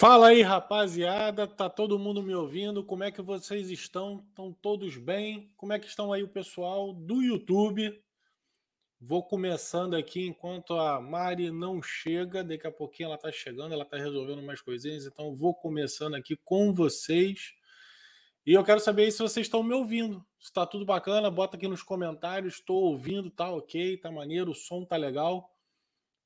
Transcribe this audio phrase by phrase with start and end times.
[0.00, 1.46] Fala aí, rapaziada.
[1.46, 2.82] Tá todo mundo me ouvindo?
[2.82, 4.24] Como é que vocês estão?
[4.30, 5.52] Estão todos bem?
[5.58, 8.02] Como é que estão aí o pessoal do YouTube?
[8.98, 12.42] Vou começando aqui enquanto a Mari não chega.
[12.42, 15.04] Daqui a pouquinho ela tá chegando, ela tá resolvendo umas coisinhas.
[15.04, 17.52] Então vou começando aqui com vocês.
[18.46, 20.24] E eu quero saber se vocês estão me ouvindo.
[20.38, 22.54] Se tá tudo bacana, bota aqui nos comentários.
[22.54, 25.49] Estou ouvindo, tá ok, tá maneiro, o som tá legal.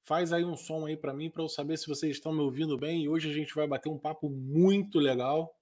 [0.04, 2.76] Faz aí um som aí para mim para eu saber se vocês estão me ouvindo
[2.76, 3.04] bem.
[3.04, 5.58] E hoje a gente vai bater um papo muito legal.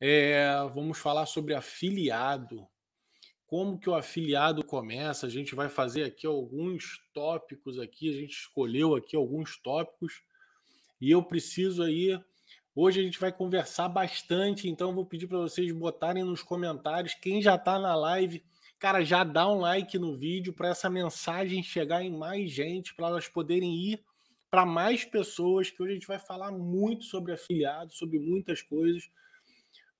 [0.00, 2.66] É, vamos falar sobre afiliado.
[3.46, 5.26] Como que o afiliado começa?
[5.26, 8.08] A gente vai fazer aqui alguns tópicos aqui.
[8.08, 10.22] A gente escolheu aqui alguns tópicos
[10.98, 12.18] e eu preciso aí.
[12.74, 17.42] Hoje a gente vai conversar bastante, então vou pedir para vocês botarem nos comentários quem
[17.42, 18.42] já está na live
[18.82, 23.06] Cara, já dá um like no vídeo para essa mensagem chegar em mais gente, para
[23.06, 24.04] elas poderem ir
[24.50, 29.08] para mais pessoas, que hoje a gente vai falar muito sobre afiliados, sobre muitas coisas.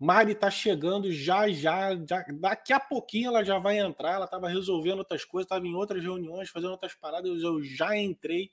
[0.01, 4.15] Mari está chegando já, já, já, daqui a pouquinho ela já vai entrar.
[4.15, 7.41] Ela estava resolvendo outras coisas, estava em outras reuniões, fazendo outras paradas.
[7.41, 8.51] Eu já entrei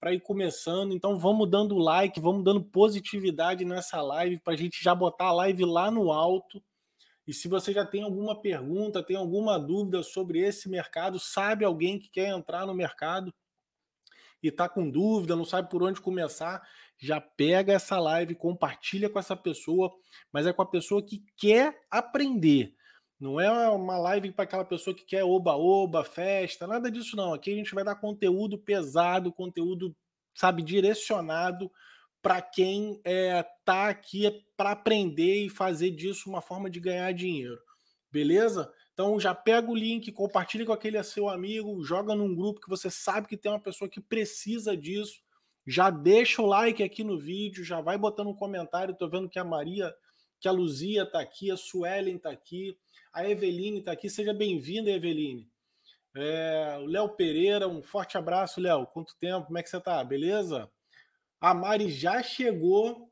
[0.00, 0.94] para ir começando.
[0.94, 5.32] Então vamos dando like, vamos dando positividade nessa live para a gente já botar a
[5.32, 6.58] live lá no alto
[7.28, 11.98] e se você já tem alguma pergunta, tem alguma dúvida sobre esse mercado, sabe alguém
[11.98, 13.34] que quer entrar no mercado
[14.42, 19.18] e está com dúvida, não sabe por onde começar, já pega essa live, compartilha com
[19.18, 19.94] essa pessoa,
[20.32, 22.74] mas é com a pessoa que quer aprender.
[23.20, 27.34] Não é uma live para aquela pessoa que quer oba-oba, festa, nada disso não.
[27.34, 29.94] Aqui a gente vai dar conteúdo pesado, conteúdo,
[30.34, 31.70] sabe, direcionado
[32.28, 37.10] para quem está é, tá aqui para aprender e fazer disso uma forma de ganhar
[37.12, 37.58] dinheiro.
[38.12, 38.70] Beleza?
[38.92, 42.90] Então já pega o link, compartilha com aquele seu amigo, joga num grupo que você
[42.90, 45.22] sabe que tem uma pessoa que precisa disso.
[45.66, 48.94] Já deixa o like aqui no vídeo, já vai botando um comentário.
[48.94, 49.90] Tô vendo que a Maria,
[50.38, 52.76] que a Luzia tá aqui, a Suelen tá aqui,
[53.10, 54.10] a Eveline tá aqui.
[54.10, 55.48] Seja bem-vinda, Eveline.
[56.14, 58.86] É, o Léo Pereira, um forte abraço, Léo.
[58.86, 59.46] Quanto tempo?
[59.46, 60.04] Como é que você tá?
[60.04, 60.70] Beleza?
[61.40, 63.08] A Mari já chegou.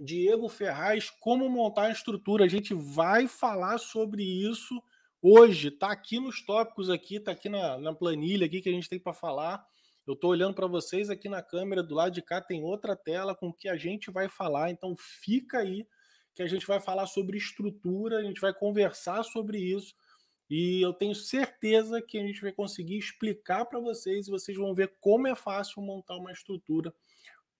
[0.00, 2.44] Diego Ferraz, como montar a estrutura.
[2.44, 4.82] A gente vai falar sobre isso
[5.20, 5.70] hoje.
[5.70, 8.98] Tá aqui nos tópicos aqui, tá aqui na, na planilha aqui que a gente tem
[8.98, 9.64] para falar.
[10.06, 13.34] Eu estou olhando para vocês aqui na câmera do lado de cá tem outra tela
[13.34, 14.70] com que a gente vai falar.
[14.70, 15.86] Então fica aí
[16.34, 19.94] que a gente vai falar sobre estrutura, a gente vai conversar sobre isso.
[20.48, 24.74] E eu tenho certeza que a gente vai conseguir explicar para vocês e vocês vão
[24.74, 26.92] ver como é fácil montar uma estrutura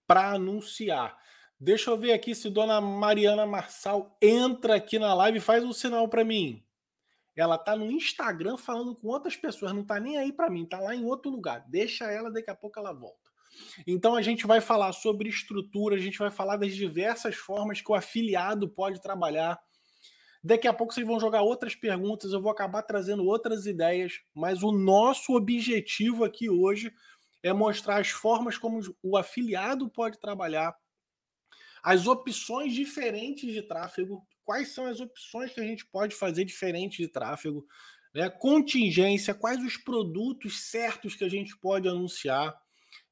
[0.07, 1.17] para anunciar.
[1.59, 5.73] Deixa eu ver aqui se Dona Mariana Marçal entra aqui na live e faz um
[5.73, 6.63] sinal para mim.
[7.37, 10.79] Ela tá no Instagram falando com outras pessoas, não tá nem aí para mim, tá
[10.81, 11.65] lá em outro lugar.
[11.69, 13.31] Deixa ela, daqui a pouco ela volta.
[13.87, 17.91] Então a gente vai falar sobre estrutura, a gente vai falar das diversas formas que
[17.91, 19.59] o afiliado pode trabalhar.
[20.45, 24.63] Daqui a pouco vocês vão jogar outras perguntas, eu vou acabar trazendo outras ideias, mas
[24.63, 26.93] o nosso objetivo aqui hoje
[27.43, 30.75] é mostrar as formas como o afiliado pode trabalhar,
[31.83, 36.99] as opções diferentes de tráfego, quais são as opções que a gente pode fazer diferente
[36.99, 37.67] de tráfego,
[38.15, 38.31] né?
[38.31, 42.57] contingência, quais os produtos certos que a gente pode anunciar,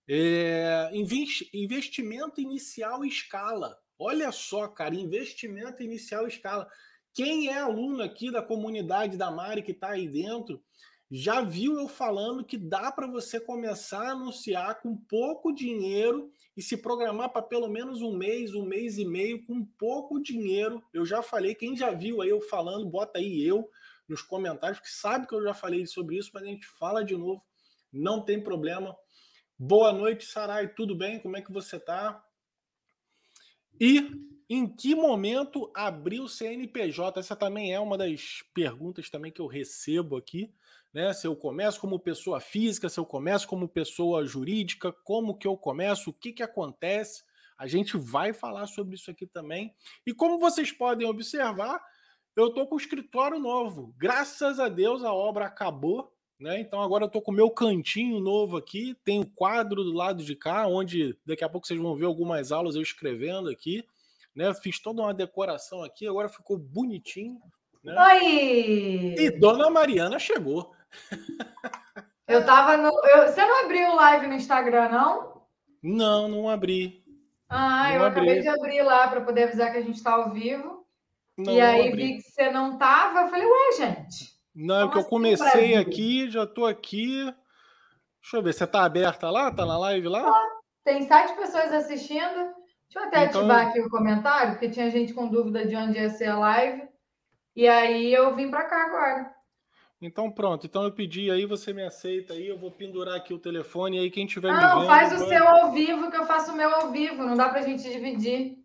[0.09, 3.77] é, investimento inicial e escala.
[3.99, 6.69] Olha só, cara, investimento inicial e escala.
[7.13, 10.63] Quem é aluno aqui da comunidade da Mari que está aí dentro,
[11.11, 16.63] já viu eu falando que dá para você começar a anunciar com pouco dinheiro e
[16.63, 20.81] se programar para pelo menos um mês, um mês e meio com pouco dinheiro.
[20.95, 23.69] Eu já falei, quem já viu aí eu falando, bota aí eu
[24.09, 27.17] nos comentários, que sabe que eu já falei sobre isso, mas a gente fala de
[27.17, 27.43] novo,
[27.93, 28.97] não tem problema.
[29.59, 31.19] Boa noite, Sarai, tudo bem?
[31.19, 32.25] Como é que você tá?
[33.81, 34.13] E
[34.49, 37.19] em que momento abriu o CNPJ?
[37.19, 40.53] Essa também é uma das perguntas também que eu recebo aqui
[40.93, 41.13] né?
[41.13, 45.57] Se eu começo como pessoa física, se eu começo como pessoa jurídica, como que eu
[45.57, 47.23] começo, o que, que acontece.
[47.57, 49.75] A gente vai falar sobre isso aqui também.
[50.07, 51.81] E como vocês podem observar,
[52.35, 53.95] eu estou com o escritório novo.
[53.99, 56.13] Graças a Deus a obra acabou.
[56.39, 56.59] Né?
[56.59, 58.97] Então agora eu estou com o meu cantinho novo aqui.
[59.05, 62.07] Tem o um quadro do lado de cá, onde daqui a pouco vocês vão ver
[62.07, 63.85] algumas aulas eu escrevendo aqui.
[64.35, 64.53] Né?
[64.55, 67.39] Fiz toda uma decoração aqui, agora ficou bonitinho.
[67.85, 67.95] Né?
[67.95, 69.15] Oi!
[69.19, 70.73] E Dona Mariana chegou.
[72.27, 72.91] Eu tava no.
[73.09, 75.43] Eu, você não abriu o live no Instagram, não?
[75.83, 77.03] Não, não abri.
[77.49, 78.21] Ah, não eu abri.
[78.21, 80.87] acabei de abrir lá para poder avisar que a gente está ao vivo.
[81.37, 83.23] Não, e aí vi que você não tava.
[83.23, 84.31] Eu falei, ué, gente.
[84.55, 87.25] Não, é que eu assim, comecei aqui, já tô aqui.
[88.23, 89.51] Deixa eu ver, você tá aberta lá?
[89.51, 90.31] Tá na live lá?
[90.85, 92.21] Tem sete pessoas assistindo.
[92.21, 93.41] Deixa eu até então...
[93.41, 96.89] ativar aqui o comentário, porque tinha gente com dúvida de onde ia ser a live.
[97.57, 99.40] E aí eu vim para cá agora.
[100.03, 103.39] Então pronto, então eu pedi aí, você me aceita aí, eu vou pendurar aqui o
[103.39, 104.87] telefone aí quem tiver não, me vendo...
[104.87, 107.61] Faz o seu ao vivo que eu faço o meu ao vivo, não dá pra
[107.61, 108.57] gente dividir.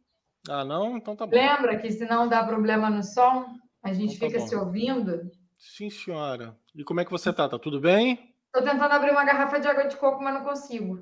[0.50, 0.96] Ah, não?
[0.96, 1.36] Então tá bom.
[1.36, 3.46] Lembra que se não dá problema no som,
[3.84, 4.48] a gente então tá fica bom.
[4.48, 5.32] se ouvindo?
[5.58, 6.56] Sim, senhora.
[6.74, 7.50] E como é que você tá?
[7.50, 8.34] Tá tudo bem?
[8.54, 11.00] Tô tentando abrir uma garrafa de água de coco, mas não consigo.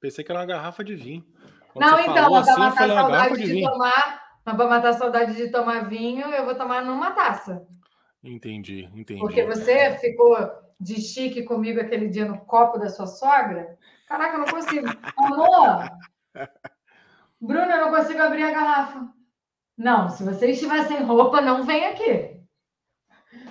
[0.00, 1.24] Pensei que era uma garrafa de vinho.
[1.72, 5.50] Quando não, então, assim, para matar saudade de, de tomar, para matar a saudade de
[5.50, 7.66] tomar vinho, eu vou tomar numa taça.
[8.26, 9.20] Entendi, entendi.
[9.20, 10.36] Porque você ficou
[10.80, 13.78] de chique comigo aquele dia no copo da sua sogra.
[14.08, 14.86] Caraca, eu não consigo.
[15.16, 15.90] Amor,
[17.40, 19.08] Bruno, eu não consigo abrir a garrafa.
[19.76, 22.40] Não, se você estiver sem roupa, não vem aqui.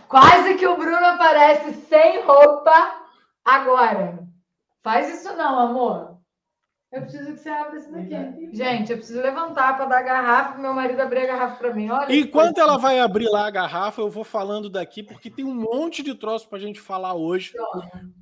[0.07, 3.05] Quase que o Bruno aparece sem roupa
[3.43, 4.27] agora.
[4.83, 6.14] Faz isso não, amor.
[6.91, 8.49] Eu preciso que você abra isso daqui.
[8.53, 11.73] Gente, eu preciso levantar para dar a garrafa para meu marido abrir a garrafa para
[11.73, 11.89] mim.
[11.89, 12.15] Olha.
[12.15, 16.01] Enquanto ela vai abrir lá a garrafa, eu vou falando daqui, porque tem um monte
[16.01, 17.53] de troço para a gente falar hoje.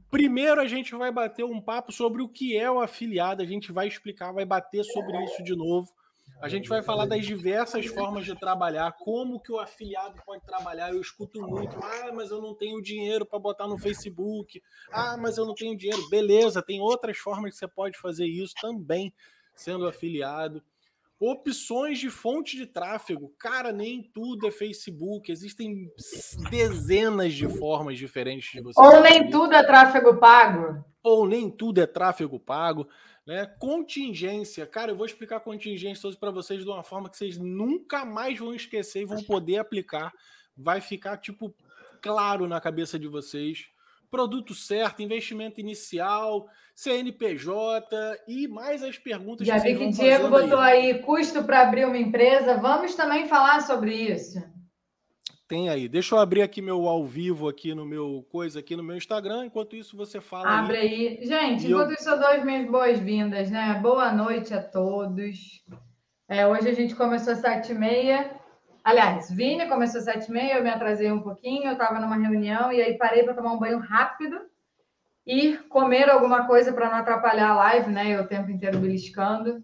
[0.10, 3.42] Primeiro, a gente vai bater um papo sobre o que é o afiliado.
[3.44, 5.92] A gente vai explicar, vai bater sobre isso de novo.
[6.42, 10.92] A gente vai falar das diversas formas de trabalhar, como que o afiliado pode trabalhar.
[10.92, 14.62] Eu escuto muito, ah, mas eu não tenho dinheiro para botar no Facebook.
[14.92, 16.10] Ah, mas eu não tenho dinheiro.
[16.10, 19.14] Beleza, tem outras formas que você pode fazer isso também,
[19.56, 20.62] sendo afiliado.
[21.26, 23.34] Opções de fonte de tráfego.
[23.40, 25.32] Cara, nem tudo é Facebook.
[25.32, 25.90] Existem
[26.50, 28.78] dezenas de formas diferentes de você.
[28.78, 30.84] Ou nem tudo é tráfego pago.
[31.02, 32.86] Ou nem tudo é tráfego pago.
[33.26, 33.46] Né?
[33.58, 38.04] Contingência, cara, eu vou explicar contingência hoje para vocês de uma forma que vocês nunca
[38.04, 40.12] mais vão esquecer e vão poder aplicar.
[40.56, 41.54] Vai ficar tipo
[42.02, 43.68] claro na cabeça de vocês.
[44.12, 50.60] Produto certo, investimento inicial, CNPJ e mais as perguntas Já que vi que Diego botou
[50.60, 52.58] aí, aí custo para abrir uma empresa.
[52.58, 54.53] Vamos também falar sobre isso.
[55.54, 55.88] Tem aí.
[55.88, 59.46] Deixa eu abrir aqui meu ao vivo aqui no meu coisa aqui no meu Instagram.
[59.46, 60.50] Enquanto isso você fala.
[60.50, 61.20] Abre aí.
[61.20, 61.28] aí.
[61.28, 61.94] Gente, enquanto eu...
[61.94, 63.80] isso eu dou as minhas boas-vindas, né?
[63.80, 65.64] Boa noite a todos.
[66.28, 68.32] É, hoje a gente começou às sete e meia.
[68.84, 72.16] Aliás, Vini começou às sete e meia, eu me atrasei um pouquinho, eu estava numa
[72.16, 74.42] reunião e aí parei para tomar um banho rápido
[75.24, 78.10] e comer alguma coisa para não atrapalhar a live, né?
[78.16, 79.64] Eu o tempo inteiro beliscando.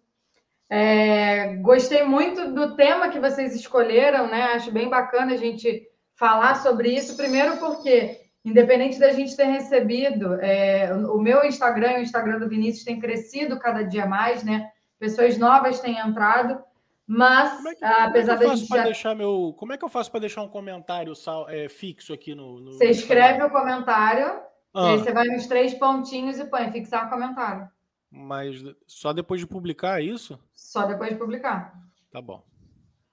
[0.69, 4.53] É, gostei muito do tema que vocês escolheram, né?
[4.53, 7.17] Acho bem bacana a gente falar sobre isso.
[7.17, 12.49] Primeiro, porque, independente da gente ter recebido, é, o meu Instagram e o Instagram do
[12.49, 14.69] Vinícius tem crescido cada dia mais, né?
[14.99, 16.61] Pessoas novas têm entrado,
[17.07, 18.83] mas como é que, apesar é da gente já...
[18.83, 21.13] deixar meu, como é que eu faço para deixar um comentário
[21.47, 24.41] é, fixo aqui no, no Você escreve o comentário,
[24.75, 24.83] ah.
[24.83, 27.67] e aí você vai nos três pontinhos e põe fixar o comentário.
[28.11, 30.39] Mas só depois de publicar é isso?
[30.53, 31.73] Só depois de publicar.
[32.11, 32.43] Tá bom.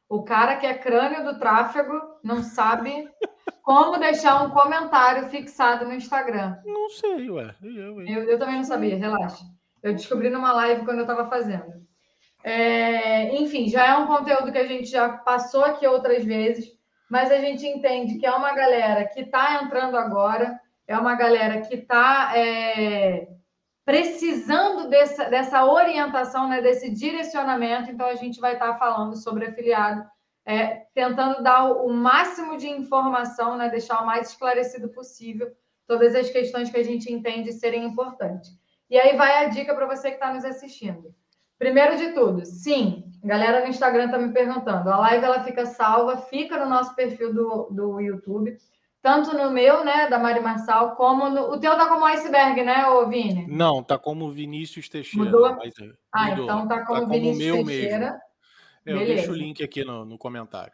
[0.09, 3.09] O cara que é crânio do tráfego não sabe
[3.63, 6.57] como deixar um comentário fixado no Instagram.
[6.65, 7.55] Não sei, ué.
[7.63, 9.45] Eu, eu, eu também não sabia, relaxa.
[9.83, 11.85] Eu descobri numa live quando eu estava fazendo.
[12.45, 16.71] É, enfim, já é um conteúdo que a gente já passou aqui outras vezes,
[17.11, 21.61] mas a gente entende que é uma galera que está entrando agora, é uma galera
[21.63, 23.27] que está é,
[23.87, 27.89] precisando dessa, dessa orientação, né, desse direcionamento.
[27.89, 30.05] Então, a gente vai estar falando sobre afiliado,
[30.45, 35.53] é, tentando dar o, o, máximo de informação, né, deixar o mais esclarecido possível
[35.87, 38.51] todas as questões que a gente entende serem importantes.
[38.91, 41.15] E aí vai a dica para você que está nos assistindo.
[41.57, 44.91] Primeiro de tudo, sim, galera no Instagram está me perguntando.
[44.91, 48.59] A live ela fica salva, fica no nosso perfil do, do YouTube
[49.07, 51.53] tanto no meu, né, da Mari Marçal, como no.
[51.53, 53.47] O teu tá como iceberg, né, ô Vini?
[53.47, 55.31] Não, tá como Vinícius Teixeira.
[55.31, 55.55] Mudou?
[55.55, 56.45] Mas, é, ah, mudou.
[56.45, 58.21] então tá como tá Vinícius como Teixeira.
[58.85, 60.73] É, eu deixo o link aqui no, no comentário.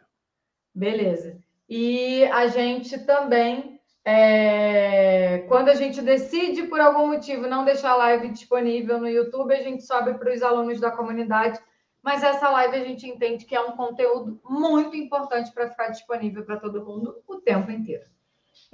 [0.73, 1.37] Beleza.
[1.69, 5.45] E a gente também, é...
[5.47, 9.61] quando a gente decide, por algum motivo, não deixar a live disponível no YouTube, a
[9.61, 11.59] gente sobe para os alunos da comunidade.
[12.01, 16.43] Mas essa live a gente entende que é um conteúdo muito importante para ficar disponível
[16.43, 18.11] para todo mundo o tempo inteiro.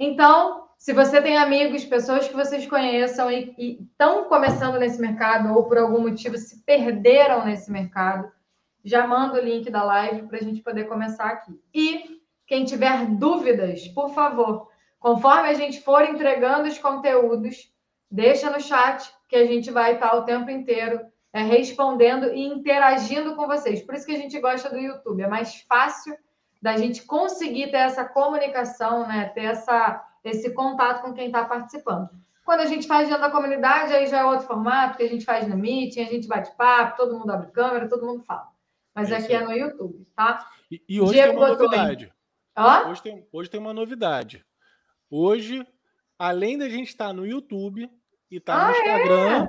[0.02, 5.64] Então, se você tem amigos, pessoas que vocês conheçam e estão começando nesse mercado ou
[5.64, 8.32] por algum motivo se perderam nesse mercado,
[8.82, 11.60] já manda o link da live para a gente poder começar aqui.
[11.74, 17.70] E quem tiver dúvidas, por favor, conforme a gente for entregando os conteúdos,
[18.10, 20.98] deixa no chat que a gente vai estar o tempo inteiro
[21.30, 23.82] é, respondendo e interagindo com vocês.
[23.82, 26.16] Por isso que a gente gosta do YouTube, é mais fácil
[26.60, 29.26] da gente conseguir ter essa comunicação, né?
[29.34, 32.10] Ter essa, esse contato com quem está participando.
[32.44, 35.24] Quando a gente faz dentro da comunidade, aí já é outro formato, que a gente
[35.24, 38.48] faz no Meeting, a gente bate papo, todo mundo abre câmera, todo mundo fala.
[38.94, 40.48] Mas é aqui é no YouTube, tá?
[40.70, 42.12] E, e hoje Diego tem uma novidade.
[42.88, 44.44] Hoje, tem, hoje tem uma novidade.
[45.08, 45.66] Hoje,
[46.18, 47.90] além da gente estar no YouTube
[48.30, 49.48] e estar ah, no Instagram, é?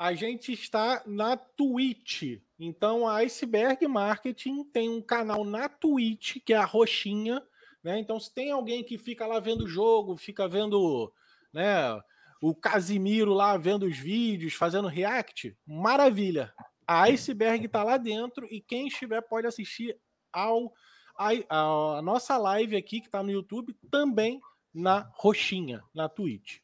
[0.00, 2.40] A gente está na Twitch.
[2.58, 7.42] Então, a Iceberg Marketing tem um canal na Twitch, que é a roxinha.
[7.84, 7.98] Né?
[7.98, 11.12] Então, se tem alguém que fica lá vendo o jogo, fica vendo
[11.52, 12.00] né,
[12.40, 16.50] o Casimiro lá vendo os vídeos, fazendo react, maravilha.
[16.86, 19.94] A Iceberg está lá dentro e quem estiver pode assistir
[20.32, 20.72] ao
[21.14, 24.40] a, a nossa live aqui que está no YouTube também
[24.72, 26.60] na roxinha, na Twitch.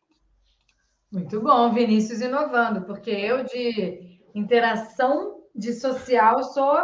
[1.16, 6.76] Muito bom, Vinícius inovando, porque eu de interação de social sou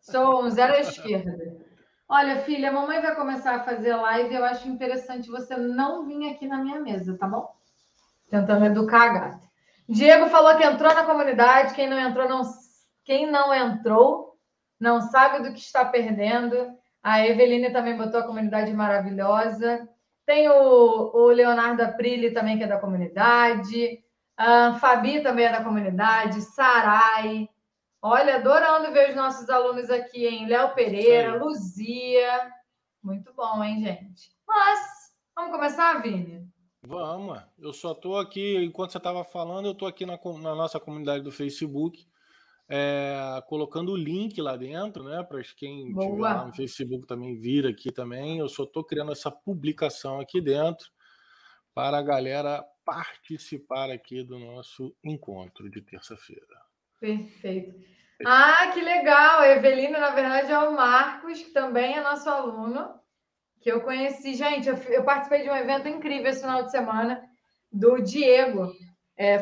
[0.00, 1.32] sou um zero à esquerda.
[2.08, 4.34] Olha, filha, a mamãe vai começar a fazer live.
[4.34, 7.54] Eu acho interessante você não vir aqui na minha mesa, tá bom?
[8.28, 9.48] Tentando educar a gata.
[9.88, 11.74] Diego falou que entrou na comunidade.
[11.74, 12.42] Quem não entrou, não.
[13.04, 14.36] Quem não entrou,
[14.78, 16.56] não sabe do que está perdendo.
[17.00, 19.88] A Eveline também botou a comunidade maravilhosa.
[20.30, 24.00] Tem o, o Leonardo Aprilli também, que é da comunidade.
[24.36, 26.40] A Fabi também é da comunidade.
[26.42, 27.48] Sarai.
[28.00, 30.46] Olha, adorando ver os nossos alunos aqui, hein?
[30.46, 32.48] Léo Pereira, Luzia.
[33.02, 34.30] Muito bom, hein, gente?
[34.46, 36.48] Mas, vamos começar, Vini?
[36.80, 37.42] Vamos.
[37.58, 41.24] Eu só estou aqui, enquanto você estava falando, eu estou aqui na, na, nossa comunidade
[41.24, 42.06] do Facebook,
[42.72, 45.24] é, colocando o link lá dentro, né?
[45.24, 48.38] Para quem estiver lá no Facebook também vir aqui também.
[48.38, 50.88] Eu só estou criando essa publicação aqui dentro
[51.74, 56.62] para a galera participar aqui do nosso encontro de terça-feira.
[57.00, 57.74] Perfeito.
[58.24, 59.40] Ah, que legal!
[59.40, 62.94] A Evelina, na verdade, é o Marcos, que também é nosso aluno,
[63.60, 64.34] que eu conheci.
[64.34, 67.20] Gente, eu, eu participei de um evento incrível esse final de semana,
[67.72, 68.72] do Diego.
[69.16, 69.36] É,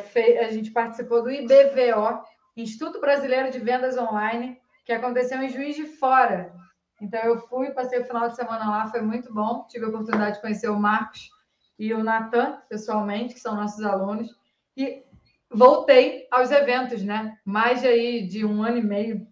[0.45, 2.23] a gente participou do IBVO,
[2.63, 6.53] Instituto Brasileiro de Vendas Online, que aconteceu em Juiz de Fora.
[7.01, 9.65] Então, eu fui, passei o final de semana lá, foi muito bom.
[9.69, 11.31] Tive a oportunidade de conhecer o Marcos
[11.79, 14.29] e o Natan, pessoalmente, que são nossos alunos.
[14.77, 15.05] E
[15.49, 17.39] voltei aos eventos, né?
[17.45, 19.27] Mais de, aí, de um ano e meio,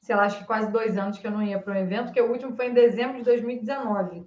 [0.00, 2.20] sei lá, acho que quase dois anos que eu não ia para um evento, que
[2.20, 4.24] o último foi em dezembro de 2019.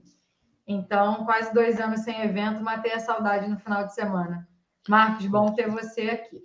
[0.67, 4.45] Então, quase dois anos sem evento, matei a saudade no final de semana.
[4.89, 6.41] Marcos, bom ter você aqui.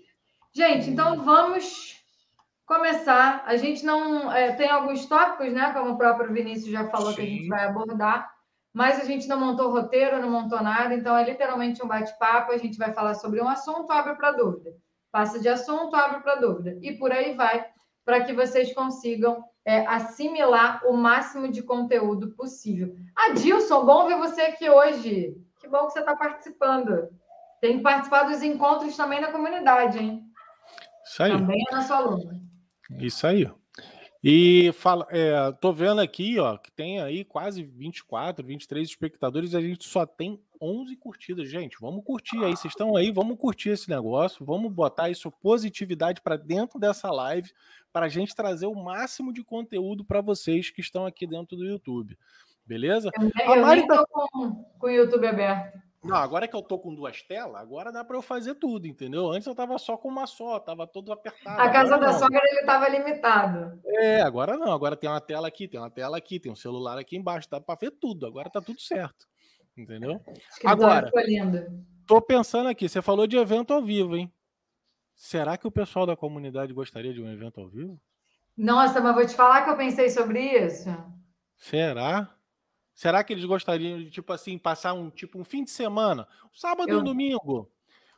[0.54, 2.04] Gente, então vamos
[2.66, 3.42] começar.
[3.46, 5.72] A gente não é, tem alguns tópicos, né?
[5.72, 7.16] Como o próprio Vinícius já falou Sim.
[7.16, 8.30] que a gente vai abordar,
[8.72, 12.52] mas a gente não montou roteiro, não montou nada, então é literalmente um bate-papo.
[12.52, 14.74] A gente vai falar sobre um assunto, abre para dúvida.
[15.10, 16.78] Passa de assunto, abre para dúvida.
[16.82, 17.66] E por aí vai,
[18.04, 22.94] para que vocês consigam é, assimilar o máximo de conteúdo possível.
[23.16, 25.34] Adilson, bom ver você aqui hoje.
[25.60, 27.08] Que bom que você está participando.
[27.60, 30.31] Tem participado dos encontros também na comunidade, hein?
[31.12, 31.32] Isso aí.
[31.32, 32.40] Também é nosso aluno.
[32.98, 33.50] Isso aí.
[34.24, 39.56] E fala, é, tô vendo aqui, ó, que tem aí quase 24, 23 espectadores e
[39.56, 41.50] a gente só tem 11 curtidas.
[41.50, 42.56] Gente, vamos curtir aí.
[42.56, 47.50] Vocês estão aí, vamos curtir esse negócio, vamos botar isso positividade para dentro dessa live
[47.92, 51.66] para a gente trazer o máximo de conteúdo para vocês que estão aqui dentro do
[51.66, 52.16] YouTube.
[52.64, 53.10] Beleza?
[53.20, 54.02] Eu, eu nem tá...
[54.08, 55.78] com, com o YouTube aberto.
[56.02, 59.30] Não, agora que eu tô com duas telas, agora dá para eu fazer tudo, entendeu?
[59.30, 61.60] Antes eu tava só com uma só, tava todo apertado.
[61.60, 62.18] A casa da não.
[62.18, 63.80] sogra ele tava limitado.
[63.86, 66.98] É, agora não, agora tem uma tela aqui, tem uma tela aqui, tem um celular
[66.98, 68.26] aqui embaixo, dá para ver tudo.
[68.26, 69.26] Agora tá tudo certo.
[69.76, 70.20] Entendeu?
[70.64, 71.10] Agora,
[72.06, 74.30] tô pensando aqui, você falou de evento ao vivo, hein?
[75.14, 77.98] Será que o pessoal da comunidade gostaria de um evento ao vivo?
[78.56, 80.90] Nossa, mas vou te falar que eu pensei sobre isso.
[81.56, 82.28] Será?
[82.94, 86.54] Será que eles gostariam de, tipo assim, passar um tipo um fim de semana, um
[86.54, 87.70] sábado e um domingo,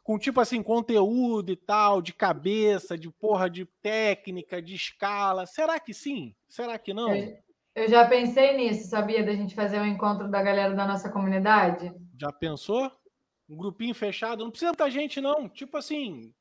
[0.02, 5.47] com tipo assim, conteúdo e tal, de cabeça, de porra de técnica, de escala?
[5.47, 6.35] Será que sim?
[6.49, 7.14] Será que não?
[7.14, 7.38] Eu,
[7.75, 9.25] eu já pensei nisso, sabia?
[9.25, 11.93] Da gente fazer um encontro da galera da nossa comunidade.
[12.21, 12.90] Já pensou?
[13.49, 15.49] Um grupinho fechado, não precisa muita gente, não.
[15.49, 16.33] Tipo assim,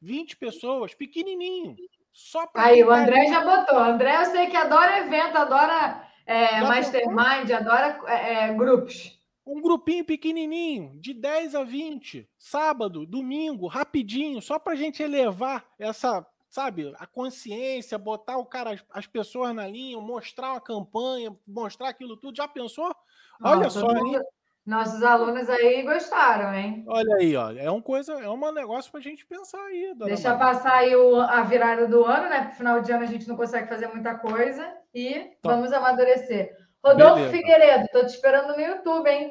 [0.00, 1.76] 20 pessoas, pequenininho.
[2.12, 2.64] Só para.
[2.64, 3.76] Aí, o André já botou.
[3.76, 9.16] O André, eu sei que adora evento, adora é, mastermind, adora é, é, grupos.
[9.46, 15.64] Um grupinho pequenininho, de 10 a 20, sábado, domingo, rapidinho, só para a gente elevar
[15.78, 21.90] essa, sabe, a consciência, botar o cara, as pessoas na linha, mostrar uma campanha, mostrar
[21.90, 22.36] aquilo tudo.
[22.36, 22.92] Já pensou?
[23.40, 24.20] Olha Nossa, só, hein?
[24.66, 26.84] Nossos alunos aí gostaram, hein?
[26.88, 27.52] Olha aí, ó.
[27.52, 29.94] É um coisa, é um negócio para a gente pensar aí.
[29.96, 30.44] Deixa Maria.
[30.44, 32.46] passar aí o, a virada do ano, né?
[32.46, 35.50] Pro final de ano a gente não consegue fazer muita coisa e tá.
[35.50, 36.56] vamos amadurecer.
[36.82, 37.36] Rodolfo Beleza.
[37.36, 39.30] Figueiredo, tô te esperando no YouTube, hein?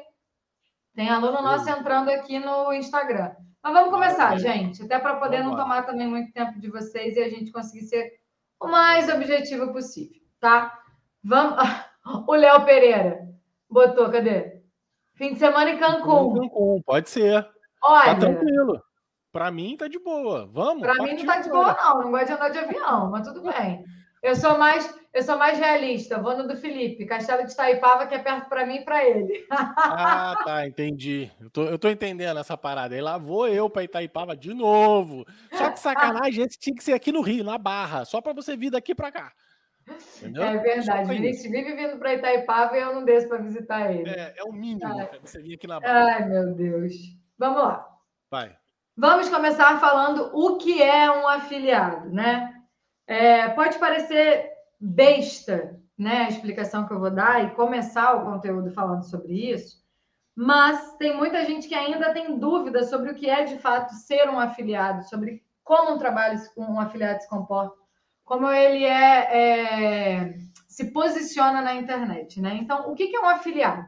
[0.94, 3.32] Tem aluno nosso entrando aqui no Instagram.
[3.60, 7.16] Mas vamos começar, gente, até para poder vamos não tomar também muito tempo de vocês
[7.16, 8.12] e a gente conseguir ser
[8.60, 10.72] o mais objetivo possível, tá?
[11.22, 11.56] Vamos.
[12.28, 13.18] O Léo Pereira
[13.68, 14.62] botou, cadê?
[15.16, 16.34] Fim de semana em Cancún.
[16.34, 17.44] Cancún, pode ser.
[17.82, 18.80] Olha, tá tranquilo.
[19.32, 20.46] Para mim tá de boa.
[20.46, 20.82] Vamos.
[20.82, 23.42] Para mim não tá de boa não, não gosto de andar de avião, mas tudo
[23.42, 23.84] bem.
[24.22, 26.20] Eu sou mais, eu sou mais realista.
[26.20, 29.46] Vou no do Felipe, Castelo de Itaipava, que é perto para mim e para ele.
[29.50, 31.30] ah, tá, entendi.
[31.40, 32.96] Eu tô, eu tô entendendo essa parada.
[32.96, 35.24] E lá vou eu para Itaipava de novo.
[35.52, 38.56] Só que sacanagem, esse tinha que ser aqui no Rio, na Barra, só para você
[38.56, 39.32] vir daqui para cá.
[40.18, 40.42] Entendeu?
[40.42, 41.08] É verdade.
[41.08, 44.10] Vinícius vive vindo para Itaipava e eu não desço para visitar ele.
[44.10, 45.08] É, é o mínimo Ai.
[45.22, 46.14] você vir aqui na Barra.
[46.14, 46.92] Ai, meu Deus.
[47.38, 47.86] Vamos lá.
[48.30, 48.56] Vai.
[48.96, 52.55] Vamos começar falando o que é um afiliado, né?
[53.06, 58.70] É, pode parecer besta, né, a explicação que eu vou dar e começar o conteúdo
[58.70, 59.82] falando sobre isso,
[60.34, 64.28] mas tem muita gente que ainda tem dúvida sobre o que é de fato ser
[64.28, 67.74] um afiliado, sobre como um trabalho um afiliado se comporta,
[68.22, 70.34] como ele é, é,
[70.68, 72.54] se posiciona na internet, né?
[72.60, 73.86] Então, o que é um afiliado?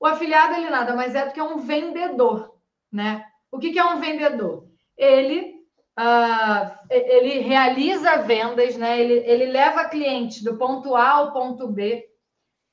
[0.00, 2.56] O afiliado ele nada mais é do que um vendedor,
[2.90, 3.26] né?
[3.50, 4.68] O que é um vendedor?
[4.96, 5.53] Ele,
[5.98, 9.00] uh, ele realiza vendas, né?
[9.00, 12.08] ele, ele leva clientes do ponto A ao ponto B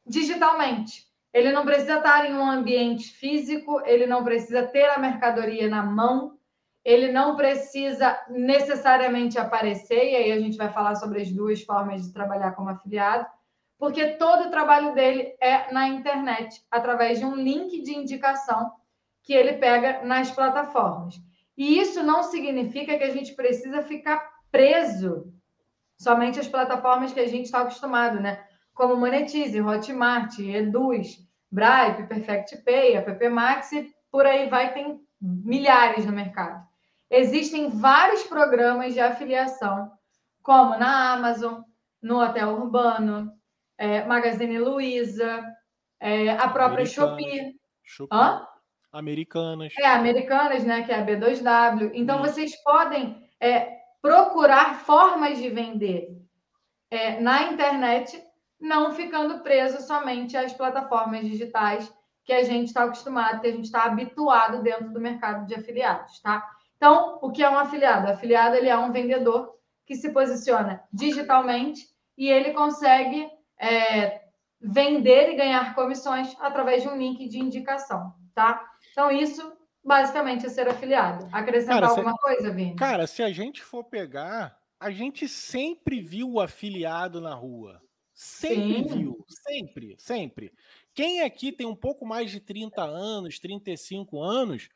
[0.05, 1.10] digitalmente.
[1.34, 5.81] Ele não precisa estar em um ambiente físico, ele não precisa ter a mercadoria na
[5.81, 6.38] mão,
[6.84, 12.03] ele não precisa necessariamente aparecer, e aí a gente vai falar sobre as duas formas
[12.03, 13.25] de trabalhar como afiliado,
[13.77, 18.71] porque todo o trabalho dele é na internet, através de um link de indicação
[19.23, 21.15] que ele pega nas plataformas.
[21.57, 25.33] E isso não significa que a gente precisa ficar preso
[25.97, 28.43] somente às plataformas que a gente está acostumado, né?
[28.73, 31.17] Como Monetize, Hotmart, Eduz,
[31.51, 36.65] Bripe, Perfect Pay, App Max e por aí vai, tem milhares no mercado.
[37.09, 39.91] Existem vários programas de afiliação,
[40.41, 41.61] como na Amazon,
[42.01, 43.31] no Hotel Urbano,
[43.77, 45.45] é, Magazine Luiza,
[45.99, 47.55] é, a própria Shopee.
[47.83, 48.17] Shopee.
[48.17, 48.47] Hã?
[48.91, 49.73] Americanas.
[49.80, 50.84] É, Americanas, né?
[50.84, 51.91] Que é a B2W.
[51.93, 56.21] Então, vocês podem é, procurar formas de vender
[56.89, 58.21] é, na internet,
[58.60, 61.91] não ficando preso somente às plataformas digitais
[62.23, 66.19] que a gente está acostumado, que a gente está habituado dentro do mercado de afiliados,
[66.19, 66.47] tá?
[66.77, 68.08] Então, o que é um afiliado?
[68.08, 73.27] O afiliado ele é um vendedor que se posiciona digitalmente e ele consegue
[73.60, 74.21] é,
[74.60, 78.70] vender e ganhar comissões através de um link de indicação, tá?
[78.91, 81.27] Então, isso basicamente é ser afiliado.
[81.32, 82.75] Acrescentar cara, alguma se, coisa, Vini?
[82.75, 87.82] Cara, se a gente for pegar, a gente sempre viu o afiliado na rua.
[88.13, 88.99] Sempre Sim.
[88.99, 89.25] viu.
[89.27, 90.54] Sempre, sempre.
[90.93, 94.69] Quem aqui tem um pouco mais de 30 anos, 35 anos,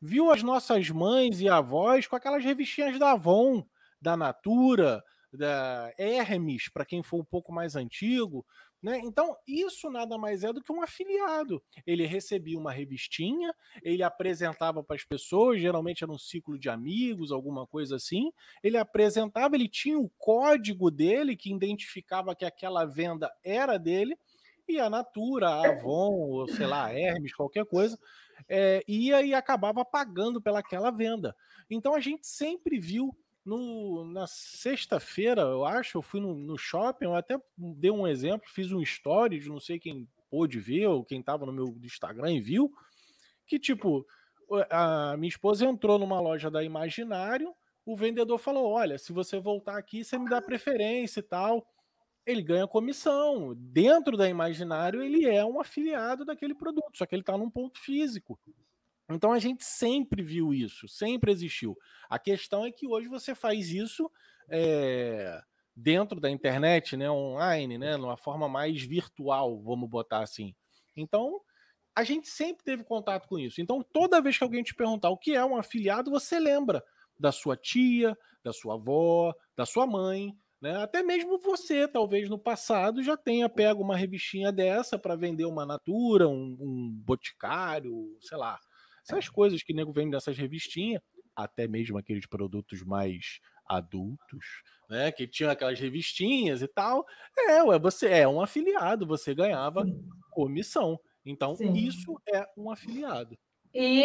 [0.00, 3.64] viu as nossas mães e avós com aquelas revistinhas da Avon,
[4.00, 8.44] da Natura, da Hermes, para quem for um pouco mais antigo,
[8.82, 8.98] né?
[9.04, 11.62] Então, isso nada mais é do que um afiliado.
[11.86, 17.30] Ele recebia uma revistinha, ele apresentava para as pessoas, geralmente era um ciclo de amigos,
[17.30, 18.32] alguma coisa assim.
[18.62, 24.18] Ele apresentava, ele tinha o código dele que identificava que aquela venda era dele,
[24.68, 27.98] e a Natura, a Avon, ou sei lá, a Hermes, qualquer coisa,
[28.48, 31.36] é, ia e acabava pagando pelaquela venda.
[31.70, 37.06] Então a gente sempre viu no, na sexta-feira, eu acho, eu fui no, no, shopping,
[37.06, 41.20] eu até dei um exemplo, fiz um story, não sei quem pôde ver, ou quem
[41.20, 42.72] estava no meu Instagram e viu,
[43.46, 44.06] que tipo,
[44.70, 49.76] a minha esposa entrou numa loja da Imaginário, o vendedor falou: Olha, se você voltar
[49.76, 51.66] aqui, você me dá preferência e tal.
[52.24, 53.52] Ele ganha comissão.
[53.56, 57.80] Dentro da Imaginário, ele é um afiliado daquele produto, só que ele está num ponto
[57.80, 58.38] físico.
[59.14, 61.76] Então a gente sempre viu isso, sempre existiu.
[62.08, 64.10] A questão é que hoje você faz isso
[64.48, 65.40] é,
[65.74, 70.54] dentro da internet, né, online, né, numa forma mais virtual, vamos botar assim.
[70.96, 71.40] Então
[71.94, 73.60] a gente sempre teve contato com isso.
[73.60, 76.82] Então toda vez que alguém te perguntar o que é um afiliado, você lembra
[77.18, 80.76] da sua tia, da sua avó, da sua mãe, né?
[80.76, 85.66] Até mesmo você, talvez no passado, já tenha pego uma revistinha dessa para vender uma
[85.66, 88.60] Natura, um, um boticário, sei lá,
[89.06, 91.02] essas coisas que o nego vende nessas revistinhas,
[91.34, 95.10] até mesmo aqueles produtos mais adultos, né?
[95.10, 97.04] Que tinham aquelas revistinhas e tal.
[97.38, 99.84] É, ué, você é um afiliado, você ganhava
[100.30, 100.98] comissão.
[101.24, 101.72] Então, Sim.
[101.72, 103.36] isso é um afiliado.
[103.74, 104.04] E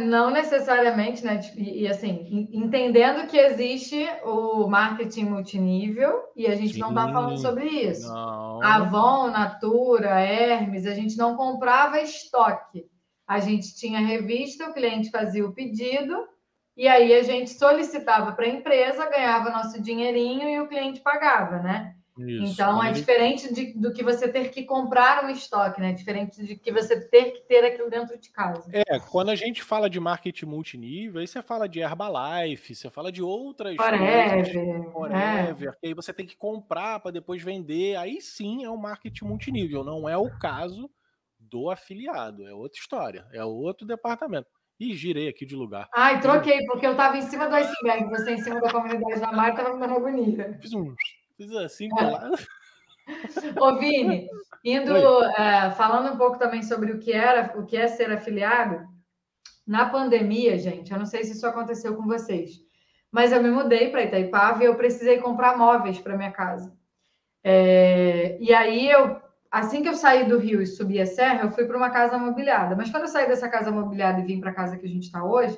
[0.00, 1.40] não necessariamente, né?
[1.56, 7.12] E, e, assim, entendendo que existe o marketing multinível, e a gente Sim, não está
[7.12, 8.08] falando sobre isso.
[8.08, 8.60] Não.
[8.60, 12.84] Avon, Natura, Hermes, a gente não comprava estoque.
[13.26, 16.14] A gente tinha revista, o cliente fazia o pedido,
[16.76, 21.58] e aí a gente solicitava para a empresa, ganhava nosso dinheirinho e o cliente pagava,
[21.60, 21.94] né?
[22.16, 25.92] Isso, então é diferente de, do que você ter que comprar um estoque, né?
[25.92, 28.70] Diferente de que você ter que ter aquilo dentro de casa.
[28.72, 33.10] É, quando a gente fala de marketing multinível, aí você fala de Herbalife, você fala
[33.10, 35.80] de outras forever, coisas, forever, é.
[35.80, 37.96] que aí você tem que comprar para depois vender.
[37.96, 40.88] Aí sim é um marketing multinível, não é o caso
[41.54, 44.48] do afiliado, é outra história, é outro departamento.
[44.80, 45.88] E girei aqui de lugar.
[45.94, 49.30] Ai, troquei, porque eu estava em cima do iceberg, você em cima da comunidade da
[49.30, 50.58] Marta, estava me dando agonia.
[50.60, 50.92] Fiz um
[51.36, 53.06] Fiz assim, é.
[53.62, 54.26] Ô, Vini,
[54.64, 54.96] indo,
[55.36, 58.84] é, falando um pouco também sobre o que era, o que é ser afiliado,
[59.64, 62.58] na pandemia, gente, eu não sei se isso aconteceu com vocês,
[63.12, 66.76] mas eu me mudei para Itaipava e eu precisei comprar móveis para minha casa.
[67.44, 69.22] É, e aí eu,
[69.54, 72.18] assim que eu saí do Rio e subi a serra, eu fui para uma casa
[72.18, 72.74] mobiliada.
[72.74, 75.04] Mas quando eu saí dessa casa mobiliada e vim para a casa que a gente
[75.04, 75.56] está hoje,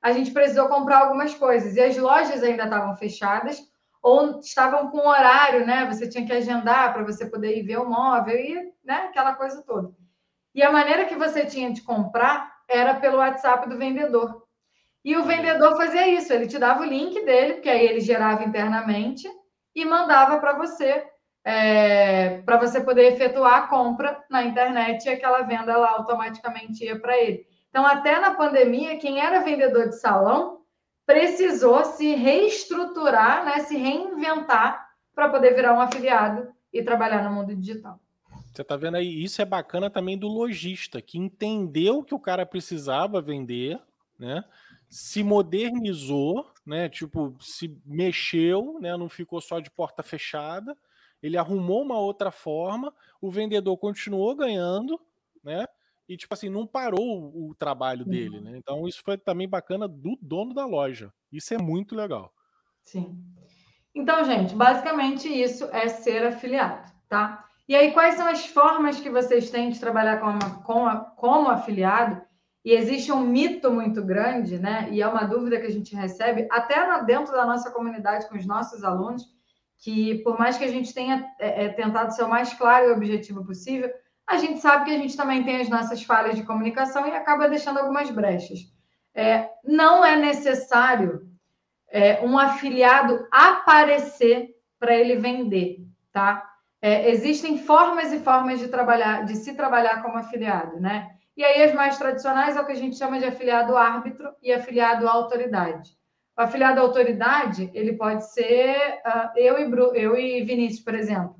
[0.00, 3.62] a gente precisou comprar algumas coisas e as lojas ainda estavam fechadas
[4.02, 5.84] ou estavam com horário, né?
[5.86, 9.08] Você tinha que agendar para você poder ir ver o móvel e né?
[9.10, 9.92] aquela coisa toda.
[10.54, 14.42] E a maneira que você tinha de comprar era pelo WhatsApp do vendedor.
[15.04, 18.42] E o vendedor fazia isso, ele te dava o link dele, porque aí ele gerava
[18.42, 19.28] internamente
[19.74, 21.06] e mandava para você,
[21.44, 26.98] é, para você poder efetuar a compra na internet e aquela venda lá automaticamente ia
[26.98, 27.46] para ele.
[27.68, 30.62] Então, até na pandemia, quem era vendedor de salão
[31.04, 37.54] precisou se reestruturar, né, se reinventar para poder virar um afiliado e trabalhar no mundo
[37.54, 38.00] digital.
[38.52, 39.22] Você está vendo aí?
[39.22, 43.80] Isso é bacana também do lojista, que entendeu que o cara precisava vender,
[44.18, 44.44] né?
[44.88, 46.88] Se modernizou, né?
[46.88, 48.96] Tipo, se mexeu, né?
[48.96, 50.76] Não ficou só de porta fechada.
[51.24, 55.00] Ele arrumou uma outra forma, o vendedor continuou ganhando,
[55.42, 55.66] né?
[56.08, 58.56] e, tipo assim, não parou o trabalho dele, né?
[58.56, 61.12] Então, isso foi também bacana do dono da loja.
[61.32, 62.32] Isso é muito legal.
[62.82, 63.18] Sim.
[63.94, 67.44] Então, gente, basicamente isso é ser afiliado, tá?
[67.66, 72.20] E aí, quais são as formas que vocês têm de trabalhar como, como, como afiliado?
[72.62, 74.88] E existe um mito muito grande, né?
[74.90, 78.44] E é uma dúvida que a gente recebe até dentro da nossa comunidade com os
[78.44, 79.33] nossos alunos,
[79.84, 82.92] que por mais que a gente tenha é, é, tentado ser o mais claro e
[82.92, 83.92] objetivo possível,
[84.26, 87.50] a gente sabe que a gente também tem as nossas falhas de comunicação e acaba
[87.50, 88.60] deixando algumas brechas.
[89.14, 91.28] É, não é necessário
[91.90, 96.50] é, um afiliado aparecer para ele vender, tá?
[96.80, 101.10] É, existem formas e formas de trabalhar, de se trabalhar como afiliado, né?
[101.36, 104.50] E aí as mais tradicionais é o que a gente chama de afiliado árbitro e
[104.50, 105.90] afiliado autoridade.
[106.36, 111.36] O afiliado autoridade, ele pode ser uh, eu, e Bru, eu e Vinícius, por exemplo.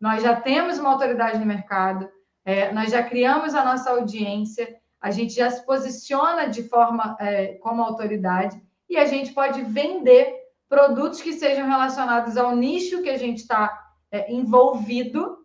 [0.00, 2.10] Nós já temos uma autoridade no mercado,
[2.44, 7.58] é, nós já criamos a nossa audiência, a gente já se posiciona de forma é,
[7.60, 10.34] como autoridade e a gente pode vender
[10.68, 13.78] produtos que sejam relacionados ao nicho que a gente está
[14.10, 15.38] é, envolvido,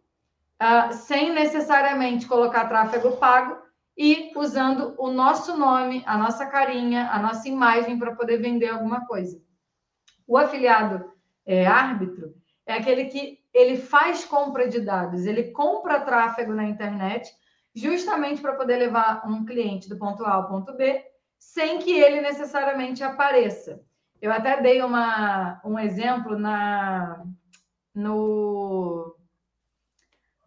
[0.61, 3.57] uh, sem necessariamente colocar tráfego pago
[3.97, 9.05] e usando o nosso nome, a nossa carinha, a nossa imagem para poder vender alguma
[9.05, 9.41] coisa.
[10.27, 11.11] O afiliado
[11.45, 17.31] é, árbitro é aquele que ele faz compra de dados, ele compra tráfego na internet
[17.73, 21.03] justamente para poder levar um cliente do ponto A ao ponto B
[21.37, 23.81] sem que ele necessariamente apareça.
[24.21, 27.23] Eu até dei uma, um exemplo na
[27.93, 29.15] no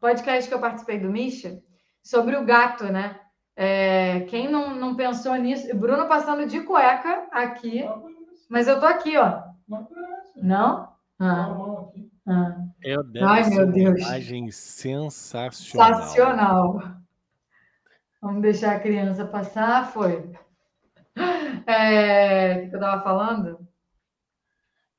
[0.00, 1.62] podcast que eu participei do Misha
[2.02, 3.18] sobre o gato, né?
[3.60, 5.76] É, quem não, não pensou nisso?
[5.76, 7.82] Bruno passando de cueca aqui,
[8.48, 9.42] mas eu tô aqui, ó.
[10.36, 10.92] Não?
[11.18, 11.56] Ah.
[12.24, 12.56] Ah.
[12.84, 14.00] É, Ai, meu Deus.
[14.00, 16.02] imagem sensacional.
[16.02, 16.80] Sensacional.
[18.22, 19.90] Vamos deixar a criança passar.
[19.90, 20.30] Foi.
[21.66, 23.68] É, o que eu estava falando?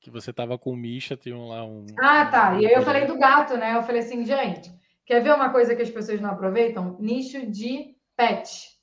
[0.01, 1.85] Que você estava com o Misha, tem lá um.
[1.97, 2.59] Ah, tá.
[2.59, 3.77] E aí eu falei do gato, né?
[3.77, 4.69] Eu falei assim, gente,
[5.05, 6.97] quer ver uma coisa que as pessoas não aproveitam?
[6.99, 8.77] Nicho de pet.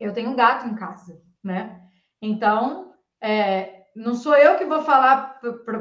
[0.00, 1.82] Eu tenho um gato em casa, né?
[2.22, 5.38] Então, é, não sou eu que vou falar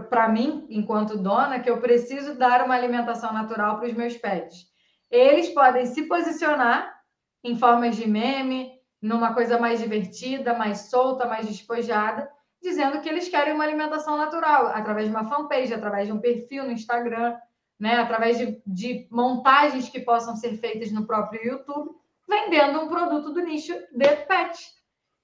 [0.10, 4.66] para mim, enquanto dona, que eu preciso dar uma alimentação natural para os meus pets.
[5.10, 6.94] Eles podem se posicionar
[7.42, 12.30] em formas de meme, numa coisa mais divertida, mais solta, mais despojada,
[12.62, 16.66] dizendo que eles querem uma alimentação natural, através de uma fanpage, através de um perfil
[16.66, 17.38] no Instagram,
[17.80, 17.96] né?
[17.96, 21.96] através de, de montagens que possam ser feitas no próprio YouTube,
[22.28, 24.68] vendendo um produto do nicho de pet.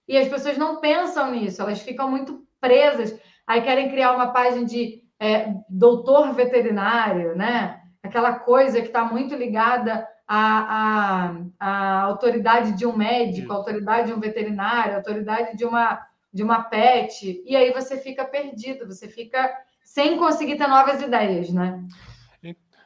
[0.08, 4.66] E as pessoas não pensam nisso, elas ficam muito presas, aí querem criar uma página
[4.66, 7.82] de é, doutor veterinário, né?
[8.02, 14.14] Aquela coisa que está muito ligada a, a, a autoridade de um médico, autoridade de
[14.14, 19.08] um veterinário, a autoridade de uma, de uma pet, e aí você fica perdido, você
[19.08, 21.82] fica sem conseguir ter novas ideias, né?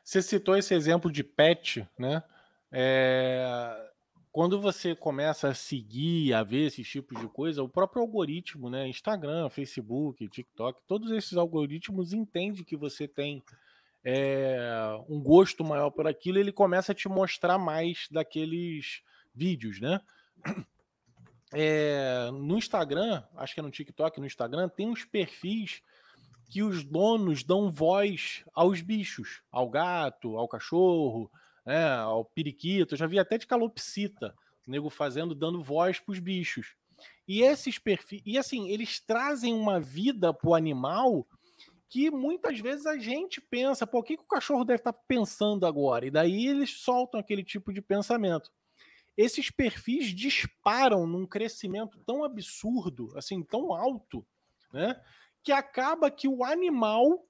[0.03, 2.23] Você citou esse exemplo de pet, né?
[2.71, 3.86] É...
[4.37, 8.87] Quando você começa a seguir, a ver esses tipos de coisa, o próprio algoritmo, né?
[8.87, 13.43] Instagram, Facebook, TikTok, todos esses algoritmos entendem que você tem
[14.05, 14.59] é,
[15.09, 19.01] um gosto maior por aquilo, ele começa a te mostrar mais daqueles
[19.33, 19.99] vídeos, né?
[21.51, 25.81] É, no Instagram, acho que é no TikTok, no Instagram, tem uns perfis
[26.47, 31.31] que os donos dão voz aos bichos, ao gato, ao cachorro,
[31.67, 32.93] né, ao periquito.
[32.93, 34.33] Eu já vi até de calopsita,
[34.65, 36.75] o nego fazendo, dando voz para os bichos.
[37.27, 41.27] E esses perfis, e assim, eles trazem uma vida para o animal
[41.89, 45.01] que muitas vezes a gente pensa, pô, o que, que o cachorro deve estar tá
[45.07, 46.05] pensando agora?
[46.05, 48.49] E daí eles soltam aquele tipo de pensamento.
[49.17, 54.25] Esses perfis disparam num crescimento tão absurdo, assim, tão alto,
[54.71, 54.99] né?
[55.43, 57.25] Que acaba que o animal,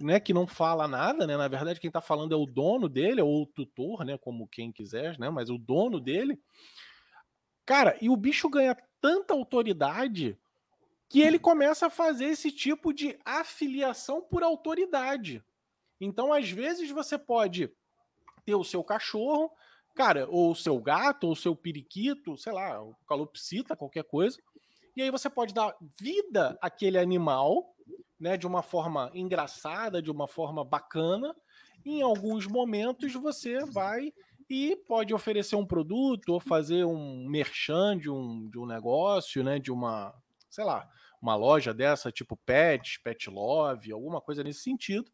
[0.00, 1.36] né, que não fala nada, né?
[1.36, 4.16] Na verdade, quem está falando é o dono dele, ou o tutor, né?
[4.16, 5.28] Como quem quiser, né?
[5.28, 6.40] Mas o dono dele.
[7.66, 10.38] Cara, e o bicho ganha tanta autoridade
[11.08, 15.44] que ele começa a fazer esse tipo de afiliação por autoridade.
[16.00, 17.70] Então, às vezes, você pode
[18.44, 19.50] ter o seu cachorro,
[19.94, 24.40] cara, ou o seu gato, ou o seu periquito, sei lá, o calopsita, qualquer coisa.
[24.96, 27.74] E aí você pode dar vida àquele animal,
[28.20, 31.34] né, de uma forma engraçada, de uma forma bacana.
[31.84, 34.12] Em alguns momentos você vai
[34.48, 39.58] e pode oferecer um produto ou fazer um merchan de um, de um negócio, né,
[39.58, 40.14] de uma,
[40.50, 40.88] sei lá,
[41.22, 45.10] uma loja dessa, tipo Pet, Pet Love, alguma coisa nesse sentido.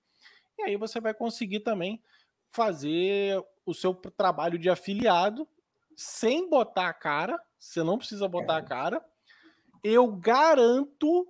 [0.58, 2.02] E aí você vai conseguir também
[2.48, 5.46] fazer o seu trabalho de afiliado
[5.94, 7.38] sem botar a cara.
[7.58, 9.04] Você não precisa botar a cara.
[9.84, 11.26] Eu garanto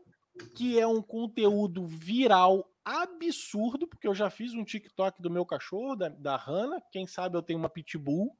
[0.55, 5.97] que é um conteúdo viral absurdo, porque eu já fiz um TikTok do meu cachorro,
[5.97, 6.81] da, da Hannah.
[6.93, 8.37] Quem sabe eu tenho uma pitbull.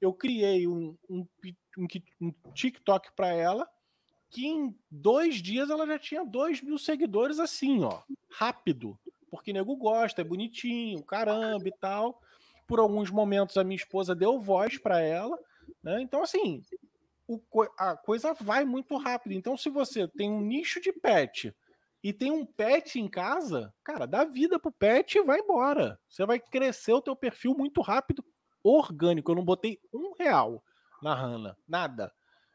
[0.00, 1.26] Eu criei um, um,
[1.76, 1.86] um,
[2.20, 3.68] um TikTok para ela
[4.30, 8.00] que em dois dias ela já tinha dois mil seguidores assim, ó,
[8.30, 8.98] rápido.
[9.28, 12.20] Porque nego gosta, é bonitinho, caramba e tal.
[12.66, 15.36] Por alguns momentos a minha esposa deu voz para ela,
[15.82, 16.00] né?
[16.00, 16.62] Então, assim,
[17.30, 17.40] o,
[17.78, 19.32] a coisa vai muito rápido.
[19.32, 21.54] Então, se você tem um nicho de pet
[22.02, 25.96] e tem um pet em casa, cara, dá vida pro pet e vai embora.
[26.08, 28.24] Você vai crescer o teu perfil muito rápido,
[28.64, 29.30] orgânico.
[29.30, 30.60] Eu não botei um real
[31.00, 32.12] na Rana, nada.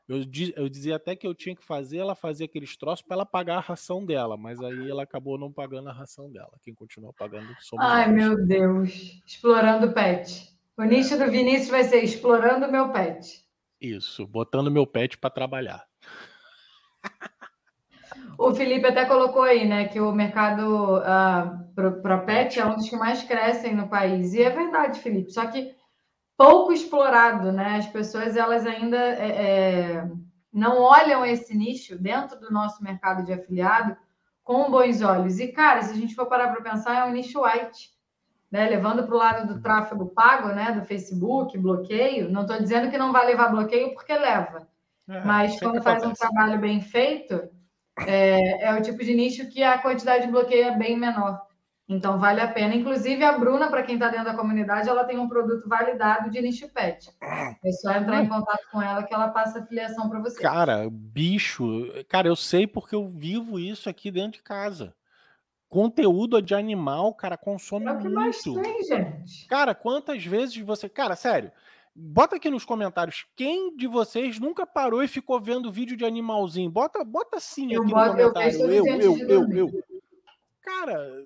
[0.10, 0.18] Eu,
[0.58, 3.58] eu dizia até que eu tinha que fazer ela fazer aqueles troços para ela pagar
[3.58, 6.52] a ração dela, mas aí ela acabou não pagando a ração dela.
[6.62, 8.16] Quem continuou pagando somos Ai, nós.
[8.16, 9.22] meu Deus.
[9.26, 10.54] Explorando o pet.
[10.78, 13.45] O nicho do Vinícius vai ser explorando o meu pet.
[13.80, 15.86] Isso, botando meu pet para trabalhar.
[18.38, 21.66] O Felipe até colocou aí, né, que o mercado uh, ah,
[22.02, 24.34] para pet é um dos que mais crescem no país.
[24.34, 25.32] E é verdade, Felipe.
[25.32, 25.74] Só que
[26.38, 27.78] pouco explorado, né?
[27.78, 30.12] As pessoas elas ainda é, é,
[30.52, 33.96] não olham esse nicho dentro do nosso mercado de afiliado
[34.44, 35.40] com bons olhos.
[35.40, 37.95] E, cara, se a gente for parar para pensar, é um nicho white.
[38.56, 38.70] Né?
[38.70, 40.72] Levando para o lado do tráfego pago, né?
[40.72, 42.32] Do Facebook, bloqueio.
[42.32, 44.66] Não estou dizendo que não vai levar bloqueio, porque leva.
[45.10, 47.50] É, Mas quando faz um trabalho bem feito,
[48.08, 51.42] é, é o tipo de nicho que a quantidade de bloqueio é bem menor.
[51.88, 52.74] Então, vale a pena.
[52.74, 56.42] Inclusive, a Bruna, para quem está dentro da comunidade, ela tem um produto validado de
[56.42, 57.12] nicho pet.
[57.22, 60.42] É só entrar em contato com ela que ela passa a filiação para você.
[60.42, 61.92] Cara, bicho.
[62.08, 64.96] Cara, eu sei porque eu vivo isso aqui dentro de casa.
[65.76, 68.16] Conteúdo de animal, cara, consome é o que muito.
[68.16, 69.46] mais tem, gente.
[69.48, 70.88] Cara, quantas vezes você.
[70.88, 71.52] Cara, sério.
[71.94, 76.70] Bota aqui nos comentários quem de vocês nunca parou e ficou vendo vídeo de animalzinho.
[76.70, 78.62] Bota, bota sim eu aqui boto, no comentário.
[78.72, 79.84] Eu, eu, eu, eu, eu.
[80.62, 81.26] Cara,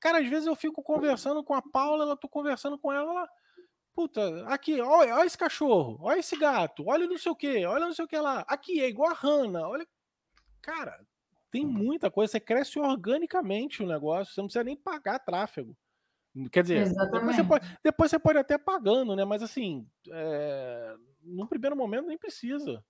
[0.00, 3.28] Cara, às vezes eu fico conversando com a Paula, ela tô conversando com ela, ela,
[3.94, 7.84] puta, aqui, olha, olha esse cachorro, olha esse gato, olha não sei o que, olha
[7.84, 9.86] não sei o que lá, aqui é igual a Hanna, olha.
[10.62, 10.98] Cara,
[11.50, 15.76] tem muita coisa, você cresce organicamente o negócio, você não precisa nem pagar tráfego.
[16.52, 19.24] Quer dizer, depois você, pode, depois você pode até pagando, né?
[19.24, 22.84] Mas assim, é, num primeiro momento nem precisa.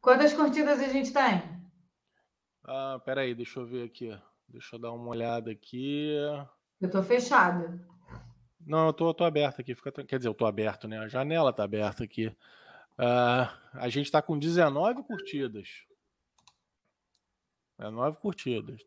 [0.00, 1.42] Quantas curtidas a gente tem?
[2.64, 4.16] Ah, peraí, deixa eu ver aqui.
[4.48, 6.14] Deixa eu dar uma olhada aqui.
[6.80, 7.80] Eu tô fechada.
[8.66, 9.74] Não, eu tô, eu tô aberto aqui.
[9.74, 10.98] Fica, quer dizer, eu tô aberto, né?
[10.98, 12.26] A janela tá aberta aqui.
[12.98, 15.86] Uh, a gente tá com 19 curtidas.
[17.82, 18.80] 19 curtidas.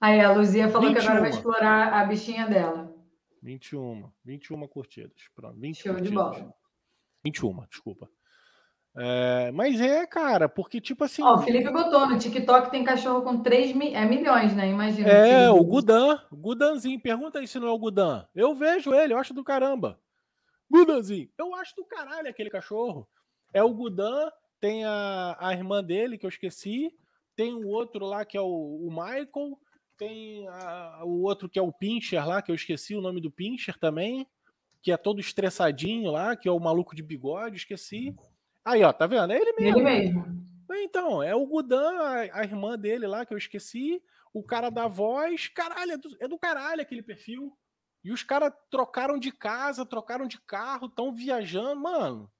[0.00, 1.00] Aí, a Luzia falou 21.
[1.00, 2.94] que agora vai explorar a bichinha dela.
[3.42, 4.10] 21.
[4.24, 5.28] 21 curtidas.
[5.34, 6.10] Pronto, 20 Show curtidas.
[6.10, 6.54] de bola.
[7.24, 8.08] 21, desculpa.
[8.96, 11.22] É, mas é, cara, porque tipo assim.
[11.22, 14.68] Ó, o Felipe botou no TikTok tem cachorro com 3 mi é, milhões, né?
[14.68, 15.08] Imagina.
[15.08, 17.00] É, o Gudan, o Gudanzinho.
[17.00, 18.24] Pergunta aí se não é o Gudan.
[18.34, 19.98] Eu vejo ele, eu acho do caramba.
[20.70, 23.08] Gudanzinho, eu acho do caralho aquele cachorro.
[23.52, 24.30] É o Gudan,
[24.64, 26.90] tem a, a irmã dele, que eu esqueci.
[27.36, 29.60] Tem o outro lá, que é o, o Michael.
[29.98, 33.30] Tem a, o outro que é o Pincher lá, que eu esqueci o nome do
[33.30, 34.26] Pincher também.
[34.80, 38.16] Que é todo estressadinho lá, que é o maluco de bigode, esqueci.
[38.64, 39.34] Aí, ó, tá vendo?
[39.34, 39.80] É ele mesmo.
[39.80, 40.48] Ele mesmo.
[40.76, 44.02] Então, é o Gudan, a, a, irmã dele lá, que eu esqueci.
[44.32, 45.46] O cara da voz.
[45.48, 47.52] Caralho, é do, é do caralho aquele perfil.
[48.02, 52.32] E os caras trocaram de casa, trocaram de carro, estão viajando, mano.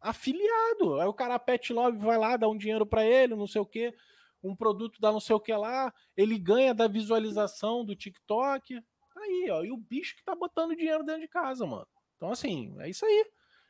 [0.00, 1.00] Afiliado.
[1.00, 3.66] Aí o cara Pet Love vai lá, dá um dinheiro para ele, não sei o
[3.66, 3.94] quê.
[4.42, 5.92] Um produto dá não sei o que lá.
[6.16, 8.80] Ele ganha da visualização do TikTok.
[9.16, 9.64] Aí, ó.
[9.64, 11.86] E o bicho que tá botando dinheiro dentro de casa, mano.
[12.16, 13.26] Então, assim, é isso aí.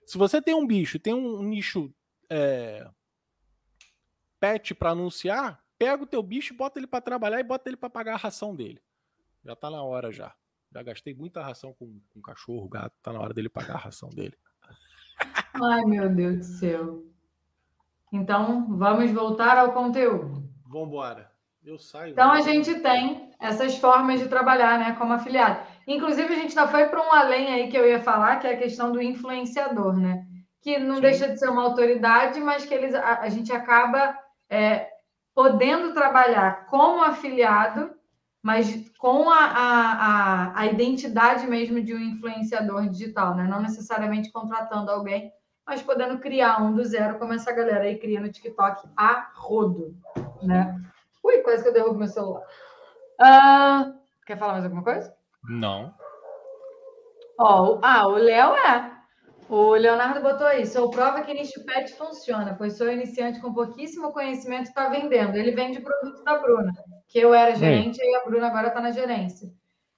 [0.06, 1.92] Se você tem um bicho, tem um nicho
[2.30, 2.88] é,
[4.38, 7.90] pet para anunciar, pega o teu bicho, bota ele para trabalhar e bota ele para
[7.90, 8.80] pagar a ração dele.
[9.44, 10.34] Já tá na hora já.
[10.72, 12.94] Já gastei muita ração com, com cachorro, gato.
[13.02, 14.36] Tá na hora dele pagar a ração dele.
[15.54, 17.02] Ai, meu Deus do céu.
[18.12, 20.42] Então, vamos voltar ao conteúdo.
[20.66, 21.30] Vambora.
[21.64, 22.12] Eu saio.
[22.12, 25.60] Então, a gente tem essas formas de trabalhar, né, como afiliado.
[25.86, 28.52] Inclusive, a gente já foi para um além aí que eu ia falar, que é
[28.52, 30.24] a questão do influenciador, né?
[30.62, 31.00] Que não Sim.
[31.00, 34.16] deixa de ser uma autoridade, mas que eles, a, a gente acaba
[34.48, 34.88] é,
[35.34, 37.90] podendo trabalhar como afiliado,
[38.46, 43.42] mas com a, a, a, identidade mesmo de um influenciador digital, né?
[43.42, 45.32] Não necessariamente contratando alguém,
[45.66, 49.96] mas podendo criar um do zero, como essa galera aí cria no TikTok a rodo,
[50.40, 50.80] né?
[51.24, 52.42] Ui, quase que eu derrubo meu celular.
[53.20, 55.12] Uh, quer falar mais alguma coisa?
[55.42, 55.92] Não.
[57.40, 58.92] Ó, ah, o Léo é.
[59.48, 60.64] O Leonardo botou aí.
[60.66, 65.34] Sou prova que nicho pet funciona, pois sou iniciante com pouquíssimo conhecimento e está vendendo.
[65.34, 66.72] Ele vende produto da Bruna,
[67.08, 68.04] que eu era gerente Sim.
[68.04, 69.48] e a Bruna agora está na gerência.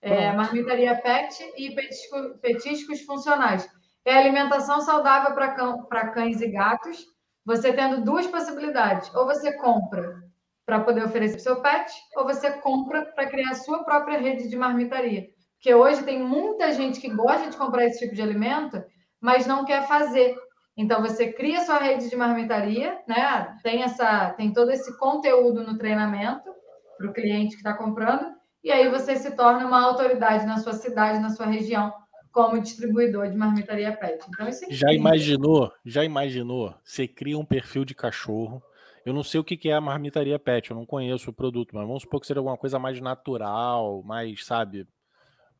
[0.00, 3.68] É, marmitaria pet e petisco, petiscos funcionais.
[4.04, 7.04] É alimentação saudável para cães e gatos.
[7.44, 9.12] Você tendo duas possibilidades.
[9.14, 10.22] Ou você compra
[10.64, 14.18] para poder oferecer para o seu pet, ou você compra para criar a sua própria
[14.18, 15.26] rede de marmitaria.
[15.54, 18.84] Porque hoje tem muita gente que gosta de comprar esse tipo de alimento,
[19.18, 20.36] mas não quer fazer.
[20.76, 23.58] Então você cria sua rede de marmitaria, né?
[23.62, 26.48] Tem essa, tem todo esse conteúdo no treinamento
[26.98, 30.74] para o cliente que está comprando, e aí você se torna uma autoridade na sua
[30.74, 31.92] cidade, na sua região,
[32.32, 34.22] como distribuidor de marmitaria pet.
[34.28, 35.72] Então, isso é já imaginou?
[35.84, 36.74] Já imaginou?
[36.84, 38.62] Você cria um perfil de cachorro
[39.08, 41.86] eu não sei o que é a marmitaria pet, eu não conheço o produto, mas
[41.86, 44.86] vamos supor que seja alguma coisa mais natural, mais, sabe,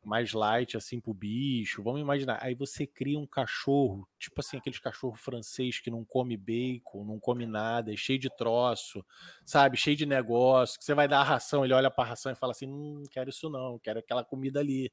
[0.03, 1.83] mais light assim pro bicho.
[1.83, 2.39] Vamos imaginar.
[2.41, 7.19] Aí você cria um cachorro, tipo assim, aqueles cachorro francês que não come bacon, não
[7.19, 9.05] come nada, é cheio de troço,
[9.45, 12.31] sabe, cheio de negócio, que você vai dar a ração, ele olha para a ração
[12.31, 14.91] e fala assim: "Não quero isso não, quero aquela comida ali".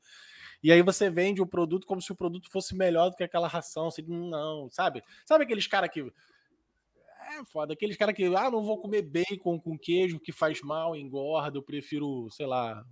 [0.63, 3.49] E aí você vende o produto como se o produto fosse melhor do que aquela
[3.49, 5.03] ração, assim, não, sabe?
[5.25, 6.11] Sabe aqueles cara que
[7.29, 7.75] é foda.
[7.75, 11.63] Aqueles caras que, ah, não vou comer bacon com queijo que faz mal, engorda, eu
[11.63, 12.85] prefiro, sei lá,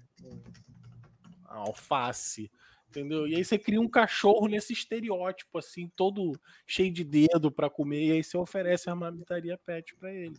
[1.58, 2.50] alface.
[2.88, 3.26] Entendeu?
[3.26, 8.04] E aí você cria um cachorro nesse estereótipo, assim, todo cheio de dedo para comer,
[8.04, 10.36] e aí você oferece a marmitaria pet para ele.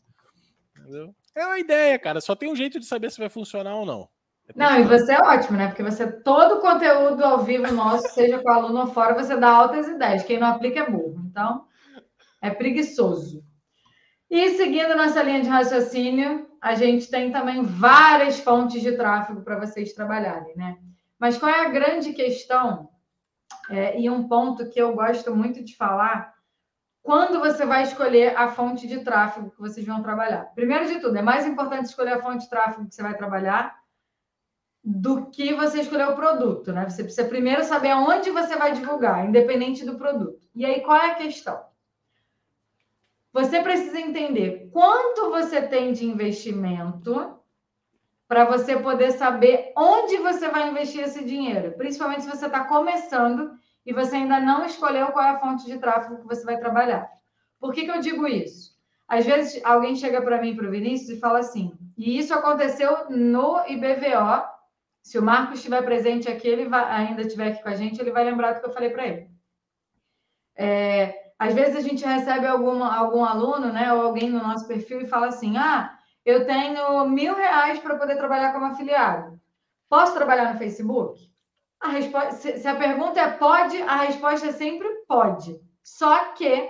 [0.71, 1.13] Entendeu?
[1.35, 2.21] É uma ideia, cara.
[2.21, 4.09] Só tem um jeito de saber se vai funcionar ou não.
[4.47, 5.67] É não, e você é ótimo, né?
[5.67, 9.35] Porque você, todo o conteúdo ao vivo nosso, seja com o aluno ou fora, você
[9.35, 10.23] dá altas ideias.
[10.23, 11.25] Quem não aplica é burro.
[11.29, 11.65] Então,
[12.41, 13.43] é preguiçoso.
[14.29, 19.59] E seguindo nossa linha de raciocínio, a gente tem também várias fontes de tráfego para
[19.59, 20.77] vocês trabalharem, né?
[21.19, 22.89] Mas qual é a grande questão?
[23.69, 26.33] É, e um ponto que eu gosto muito de falar,
[27.01, 30.45] quando você vai escolher a fonte de tráfego que vocês vão trabalhar.
[30.55, 33.79] Primeiro de tudo, é mais importante escolher a fonte de tráfego que você vai trabalhar
[34.83, 36.87] do que você escolher o produto, né?
[36.87, 40.39] Você precisa primeiro saber aonde você vai divulgar, independente do produto.
[40.53, 41.63] E aí, qual é a questão?
[43.33, 47.39] Você precisa entender quanto você tem de investimento
[48.27, 53.51] para você poder saber onde você vai investir esse dinheiro, principalmente se você está começando
[53.85, 57.07] e você ainda não escolheu qual é a fonte de tráfego que você vai trabalhar.
[57.59, 58.73] Por que, que eu digo isso?
[59.07, 63.09] Às vezes alguém chega para mim, para o Vinícius, e fala assim, e isso aconteceu
[63.09, 64.43] no IBVO.
[65.03, 68.11] Se o Marcos estiver presente aqui, ele vai, ainda estiver aqui com a gente, ele
[68.11, 69.29] vai lembrar do que eu falei para ele.
[70.57, 75.01] É, às vezes a gente recebe algum, algum aluno, né, ou alguém no nosso perfil
[75.01, 75.95] e fala assim: ah,
[76.25, 79.39] eu tenho mil reais para poder trabalhar como afiliado.
[79.87, 81.19] Posso trabalhar no Facebook?
[81.79, 85.59] A resposta, se a pergunta é pode, a resposta é sempre pode.
[85.83, 86.69] Só que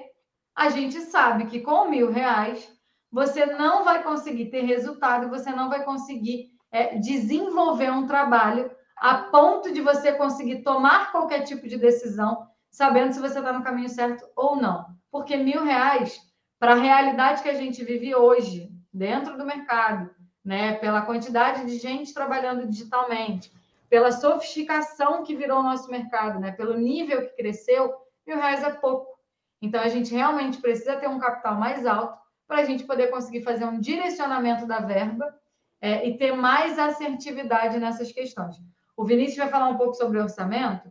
[0.53, 2.70] a gente sabe que com mil reais
[3.10, 9.16] você não vai conseguir ter resultado, você não vai conseguir é, desenvolver um trabalho a
[9.16, 13.88] ponto de você conseguir tomar qualquer tipo de decisão, sabendo se você está no caminho
[13.88, 14.86] certo ou não.
[15.10, 16.20] Porque mil reais,
[16.60, 20.10] para a realidade que a gente vive hoje, dentro do mercado,
[20.43, 23.52] né, pela quantidade de gente trabalhando digitalmente,
[23.89, 27.93] pela sofisticação que virou o nosso mercado, né, pelo nível que cresceu,
[28.26, 29.20] mil reais é pouco.
[29.62, 32.18] Então, a gente realmente precisa ter um capital mais alto
[32.48, 35.36] para a gente poder conseguir fazer um direcionamento da verba
[35.82, 38.56] é, e ter mais assertividade nessas questões.
[38.96, 40.89] O Vinícius vai falar um pouco sobre orçamento,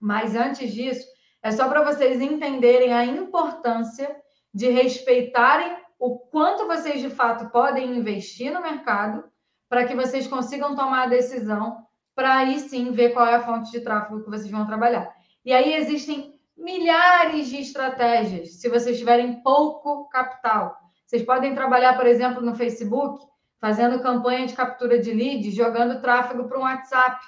[0.00, 1.06] mas antes disso,
[1.40, 4.16] é só para vocês entenderem a importância
[4.52, 9.22] de respeitarem o quanto vocês de fato podem investir no mercado
[9.68, 13.70] para que vocês consigam tomar a decisão para aí sim ver qual é a fonte
[13.70, 15.14] de tráfego que vocês vão trabalhar.
[15.44, 20.76] E aí existem milhares de estratégias se vocês tiverem pouco capital.
[21.06, 23.24] Vocês podem trabalhar, por exemplo, no Facebook,
[23.60, 27.24] fazendo campanha de captura de leads, jogando tráfego para um WhatsApp.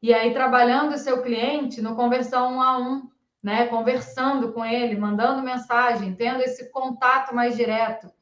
[0.00, 3.02] E aí trabalhando o seu cliente no conversão um a um,
[3.42, 3.66] né?
[3.66, 8.13] Conversando com ele, mandando mensagem, tendo esse contato mais direto.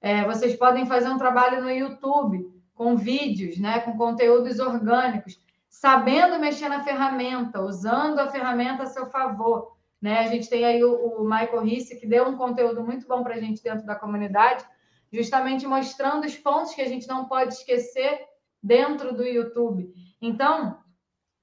[0.00, 3.80] É, vocês podem fazer um trabalho no YouTube com vídeos, né?
[3.80, 9.76] Com conteúdos orgânicos, sabendo mexer na ferramenta, usando a ferramenta a seu favor.
[10.00, 10.20] Né?
[10.20, 13.34] A gente tem aí o, o Michael Risse, que deu um conteúdo muito bom para
[13.34, 14.64] a gente dentro da comunidade,
[15.12, 18.20] justamente mostrando os pontos que a gente não pode esquecer
[18.62, 19.92] dentro do YouTube.
[20.20, 20.78] Então,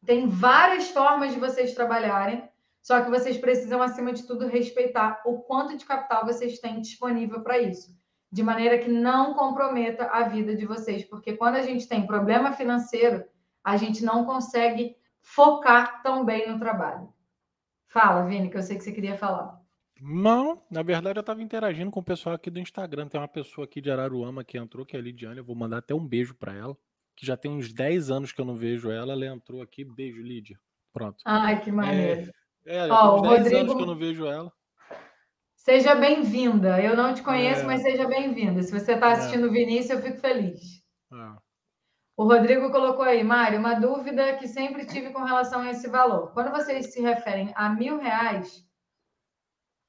[0.06, 2.48] tem várias formas de vocês trabalharem,
[2.82, 7.42] só que vocês precisam, acima de tudo, respeitar o quanto de capital vocês têm disponível
[7.42, 7.92] para isso,
[8.36, 12.52] de maneira que não comprometa a vida de vocês, porque quando a gente tem problema
[12.52, 13.24] financeiro,
[13.64, 17.08] a gente não consegue focar tão bem no trabalho.
[17.88, 19.58] Fala, Vini, que eu sei que você queria falar.
[20.02, 23.08] Não, na verdade eu estava interagindo com o pessoal aqui do Instagram.
[23.08, 25.38] Tem uma pessoa aqui de Araruama que entrou, que é a Lidiane.
[25.38, 26.76] Eu vou mandar até um beijo para ela,
[27.16, 29.14] que já tem uns 10 anos que eu não vejo ela.
[29.14, 29.86] Ela entrou aqui.
[29.86, 30.60] Beijo, Lídia.
[30.92, 31.24] Pronto.
[31.24, 32.30] Ai, que maneiro.
[32.66, 33.58] É, é oh, uns 10 Rodrigo...
[33.62, 34.52] anos que eu não vejo ela.
[35.66, 36.80] Seja bem-vinda.
[36.80, 37.64] Eu não te conheço, é...
[37.64, 38.62] mas seja bem-vinda.
[38.62, 40.62] Se você está assistindo o Vinícius, eu fico feliz.
[41.12, 41.40] É.
[42.16, 46.32] O Rodrigo colocou aí, Mário, uma dúvida que sempre tive com relação a esse valor.
[46.34, 48.64] Quando vocês se referem a mil reais,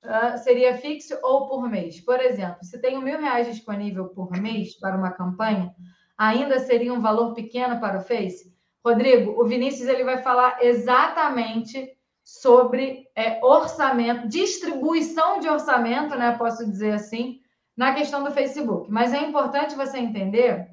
[0.02, 2.00] uh, seria fixo ou por mês?
[2.00, 5.74] Por exemplo, se tenho mil reais disponível por mês para uma campanha,
[6.16, 8.50] ainda seria um valor pequeno para o Face?
[8.82, 11.95] Rodrigo, o Vinícius ele vai falar exatamente
[12.26, 16.36] sobre é, orçamento, distribuição de orçamento, né?
[16.36, 17.40] Posso dizer assim,
[17.76, 18.90] na questão do Facebook.
[18.90, 20.68] Mas é importante você entender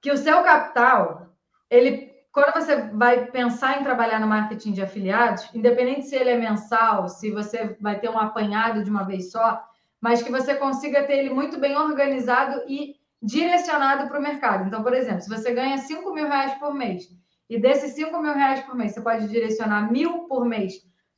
[0.00, 1.26] que o seu capital,
[1.68, 6.38] ele quando você vai pensar em trabalhar no marketing de afiliados, independente se ele é
[6.38, 9.62] mensal, se você vai ter um apanhado de uma vez só,
[10.00, 14.66] mas que você consiga ter ele muito bem organizado e direcionado para o mercado.
[14.66, 17.06] Então, por exemplo, se você ganha 5 mil reais por mês,
[17.48, 20.74] e desses 5 mil reais por mês, você pode direcionar mil por mês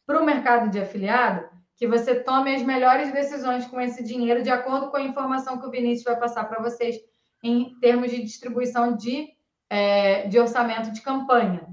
[0.07, 4.51] para o mercado de afiliado, que você tome as melhores decisões com esse dinheiro, de
[4.51, 6.97] acordo com a informação que o Vinícius vai passar para vocês
[7.43, 9.35] em termos de distribuição de
[9.69, 11.67] é, de orçamento de campanha.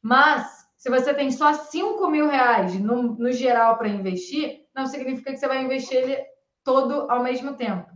[0.00, 5.32] Mas, se você tem só 5 mil reais no, no geral para investir, não significa
[5.32, 6.18] que você vai investir ele
[6.62, 7.88] todo ao mesmo tempo.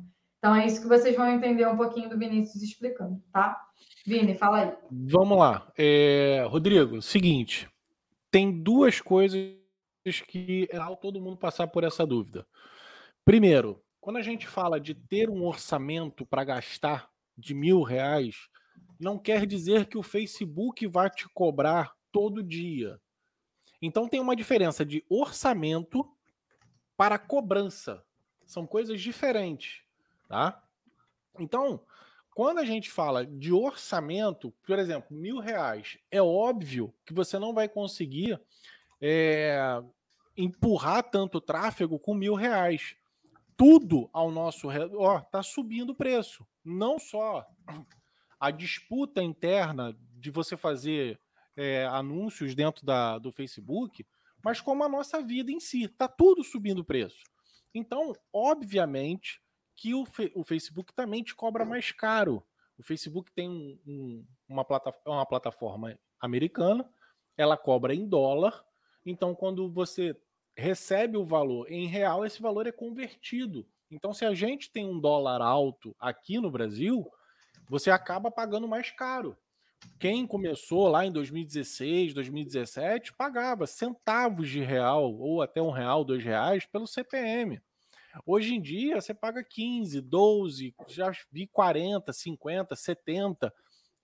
[0.42, 3.64] Então, é isso que vocês vão entender um pouquinho do Vinícius explicando, tá?
[4.04, 4.72] Vini, fala aí.
[4.90, 5.70] Vamos lá.
[5.78, 7.70] É, Rodrigo, seguinte,
[8.28, 9.54] tem duas coisas
[10.26, 12.44] que é todo mundo passar por essa dúvida.
[13.24, 18.48] Primeiro, quando a gente fala de ter um orçamento para gastar de mil reais,
[18.98, 23.00] não quer dizer que o Facebook vai te cobrar todo dia.
[23.80, 26.04] Então tem uma diferença de orçamento
[26.96, 28.02] para cobrança.
[28.44, 29.81] São coisas diferentes,
[30.32, 30.64] tá?
[31.38, 31.84] Então,
[32.34, 37.52] quando a gente fala de orçamento, por exemplo, mil reais, é óbvio que você não
[37.52, 38.40] vai conseguir
[38.98, 39.82] é,
[40.34, 42.96] empurrar tanto tráfego com mil reais.
[43.58, 46.46] Tudo ao nosso redor está subindo o preço.
[46.64, 47.46] Não só
[48.40, 51.20] a disputa interna de você fazer
[51.54, 54.06] é, anúncios dentro da, do Facebook,
[54.42, 55.82] mas como a nossa vida em si.
[55.82, 57.22] Está tudo subindo o preço.
[57.74, 59.41] Então, obviamente,
[59.76, 60.04] que o,
[60.34, 62.44] o, Facebook também te cobra mais caro.
[62.78, 66.88] O Facebook tem um, um, uma, plataforma, uma plataforma americana,
[67.36, 68.64] ela cobra em dólar.
[69.04, 70.16] Então, quando você
[70.56, 73.66] recebe o valor em real, esse valor é convertido.
[73.90, 77.10] Então, se a gente tem um dólar alto aqui no Brasil,
[77.68, 79.36] você acaba pagando mais caro.
[79.98, 86.22] quem começou lá em 2016, 2017, pagava centavos de real, ou até um real, dois
[86.22, 87.60] reais, pelo CPM.
[88.26, 93.54] Hoje em dia, você paga 15, 12, já vi 40, 50, 70.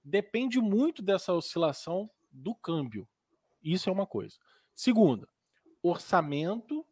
[0.03, 3.07] Depende muito dessa oscilação do câmbio.
[3.63, 4.37] Isso é uma coisa.
[4.75, 5.29] Segunda,
[5.83, 6.87] orçamento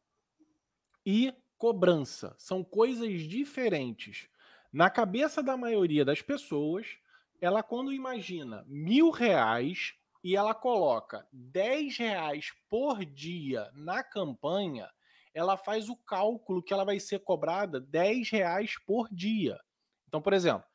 [1.05, 2.35] e cobrança.
[2.39, 4.29] São coisas diferentes.
[4.73, 6.99] Na cabeça da maioria das pessoas,
[7.41, 14.91] ela quando imagina mil reais e ela coloca dez reais por dia na campanha,
[15.37, 19.61] ela faz o cálculo que ela vai ser cobrada dez reais por dia.
[20.09, 20.66] Então, por exemplo,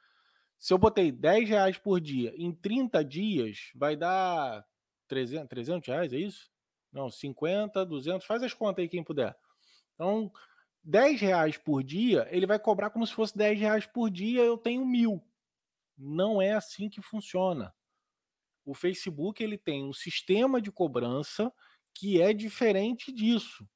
[0.59, 4.63] se eu botei dez reais por dia em 30 dias, vai dar
[5.07, 6.51] 300, 300 reais, é isso?
[6.93, 9.35] Não, 50, 200, faz as contas aí quem puder.
[9.95, 10.31] Então,
[10.83, 14.59] 10 reais por dia, ele vai cobrar como se fosse 10 reais por dia, eu
[14.59, 15.27] tenho mil.
[15.97, 17.73] Não é assim que funciona.
[18.63, 21.51] O Facebook ele tem um sistema de cobrança
[21.95, 23.67] que é diferente disso.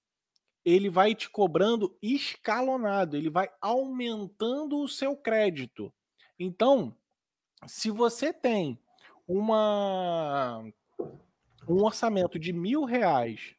[0.65, 5.93] Ele vai te cobrando escalonado, ele vai aumentando o seu crédito.
[6.39, 6.97] Então,
[7.67, 8.79] se você tem
[9.27, 10.63] uma
[11.67, 13.55] um orçamento de mil reais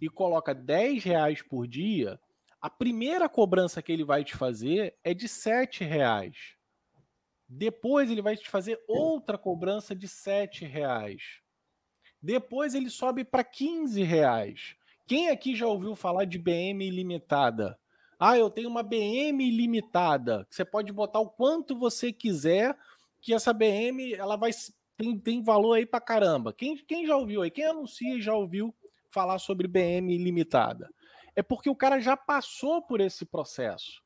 [0.00, 2.20] e coloca 10 reais por dia,
[2.60, 6.54] a primeira cobrança que ele vai te fazer é de 7 reais.
[7.48, 11.40] Depois ele vai te fazer outra cobrança de 7 reais.
[12.22, 14.76] Depois ele sobe para 15 reais.
[15.10, 17.76] Quem aqui já ouviu falar de BM ilimitada?
[18.16, 20.46] Ah, eu tenho uma BM ilimitada.
[20.48, 22.78] Você pode botar o quanto você quiser,
[23.20, 24.52] que essa BM ela vai
[24.96, 26.52] tem, tem valor aí para caramba.
[26.52, 27.50] Quem, quem já ouviu aí?
[27.50, 28.72] Quem anuncia e já ouviu
[29.10, 30.88] falar sobre BM ilimitada?
[31.34, 34.00] É porque o cara já passou por esse processo.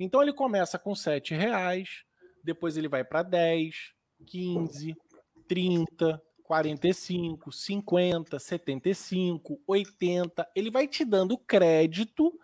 [0.00, 2.02] Então ele começa com 7 reais,
[2.42, 3.92] depois ele vai para 10,
[4.26, 4.96] 15,
[5.46, 6.20] 30,
[6.54, 10.48] 45, 50, 75, 80.
[10.54, 12.38] Ele vai te dando crédito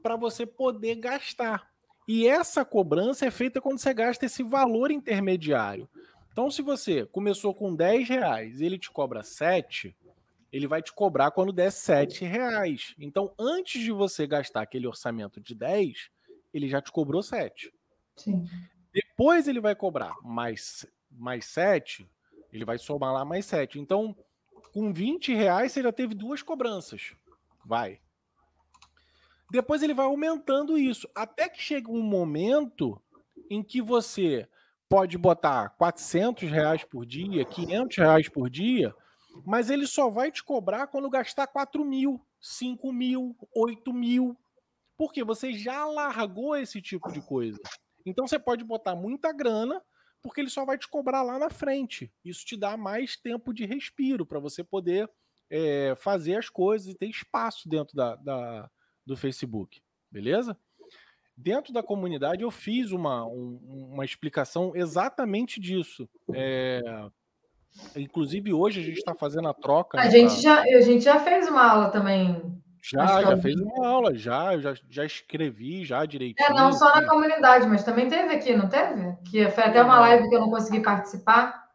[0.00, 1.68] para você poder gastar.
[2.06, 5.88] E essa cobrança é feita quando você gasta esse valor intermediário.
[6.30, 9.96] Então, se você começou com 10 reais e ele te cobra 7,
[10.52, 12.94] ele vai te cobrar quando der 7 reais.
[13.00, 16.08] Então, antes de você gastar aquele orçamento de 10,
[16.54, 17.72] ele já te cobrou 7.
[18.14, 18.46] Sim.
[18.92, 22.08] Depois ele vai cobrar mais, mais 7,
[22.52, 23.78] ele vai somar lá mais 7.
[23.78, 24.16] Então,
[24.72, 27.14] com 20 reais, você já teve duas cobranças.
[27.64, 28.00] Vai.
[29.50, 33.00] Depois ele vai aumentando isso, até que chega um momento
[33.48, 34.48] em que você
[34.88, 38.94] pode botar 400 reais por dia, 500 reais por dia,
[39.44, 44.36] mas ele só vai te cobrar quando gastar 4 mil, 5 mil, 8 mil,
[44.96, 47.60] porque você já largou esse tipo de coisa.
[48.04, 49.82] Então você pode botar muita grana,
[50.26, 52.12] porque ele só vai te cobrar lá na frente.
[52.24, 55.08] Isso te dá mais tempo de respiro para você poder
[55.48, 58.68] é, fazer as coisas e ter espaço dentro da, da,
[59.06, 59.80] do Facebook.
[60.10, 60.58] Beleza?
[61.36, 66.08] Dentro da comunidade eu fiz uma, um, uma explicação exatamente disso.
[66.34, 66.82] É,
[67.94, 70.00] inclusive hoje a gente está fazendo a troca.
[70.00, 73.84] A, né, gente já, a gente já fez uma aula também já, já fez uma
[73.84, 76.48] aula, já, já, já escrevi já direitinho.
[76.48, 79.16] É, não só na comunidade, mas também teve aqui, não teve?
[79.28, 81.68] Que foi até uma live que eu não consegui participar.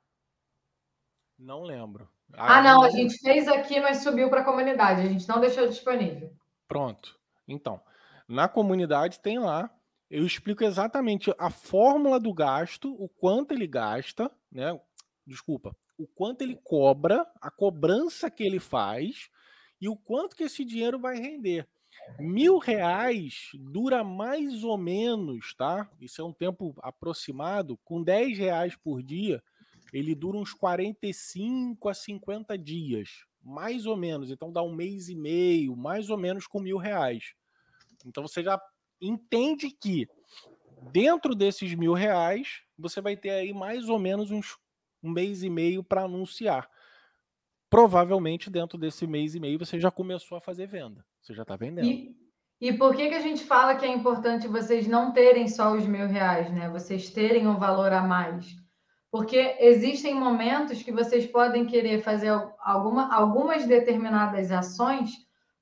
[1.37, 2.07] Não lembro.
[2.33, 5.41] Ah, ah não, a gente fez aqui, mas subiu para a comunidade, a gente não
[5.41, 6.31] deixou disponível.
[6.65, 7.19] Pronto.
[7.45, 7.81] Então,
[8.25, 9.69] na comunidade tem lá,
[10.09, 14.79] eu explico exatamente a fórmula do gasto, o quanto ele gasta, né?
[15.27, 19.29] Desculpa, o quanto ele cobra, a cobrança que ele faz
[19.81, 21.67] e o quanto que esse dinheiro vai render.
[22.19, 25.89] Mil reais dura mais ou menos, tá?
[25.99, 27.77] Isso é um tempo aproximado.
[27.83, 29.43] Com 10 reais por dia,
[29.91, 34.29] ele dura uns 45 a 50 dias, mais ou menos.
[34.29, 37.33] Então dá um mês e meio, mais ou menos com mil reais.
[38.05, 38.61] Então você já
[39.01, 40.07] entende que
[40.91, 44.57] dentro desses mil reais você vai ter aí mais ou menos uns
[45.03, 46.69] um mês e meio para anunciar
[47.71, 51.05] provavelmente dentro desse mês e meio você já começou a fazer venda.
[51.21, 51.87] Você já está vendendo.
[51.87, 52.13] E,
[52.59, 55.87] e, por que, que a gente fala que é importante vocês não terem só os
[55.87, 56.69] mil reais, né?
[56.69, 58.45] Vocês terem um valor a mais?
[59.09, 65.11] Porque existem momentos que vocês podem querer fazer alguma, algumas determinadas ações,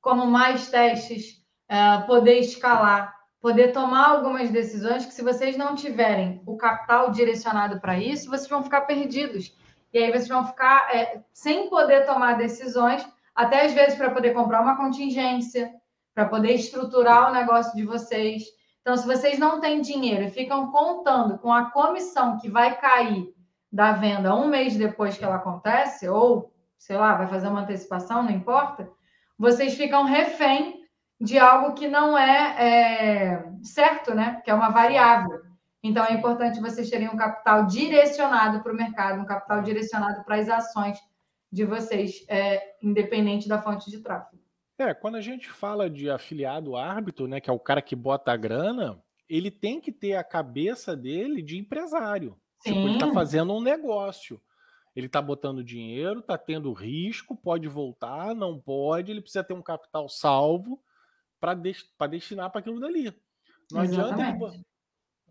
[0.01, 6.41] como mais testes, uh, poder escalar, poder tomar algumas decisões que, se vocês não tiverem
[6.45, 9.55] o capital direcionado para isso, vocês vão ficar perdidos
[9.93, 14.33] e aí vocês vão ficar é, sem poder tomar decisões, até às vezes para poder
[14.33, 15.71] comprar uma contingência,
[16.13, 18.43] para poder estruturar o negócio de vocês.
[18.81, 23.33] Então, se vocês não têm dinheiro e ficam contando com a comissão que vai cair
[23.71, 28.23] da venda um mês depois que ela acontece, ou, sei lá, vai fazer uma antecipação,
[28.23, 28.89] não importa,
[29.37, 30.83] vocês ficam refém
[31.21, 34.41] de algo que não é, é certo, né?
[34.43, 35.49] Que é uma variável.
[35.82, 40.36] Então, é importante vocês terem um capital direcionado para o mercado, um capital direcionado para
[40.36, 40.99] as ações
[41.51, 44.41] de vocês, é, independente da fonte de tráfego.
[44.77, 48.32] É, quando a gente fala de afiliado árbitro, né, que é o cara que bota
[48.32, 52.38] a grana, ele tem que ter a cabeça dele de empresário.
[52.59, 52.73] Sim.
[52.73, 54.41] Tipo, ele está fazendo um negócio.
[54.95, 59.61] Ele está botando dinheiro, está tendo risco, pode voltar, não pode, ele precisa ter um
[59.61, 60.82] capital salvo
[61.39, 61.53] para
[62.07, 63.13] destinar para aquilo dali.
[63.71, 64.23] Não Exatamente.
[64.23, 64.65] adianta ele,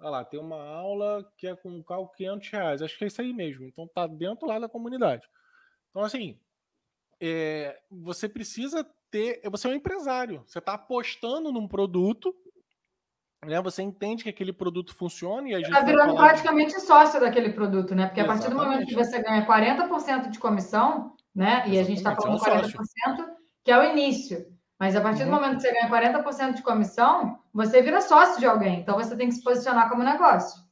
[0.01, 2.83] Olha lá, tem uma aula que é com cálculo 500 reais.
[2.83, 3.67] Acho que é isso aí mesmo.
[3.67, 5.27] Então tá dentro lá da comunidade.
[5.91, 6.39] Então, assim,
[7.21, 9.41] é, você precisa ter.
[9.51, 10.43] Você é um empresário.
[10.47, 12.35] Você está apostando num produto.
[13.47, 15.69] Né, você entende que aquele produto funciona e a gente.
[15.69, 16.81] Está virando praticamente de...
[16.81, 18.07] sócio daquele produto, né?
[18.07, 18.47] Porque Exatamente.
[18.47, 21.63] a partir do momento que você ganha 40% de comissão, né?
[21.69, 22.75] E a gente está falando 40%,
[23.65, 24.58] que é o início.
[24.79, 25.37] Mas a partir do uhum.
[25.37, 28.81] momento que você ganha 40% de comissão, você vira sócio de alguém.
[28.81, 30.63] Então você tem que se posicionar como negócio.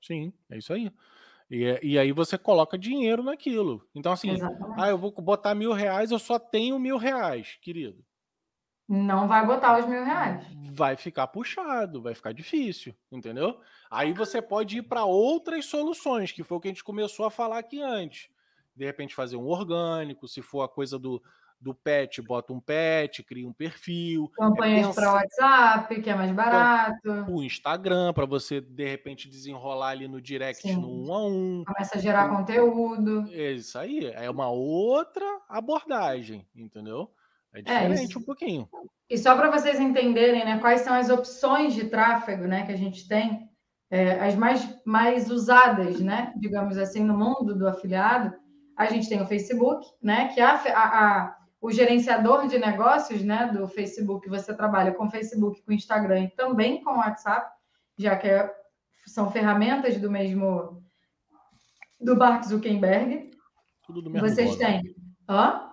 [0.00, 0.92] Sim, é isso aí.
[1.50, 3.84] E, e aí você coloca dinheiro naquilo.
[3.94, 4.80] Então, assim, Exatamente.
[4.80, 8.04] ah, eu vou botar mil reais, eu só tenho mil reais, querido.
[8.88, 10.46] Não vai botar os mil reais.
[10.72, 13.60] Vai ficar puxado, vai ficar difícil, entendeu?
[13.90, 17.30] Aí você pode ir para outras soluções, que foi o que a gente começou a
[17.30, 18.28] falar aqui antes.
[18.76, 21.20] De repente, fazer um orgânico, se for a coisa do,
[21.60, 24.30] do pet, bota um pet, cria um perfil.
[24.32, 27.10] É Campanhas é para WhatsApp, que é mais barato.
[27.28, 30.76] O Instagram, para você, de repente, desenrolar ali no direct Sim.
[30.76, 31.64] no um a um.
[31.66, 33.28] Começa a gerar então, conteúdo.
[33.32, 34.06] É isso aí.
[34.14, 37.10] É uma outra abordagem, entendeu?
[37.52, 38.68] É, é diferente é um pouquinho.
[39.08, 42.76] E só para vocês entenderem né, quais são as opções de tráfego né, que a
[42.76, 43.48] gente tem,
[43.90, 48.34] é, as mais, mais usadas, né, digamos assim, no mundo do afiliado,
[48.76, 53.50] a gente tem o Facebook, né, que a, a, a o gerenciador de negócios né,
[53.52, 57.50] do Facebook, você trabalha com Facebook, com Instagram e também com WhatsApp,
[57.98, 58.52] já que é,
[59.06, 60.82] são ferramentas do mesmo
[62.00, 63.30] do Mark Zuckerberg.
[63.86, 64.58] Tudo do mesmo Vocês dono.
[64.58, 64.94] têm.
[65.28, 65.70] Hã?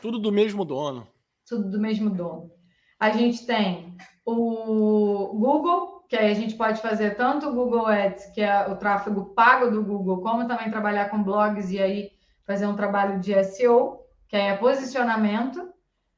[0.00, 1.06] Tudo do mesmo dono.
[1.46, 2.50] Tudo do mesmo dono.
[2.98, 8.26] A gente tem o Google, que aí a gente pode fazer tanto o Google Ads,
[8.32, 12.10] que é o tráfego pago do Google, como também trabalhar com blogs e aí
[12.46, 15.68] fazer um trabalho de SEO que é posicionamento.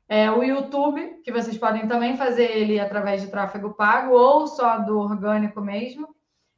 [0.08, 4.78] É, o YouTube, que vocês podem também fazer ele através de tráfego pago ou só
[4.78, 6.08] do orgânico mesmo.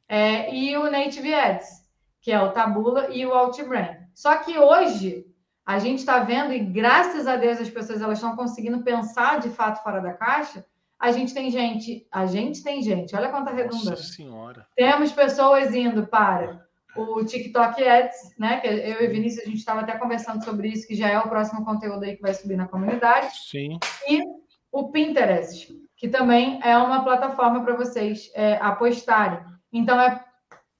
[0.07, 1.67] É, e o Native Ads,
[2.21, 3.97] que é o Tabula e o Outbrain.
[4.13, 5.25] Só que hoje
[5.65, 9.49] a gente está vendo, e graças a Deus as pessoas elas estão conseguindo pensar de
[9.49, 10.65] fato fora da caixa.
[10.99, 13.91] A gente tem gente, a gente tem gente, olha quanta redundância.
[13.91, 14.67] Nossa senhora.
[14.75, 16.63] Temos pessoas indo para
[16.95, 18.59] o TikTok Ads, né?
[18.59, 21.29] Que eu e Vinícius, a gente estava até conversando sobre isso, que já é o
[21.29, 23.29] próximo conteúdo aí que vai subir na comunidade.
[23.49, 23.79] Sim.
[24.07, 24.21] E
[24.71, 29.39] o Pinterest, que também é uma plataforma para vocês é, apostarem.
[29.71, 30.23] Então, é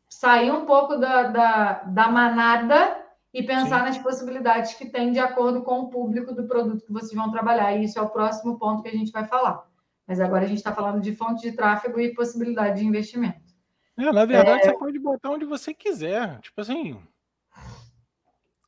[0.10, 2.98] sair um pouco da, da, da manada
[3.34, 3.86] e pensar Sim.
[3.86, 7.74] nas possibilidades que tem de acordo com o público do produto que vocês vão trabalhar.
[7.74, 9.66] E isso é o próximo ponto que a gente vai falar.
[10.06, 13.51] Mas agora a gente está falando de fonte de tráfego e possibilidade de investimento.
[13.98, 14.64] É, na verdade, é...
[14.66, 16.40] você pode botar onde você quiser.
[16.40, 17.02] Tipo assim.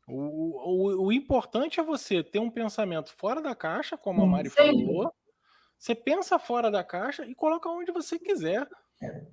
[0.07, 4.49] O, o, o importante é você ter um pensamento fora da caixa, como a Mari
[4.49, 4.55] Sim.
[4.55, 5.13] falou.
[5.77, 8.67] Você pensa fora da caixa e coloca onde você quiser.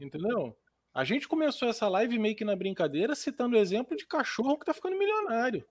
[0.01, 0.57] Entendeu?
[0.93, 4.67] A gente começou essa live meio que na brincadeira, citando o exemplo de cachorro que
[4.67, 5.65] tá ficando milionário.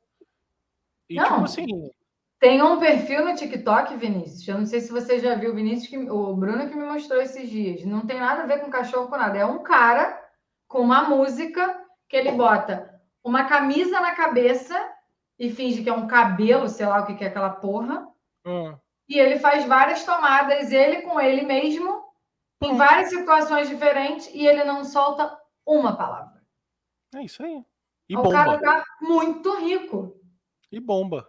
[1.10, 1.92] E não, tipo assim.
[2.40, 4.48] Tem um perfil no TikTok, Vinícius.
[4.48, 7.50] Eu não sei se você já viu, Vinícius, que, o Bruno que me mostrou esses
[7.50, 7.84] dias.
[7.84, 9.38] Não tem nada a ver com cachorro com nada.
[9.38, 10.18] É um cara
[10.66, 14.74] com uma música que ele bota uma camisa na cabeça
[15.38, 18.08] e finge que é um cabelo, sei lá o que é aquela porra.
[18.46, 18.78] Hum.
[19.08, 22.06] E ele faz várias tomadas, ele com ele mesmo,
[22.62, 22.78] em hum.
[22.78, 26.42] várias situações diferentes, e ele não solta uma palavra.
[27.16, 27.66] É isso aí.
[28.08, 28.34] E o bomba.
[28.34, 30.20] cara tá muito rico.
[30.72, 31.28] E bomba.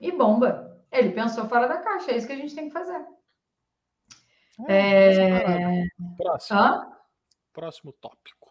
[0.00, 0.80] E bomba.
[0.90, 3.04] Ele pensou fora da caixa, é isso que a gente tem que fazer.
[4.68, 5.84] É, é...
[6.16, 6.58] Próximo.
[6.58, 6.92] Hã?
[7.52, 8.50] Próximo tópico.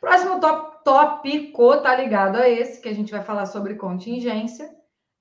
[0.00, 0.40] Próximo
[0.84, 4.68] tópico tá ligado a esse, que a gente vai falar sobre contingência.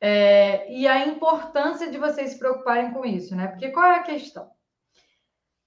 [0.03, 3.47] É, e a importância de vocês se preocuparem com isso, né?
[3.47, 4.49] Porque qual é a questão?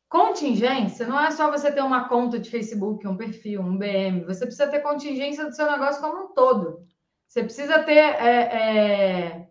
[0.08, 4.24] Contingência não é só você ter uma conta de Facebook, um perfil, um BM.
[4.24, 6.84] Você precisa ter contingência do seu negócio como um todo.
[7.28, 9.48] Você precisa ter é, é,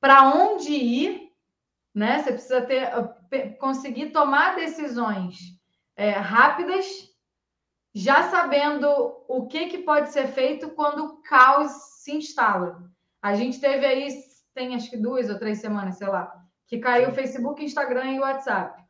[0.00, 1.30] para onde ir,
[1.94, 2.22] né?
[2.22, 2.90] Você precisa ter
[3.58, 5.38] conseguir tomar decisões
[5.96, 7.10] é, rápidas
[7.94, 8.88] já sabendo
[9.28, 11.72] o que, que pode ser feito quando o caos
[12.02, 12.82] se instala.
[13.20, 14.08] A gente teve aí,
[14.54, 16.32] tem acho que duas ou três semanas, sei lá,
[16.66, 18.82] que caiu o Facebook, Instagram e o WhatsApp.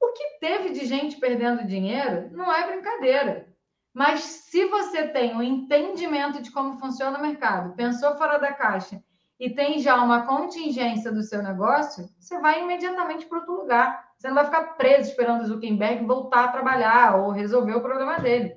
[0.00, 3.48] O que teve de gente perdendo dinheiro não é brincadeira.
[3.92, 9.02] Mas se você tem um entendimento de como funciona o mercado, pensou fora da caixa
[9.38, 14.08] e tem já uma contingência do seu negócio, você vai imediatamente para outro lugar.
[14.16, 18.18] Você não vai ficar preso esperando o Zuckerberg voltar a trabalhar ou resolver o problema
[18.18, 18.56] dele.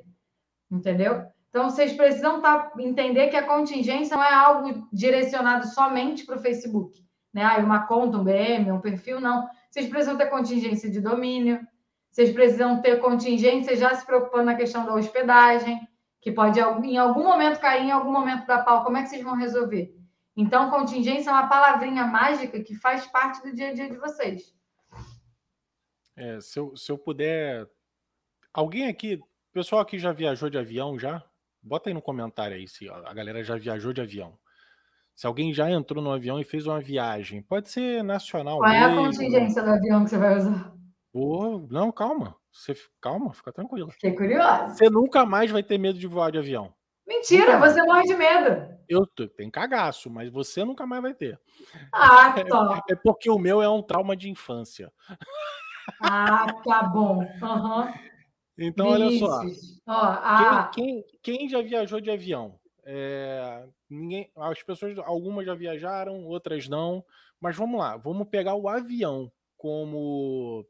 [0.71, 1.23] Entendeu?
[1.49, 6.41] Então, vocês precisam tá, entender que a contingência não é algo direcionado somente para o
[6.41, 6.99] Facebook.
[7.31, 7.43] Né?
[7.43, 9.47] Ah, uma conta, um BM, um perfil, não.
[9.69, 11.59] Vocês precisam ter contingência de domínio,
[12.09, 15.79] vocês precisam ter contingência já se preocupando na questão da hospedagem,
[16.21, 18.83] que pode em algum momento cair, em algum momento dar pau.
[18.83, 20.00] Como é que vocês vão resolver?
[20.35, 24.53] Então, contingência é uma palavrinha mágica que faz parte do dia a dia de vocês.
[26.15, 27.67] É, se, eu, se eu puder.
[28.53, 29.19] Alguém aqui,
[29.51, 31.23] pessoal aqui já viajou de avião já?
[31.61, 34.37] Bota aí no comentário aí se a galera já viajou de avião.
[35.15, 38.57] Se alguém já entrou no avião e fez uma viagem, pode ser nacional.
[38.57, 40.73] Qual é a contingência do avião que você vai usar?
[41.13, 42.35] Oh, não, calma.
[42.51, 43.91] Você, calma, fica tranquila.
[43.91, 44.73] Fiquei curiosa.
[44.73, 46.73] Você nunca mais vai ter medo de voar de avião.
[47.11, 48.71] Mentira, nunca você morre de medo.
[48.87, 51.39] Eu tenho cagaço, mas você nunca mais vai ter.
[51.91, 52.81] Ah, top.
[52.89, 54.91] É, é porque o meu é um trauma de infância.
[56.01, 57.19] Ah, tá bom.
[57.19, 57.93] Uhum.
[58.57, 59.29] Então, Vinícius.
[59.29, 59.91] olha só.
[59.93, 62.59] Ó, quem, quem, quem, já viajou de avião?
[62.85, 67.03] É, ninguém, as pessoas, algumas já viajaram, outras não.
[67.39, 70.65] Mas vamos lá, vamos pegar o avião como,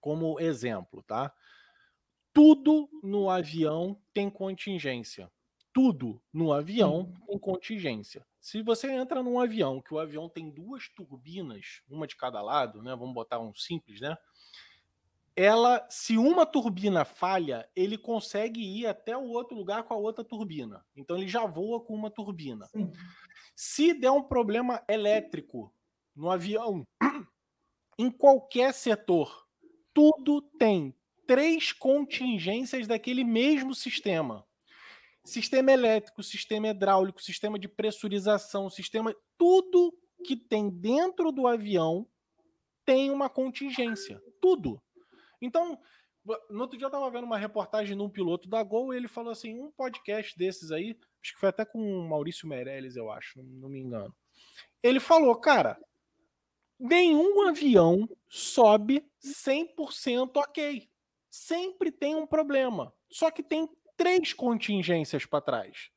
[0.00, 1.32] como exemplo, tá?
[2.32, 5.30] Tudo no avião tem contingência.
[5.72, 8.26] Tudo no avião tem contingência.
[8.40, 12.82] Se você entra num avião que o avião tem duas turbinas, uma de cada lado,
[12.82, 12.94] né?
[12.96, 14.16] Vamos botar um simples, né?
[15.34, 20.22] Ela, se uma turbina falha, ele consegue ir até o outro lugar com a outra
[20.22, 20.84] turbina.
[20.94, 22.66] Então ele já voa com uma turbina.
[22.66, 22.90] Sim.
[23.56, 25.74] Se der um problema elétrico
[26.14, 26.86] no avião,
[27.98, 29.46] em qualquer setor,
[29.94, 30.94] tudo tem
[31.26, 34.46] três contingências daquele mesmo sistema.
[35.24, 39.14] Sistema elétrico, sistema hidráulico, sistema de pressurização, sistema.
[39.38, 42.06] Tudo que tem dentro do avião
[42.84, 44.20] tem uma contingência.
[44.40, 44.82] Tudo.
[45.40, 45.78] Então,
[46.50, 49.32] no outro dia eu estava vendo uma reportagem num piloto da Gol e ele falou
[49.32, 53.42] assim: um podcast desses aí, acho que foi até com o Maurício Meirelles, eu acho,
[53.42, 54.14] não me engano.
[54.82, 55.78] Ele falou, cara,
[56.78, 60.88] nenhum avião sobe 100% ok.
[61.32, 62.92] Sempre tem um problema.
[63.10, 63.66] Só que tem
[63.96, 65.88] três contingências para trás.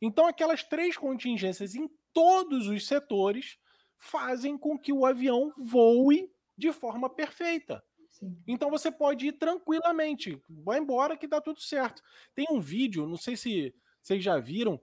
[0.00, 3.58] Então, aquelas três contingências em todos os setores
[3.98, 7.84] fazem com que o avião voe de forma perfeita.
[8.08, 8.42] Sim.
[8.48, 12.02] Então você pode ir tranquilamente, vai embora que dá tudo certo.
[12.34, 14.80] Tem um vídeo, não sei se vocês já viram,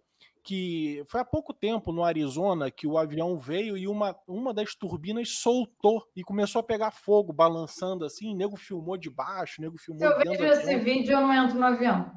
[0.48, 4.74] que foi há pouco tempo no Arizona que o avião veio e uma, uma das
[4.74, 8.34] turbinas soltou e começou a pegar fogo, balançando assim.
[8.34, 10.08] O nego filmou de baixo, o nego filmou.
[10.08, 12.10] Se eu vejo esse vídeo, eu não entro no avião.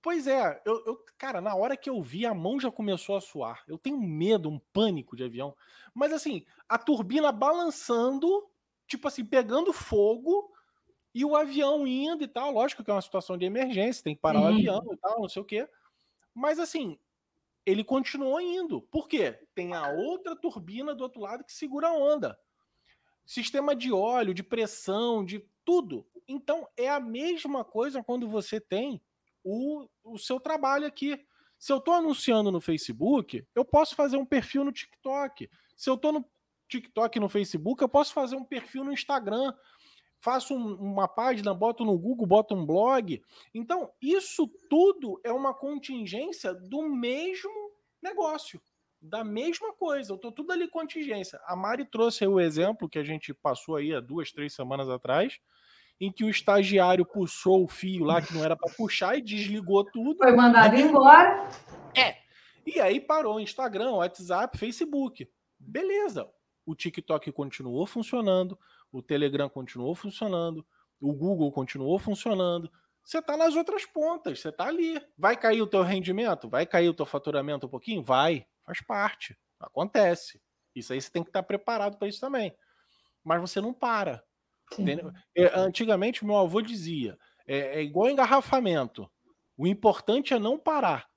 [0.00, 3.20] Pois é, eu, eu, cara, na hora que eu vi, a mão já começou a
[3.20, 3.62] suar.
[3.68, 5.54] Eu tenho medo, um pânico de avião.
[5.92, 8.26] Mas assim, a turbina balançando,
[8.88, 10.50] tipo assim, pegando fogo,
[11.14, 12.52] e o avião indo e tal.
[12.52, 14.46] Lógico que é uma situação de emergência, tem que parar Sim.
[14.46, 15.68] o avião e tal, não sei o quê.
[16.34, 16.98] Mas assim,
[17.70, 18.82] ele continuou indo.
[18.82, 19.38] Por quê?
[19.54, 22.38] Tem a outra turbina do outro lado que segura a onda.
[23.24, 26.06] Sistema de óleo, de pressão, de tudo.
[26.26, 29.00] Então, é a mesma coisa quando você tem
[29.44, 31.24] o, o seu trabalho aqui.
[31.58, 35.48] Se eu estou anunciando no Facebook, eu posso fazer um perfil no TikTok.
[35.76, 36.24] Se eu estou no
[36.68, 39.52] TikTok e no Facebook, eu posso fazer um perfil no Instagram.
[40.20, 43.22] Faço um, uma página, boto no Google, boto um blog.
[43.54, 48.60] Então, isso tudo é uma contingência do mesmo negócio,
[49.00, 50.12] da mesma coisa.
[50.12, 51.40] Eu estou tudo ali contingência.
[51.46, 55.40] A Mari trouxe o exemplo que a gente passou aí há duas, três semanas atrás
[56.00, 59.84] em que o estagiário puxou o fio lá que não era para puxar e desligou
[59.84, 60.16] tudo.
[60.16, 61.46] Foi mandado embora.
[61.94, 62.16] É.
[62.66, 65.28] E aí parou Instagram, WhatsApp, Facebook.
[65.58, 66.26] Beleza.
[66.64, 68.58] O TikTok continuou funcionando,
[68.92, 70.66] o Telegram continuou funcionando,
[71.00, 72.70] o Google continuou funcionando.
[73.02, 75.00] Você está nas outras pontas, você está ali.
[75.16, 76.48] Vai cair o teu rendimento?
[76.48, 78.02] Vai cair o teu faturamento um pouquinho?
[78.02, 79.36] Vai, faz parte.
[79.58, 80.40] Acontece.
[80.74, 82.54] Isso aí você tem que estar preparado para isso também.
[83.24, 84.22] Mas você não para.
[85.34, 89.10] É, antigamente, meu avô dizia: é, é igual engarrafamento.
[89.56, 91.08] O importante é não parar.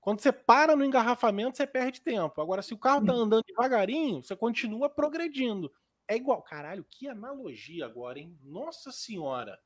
[0.00, 2.40] Quando você para no engarrafamento, você perde tempo.
[2.40, 5.72] Agora, se o carro tá andando devagarinho, você continua progredindo.
[6.08, 6.42] É igual.
[6.42, 8.36] Caralho, que analogia agora, hein?
[8.42, 9.58] Nossa Senhora.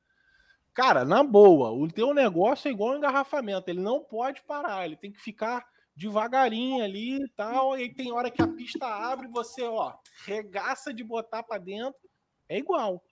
[0.73, 4.95] Cara, na boa, o teu negócio é igual um engarrafamento, ele não pode parar, ele
[4.95, 5.65] tem que ficar
[5.95, 11.03] devagarinho ali e tal, e tem hora que a pista abre, você, ó, regaça de
[11.03, 11.99] botar para dentro,
[12.47, 13.03] é igual.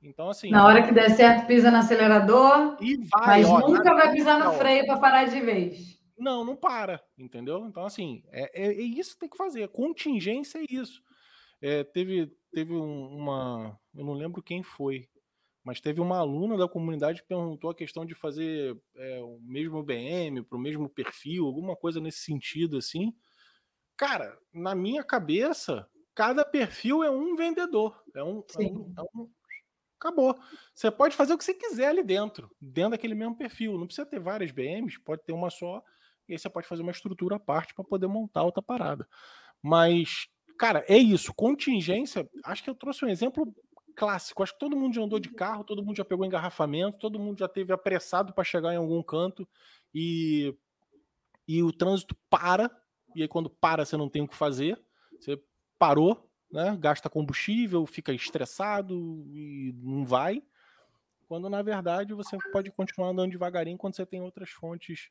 [0.00, 0.48] Então, assim.
[0.50, 4.38] Na hora que der certo, pisa no acelerador, e vai, mas ó, nunca vai pisar
[4.38, 5.98] no freio para parar de vez.
[6.16, 7.66] Não, não para, entendeu?
[7.66, 9.66] Então, assim, é, é, é isso que tem que fazer.
[9.70, 11.02] Contingência é isso.
[11.60, 13.78] É, teve teve uma.
[13.94, 15.08] Eu não lembro quem foi,
[15.64, 19.82] mas teve uma aluna da comunidade que perguntou a questão de fazer é, o mesmo
[19.82, 23.14] BM para o mesmo perfil, alguma coisa nesse sentido, assim.
[23.96, 28.02] Cara, na minha cabeça, cada perfil é um vendedor.
[28.14, 29.30] É um, é um, é um
[30.00, 30.38] acabou.
[30.74, 33.76] Você pode fazer o que você quiser ali dentro, dentro daquele mesmo perfil.
[33.76, 35.82] Não precisa ter várias BMs, pode ter uma só,
[36.28, 39.06] e aí você pode fazer uma estrutura à parte para poder montar outra parada.
[39.62, 40.28] Mas,
[40.58, 41.32] cara, é isso.
[41.34, 43.54] Contingência, acho que eu trouxe um exemplo
[43.94, 44.42] clássico.
[44.42, 47.38] Acho que todo mundo já andou de carro, todo mundo já pegou engarrafamento, todo mundo
[47.38, 49.48] já teve apressado para chegar em algum canto
[49.94, 50.54] e,
[51.46, 52.70] e o trânsito para.
[53.14, 54.80] E aí, quando para, você não tem o que fazer.
[55.18, 55.42] Você
[55.78, 56.76] parou, né?
[56.80, 58.94] Gasta combustível, fica estressado
[59.32, 60.42] e não vai.
[61.26, 65.10] Quando na verdade você pode continuar andando devagarinho quando você tem outras fontes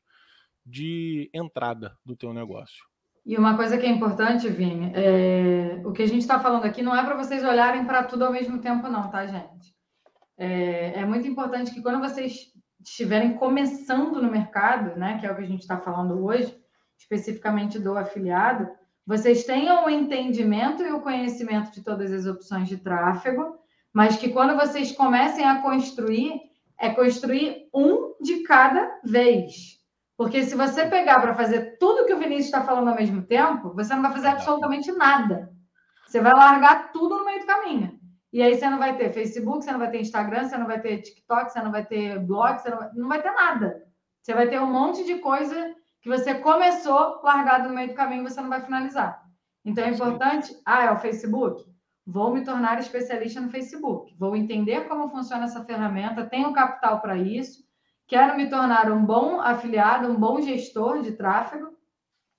[0.65, 2.85] de entrada do teu negócio.
[3.27, 5.81] E uma coisa que é importante, Vini, é...
[5.83, 8.31] o que a gente está falando aqui não é para vocês olharem para tudo ao
[8.31, 9.75] mesmo tempo, não, tá, gente?
[10.37, 11.01] É...
[11.01, 15.41] é, muito importante que quando vocês estiverem começando no mercado, né, que é o que
[15.41, 16.57] a gente está falando hoje,
[16.97, 18.69] especificamente do afiliado,
[19.05, 23.57] vocês tenham o entendimento e o conhecimento de todas as opções de tráfego,
[23.91, 26.39] mas que quando vocês comecem a construir,
[26.79, 29.76] é construir um de cada vez.
[30.17, 33.71] Porque se você pegar para fazer tudo que o Vinícius está falando ao mesmo tempo,
[33.75, 35.53] você não vai fazer absolutamente nada.
[36.07, 37.99] Você vai largar tudo no meio do caminho.
[38.33, 40.81] E aí você não vai ter Facebook, você não vai ter Instagram, você não vai
[40.81, 43.83] ter TikTok, você não vai ter blog, você não vai, não vai ter nada.
[44.21, 48.25] Você vai ter um monte de coisa que você começou largado no meio do caminho
[48.25, 49.21] e você não vai finalizar.
[49.63, 50.51] Então é importante.
[50.65, 51.63] Ah, é o Facebook?
[52.05, 54.15] Vou me tornar especialista no Facebook.
[54.17, 57.66] Vou entender como funciona essa ferramenta, tenho capital para isso
[58.07, 61.75] Quero me tornar um bom afiliado, um bom gestor de tráfego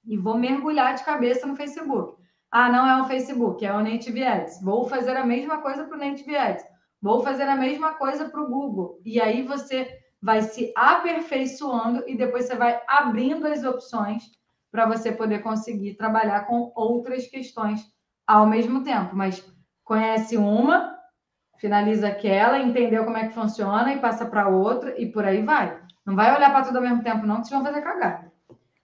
[0.02, 2.16] e vou mergulhar de cabeça no Facebook.
[2.50, 4.62] Ah, não é o Facebook, é o Native Ads.
[4.62, 6.64] Vou fazer a mesma coisa para o Native Ads.
[7.02, 8.98] Vou fazer a mesma coisa para o Google.
[9.04, 9.86] E aí você
[10.22, 14.24] vai se aperfeiçoando e depois você vai abrindo as opções
[14.72, 17.80] para você poder conseguir trabalhar com outras questões
[18.26, 19.14] ao mesmo tempo.
[19.14, 19.44] Mas
[19.84, 20.97] conhece uma,
[21.58, 25.80] finaliza aquela, entendeu como é que funciona e passa para outra e por aí vai.
[26.06, 28.32] Não vai olhar para tudo ao mesmo tempo, não, que vocês vão fazer cagada.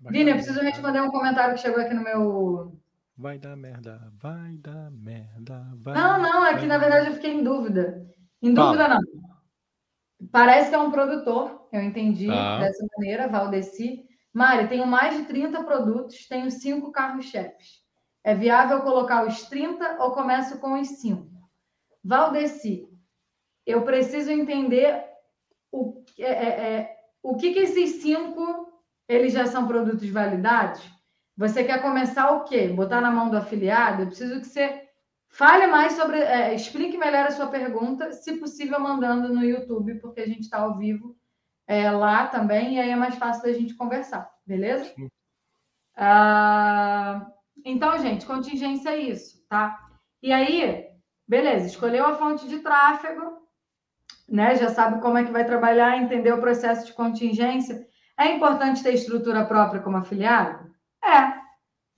[0.01, 2.77] Vini, eu preciso responder um comentário que chegou aqui no meu.
[3.17, 5.95] Vai dar merda, vai dar merda, vai.
[5.95, 8.05] Não, não, aqui na verdade eu fiquei em dúvida.
[8.43, 9.01] Em dúvida, Fala.
[9.01, 10.29] não.
[10.31, 12.59] Parece que é um produtor, eu entendi ah.
[12.59, 14.05] dessa maneira, Valdeci.
[14.33, 17.85] Mari, tenho mais de 30 produtos, tenho cinco carros-chefes.
[18.23, 21.34] É viável colocar os 30 ou começo com os 5?
[22.05, 22.89] Valdeci,
[23.67, 25.03] eu preciso entender
[25.73, 28.73] o, é, é, é, o que, que esses cinco
[29.09, 30.83] eles já são produtos validados.
[31.37, 32.69] Você quer começar o quê?
[32.69, 34.03] Botar na mão do afiliado?
[34.03, 34.89] Eu preciso que você
[35.29, 40.21] fale mais sobre, é, explique melhor a sua pergunta, se possível mandando no YouTube, porque
[40.21, 41.17] a gente está ao vivo
[41.67, 44.95] é, lá também, e aí é mais fácil da gente conversar, beleza?
[45.97, 47.27] Ah,
[47.65, 49.89] então, gente, contingência é isso, tá?
[50.23, 50.94] E aí,
[51.27, 53.39] Beleza, escolheu a fonte de tráfego,
[54.29, 54.57] né?
[54.57, 57.87] Já sabe como é que vai trabalhar, entendeu o processo de contingência.
[58.19, 60.71] É importante ter estrutura própria como afiliado?
[61.03, 61.35] É.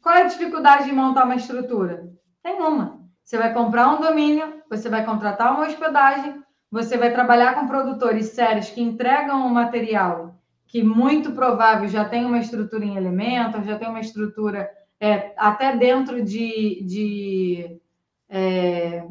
[0.01, 2.09] Qual é a dificuldade de montar uma estrutura?
[2.43, 3.01] Tem uma.
[3.25, 8.27] Você vai comprar um domínio, você vai contratar uma hospedagem, você vai trabalhar com produtores
[8.27, 13.79] sérios que entregam um material que muito provável já tem uma estrutura em elementos, já
[13.79, 14.69] tem uma estrutura
[15.01, 17.81] é, até dentro de, de
[18.29, 19.07] é,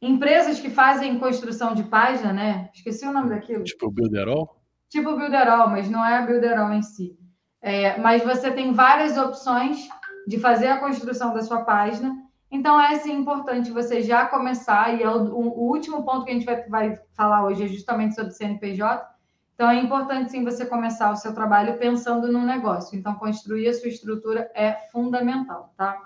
[0.00, 2.70] empresas que fazem construção de página, né?
[2.74, 3.64] Esqueci o nome daquilo.
[3.64, 4.60] Tipo o Builderall?
[4.88, 7.16] Tipo o Builderall, mas não é a Builderall em si.
[7.60, 9.88] É, mas você tem várias opções
[10.26, 12.16] de fazer a construção da sua página.
[12.50, 16.34] Então, é sim, importante você já começar, e é o, o, último ponto que a
[16.34, 19.10] gente vai, vai falar hoje é justamente sobre CNPJ.
[19.54, 22.98] Então, é importante sim você começar o seu trabalho pensando no negócio.
[22.98, 25.98] Então, construir a sua estrutura é fundamental, tá?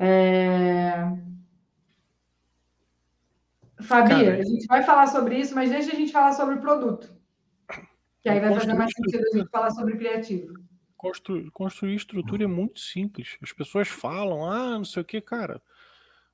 [0.00, 0.94] É...
[3.82, 7.10] Fabi, a gente vai falar sobre isso, mas deixa a gente falar sobre o produto.
[8.22, 10.54] Que aí vai fazer mais sentido a gente falar sobre criativo.
[10.96, 13.36] Construir, construir estrutura é muito simples.
[13.42, 15.62] As pessoas falam, ah, não sei o que, cara.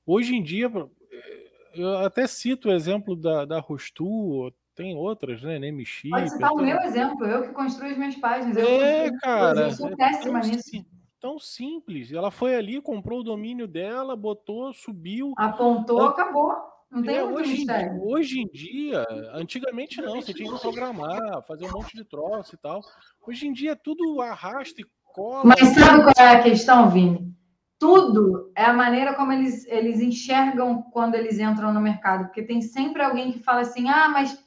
[0.05, 0.67] Hoje em dia,
[1.11, 5.57] é, eu até cito o exemplo da, da Rostu, tem outras, né?
[5.57, 6.09] Nemichi.
[6.09, 8.57] Pode citar o meu exemplo, eu que construo as minhas páginas.
[8.57, 9.61] Eu é, cara.
[9.61, 10.85] Eu sou péssima é nisso.
[11.19, 12.11] Tão simples.
[12.11, 15.33] Ela foi ali, comprou o domínio dela, botou, subiu.
[15.37, 16.09] Apontou, ela...
[16.09, 16.53] acabou.
[16.89, 18.01] Não tem é, hoje, mistério.
[18.01, 22.57] hoje em dia, antigamente não, você tinha que programar, fazer um monte de troço e
[22.57, 22.81] tal.
[23.27, 25.43] Hoje em dia tudo arrasta e cola.
[25.43, 27.35] Mas sabe qual é a questão, Vini?
[27.77, 32.25] Tudo é a maneira como eles, eles enxergam quando eles entram no mercado.
[32.25, 34.41] Porque tem sempre alguém que fala assim: ah, mas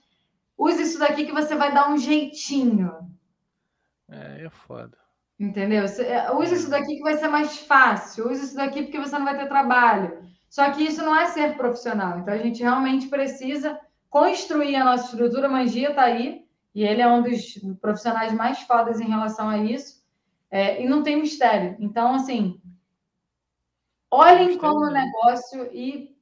[0.57, 2.91] use isso daqui que você vai dar um jeitinho.
[4.09, 5.00] É, é foda.
[5.41, 5.85] Entendeu?
[5.85, 8.31] É, use isso daqui que vai ser mais fácil.
[8.31, 10.23] Use isso daqui porque você não vai ter trabalho.
[10.51, 12.19] Só que isso não é ser profissional.
[12.19, 13.81] Então a gente realmente precisa
[14.11, 15.47] construir a nossa estrutura.
[15.47, 19.57] A Mangia está aí e ele é um dos profissionais mais fodas em relação a
[19.57, 20.05] isso.
[20.51, 21.75] É, e não tem mistério.
[21.79, 22.61] Então, assim,
[24.11, 26.15] olhem como negócio e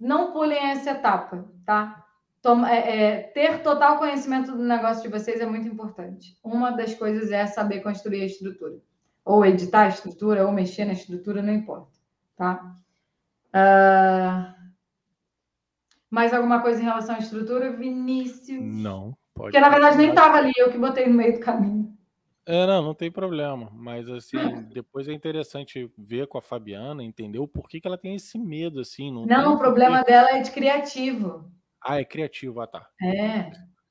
[0.00, 2.03] não pulem essa etapa, tá?
[2.44, 6.36] Toma, é, é, ter total conhecimento do negócio de vocês é muito importante.
[6.44, 8.76] Uma das coisas é saber construir a estrutura.
[9.24, 11.98] Ou editar a estrutura, ou mexer na estrutura, não importa,
[12.36, 12.76] tá?
[13.48, 14.54] Uh...
[16.10, 18.62] Mais alguma coisa em relação à estrutura, Vinícius?
[18.62, 19.52] Não, pode.
[19.52, 21.96] Porque na verdade nem estava ali, eu que botei no meio do caminho.
[22.44, 23.70] É, não, não tem problema.
[23.72, 24.36] Mas assim,
[24.70, 28.80] depois é interessante ver com a Fabiana, entender o porquê que ela tem esse medo,
[28.80, 29.10] assim.
[29.10, 31.50] Não, não o problema dela é de criativo.
[31.84, 32.86] Ah, é criativo, ah tá.
[33.02, 33.50] É.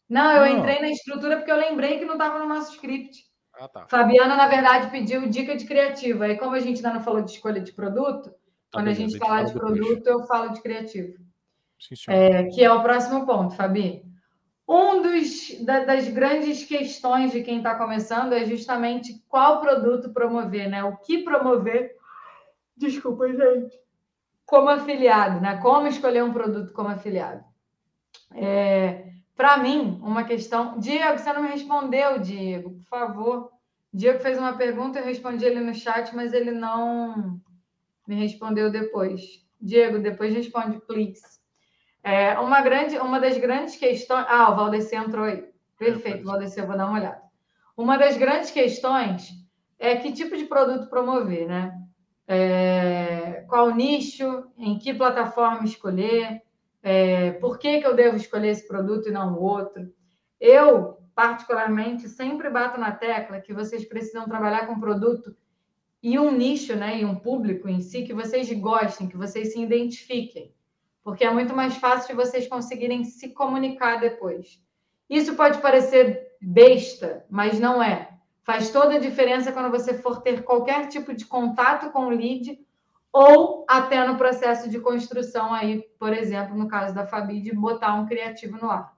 [0.10, 0.60] Não, eu não.
[0.60, 3.24] entrei na estrutura porque eu lembrei que não estava no nosso script.
[3.54, 3.88] Ah, tá.
[3.88, 6.24] Fabiana, na verdade, pediu dica de criativo.
[6.24, 8.34] Aí, como a gente ainda não falou de escolha de produto,
[8.74, 9.80] Tá Quando beleza, a gente falar de depois.
[9.80, 11.14] produto, eu falo de criativo.
[11.80, 14.04] Sim, é, que é o próximo ponto, Fabi.
[14.68, 20.70] Um dos da, das grandes questões de quem está começando é justamente qual produto promover,
[20.70, 20.84] né?
[20.84, 21.96] O que promover?
[22.76, 23.78] Desculpa, gente.
[24.44, 25.58] Como afiliado, né?
[25.58, 27.44] Como escolher um produto como afiliado?
[28.36, 30.78] É, Para mim, uma questão.
[30.80, 33.52] Diego, você não me respondeu, Diego, por favor.
[33.94, 37.40] Diego fez uma pergunta, eu respondi ele no chat, mas ele não
[38.08, 39.22] me respondeu depois.
[39.62, 41.22] Diego, depois responde, please.
[42.04, 44.26] É, uma, grande, uma das grandes questões.
[44.28, 45.46] Ah, o Valdeci entrou aí.
[45.78, 47.22] Perfeito, Valdeci, eu vou dar uma olhada.
[47.76, 49.32] Uma das grandes questões
[49.80, 51.74] é que tipo de produto promover, né?
[52.28, 56.43] É, qual nicho, em que plataforma escolher,
[56.84, 59.90] é, por que, que eu devo escolher esse produto e não o outro.
[60.40, 65.34] Eu, particularmente, sempre bato na tecla que vocês precisam trabalhar com produto
[66.02, 69.62] e um nicho, né, e um público em si que vocês gostem, que vocês se
[69.62, 70.54] identifiquem,
[71.02, 74.62] porque é muito mais fácil de vocês conseguirem se comunicar depois.
[75.10, 78.10] Isso pode parecer besta, mas não é.
[78.44, 82.60] Faz toda a diferença quando você for ter qualquer tipo de contato com o lead
[83.14, 87.94] ou até no processo de construção aí, por exemplo, no caso da Fabi, de botar
[87.94, 88.92] um criativo no ar.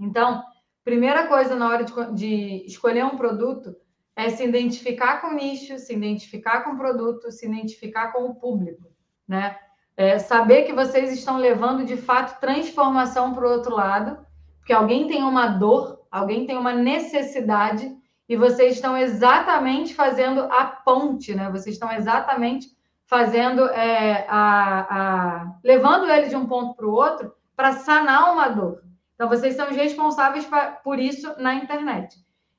[0.00, 0.42] Então,
[0.82, 3.76] primeira coisa na hora de, de escolher um produto
[4.16, 8.34] é se identificar com o nicho, se identificar com o produto, se identificar com o
[8.34, 8.88] público,
[9.28, 9.58] né?
[9.94, 14.24] É saber que vocês estão levando de fato transformação para o outro lado,
[14.58, 17.94] porque alguém tem uma dor, alguém tem uma necessidade
[18.28, 21.50] e vocês estão exatamente fazendo a ponte, né?
[21.50, 22.77] Vocês estão exatamente
[23.08, 28.48] fazendo é, a, a levando ele de um ponto para o outro para sanar uma
[28.48, 28.84] dor.
[29.14, 32.16] Então vocês são responsáveis pra, por isso na internet.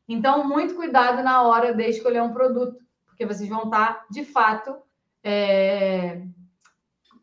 [0.10, 4.76] Então, muito cuidado na hora de escolher um produto, porque vocês vão estar, de fato,
[5.24, 6.24] é...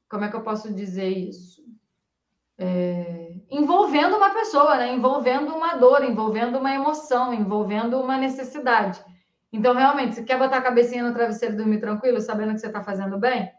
[0.08, 1.62] como é que eu posso dizer isso?
[2.56, 3.34] É...
[3.50, 4.94] envolvendo uma pessoa, né?
[4.94, 9.04] envolvendo uma dor, envolvendo uma emoção, envolvendo uma necessidade.
[9.52, 12.66] Então, realmente, se quer botar a cabecinha no travesseiro e dormir tranquilo, sabendo que você
[12.66, 13.50] está fazendo bem,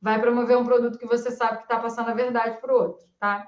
[0.00, 3.06] vai promover um produto que você sabe que está passando a verdade para o outro,
[3.18, 3.46] tá?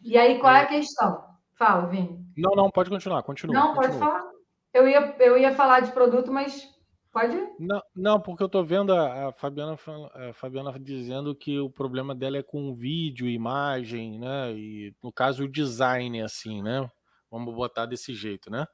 [0.00, 1.24] E aí, qual é a questão?
[1.54, 2.24] Fala, Vini.
[2.36, 3.54] Não, não, pode continuar, continua.
[3.54, 3.88] Não, continua.
[3.88, 4.32] pode falar.
[4.74, 6.68] Eu ia, eu ia falar de produto, mas
[7.12, 7.36] pode?
[7.58, 12.14] Não, não porque eu estou vendo a, a, Fabiana, a Fabiana dizendo que o problema
[12.14, 14.52] dela é com vídeo, imagem, né?
[14.52, 16.90] E no caso o design, assim, né?
[17.30, 18.66] Vamos botar desse jeito, né?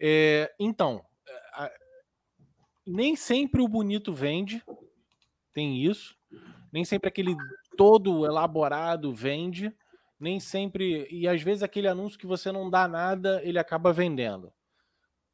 [0.00, 1.02] É, então,
[2.86, 4.62] nem sempre o bonito vende,
[5.52, 6.16] tem isso.
[6.72, 7.34] Nem sempre aquele
[7.76, 9.74] todo elaborado vende,
[10.20, 11.08] nem sempre.
[11.10, 14.52] E às vezes aquele anúncio que você não dá nada, ele acaba vendendo.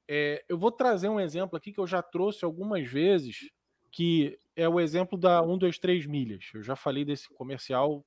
[0.09, 3.51] É, eu vou trazer um exemplo aqui que eu já trouxe algumas vezes,
[3.91, 6.51] que é o exemplo da 1, 2, 3 milhas.
[6.55, 8.05] Eu já falei desse comercial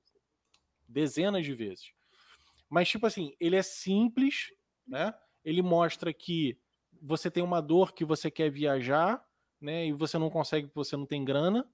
[0.88, 1.92] dezenas de vezes.
[2.68, 4.52] Mas, tipo assim, ele é simples,
[4.86, 5.14] né?
[5.44, 6.58] Ele mostra que
[7.06, 9.24] você tem uma dor que você quer viajar,
[9.60, 9.86] né?
[9.86, 11.66] E você não consegue, você não tem grana,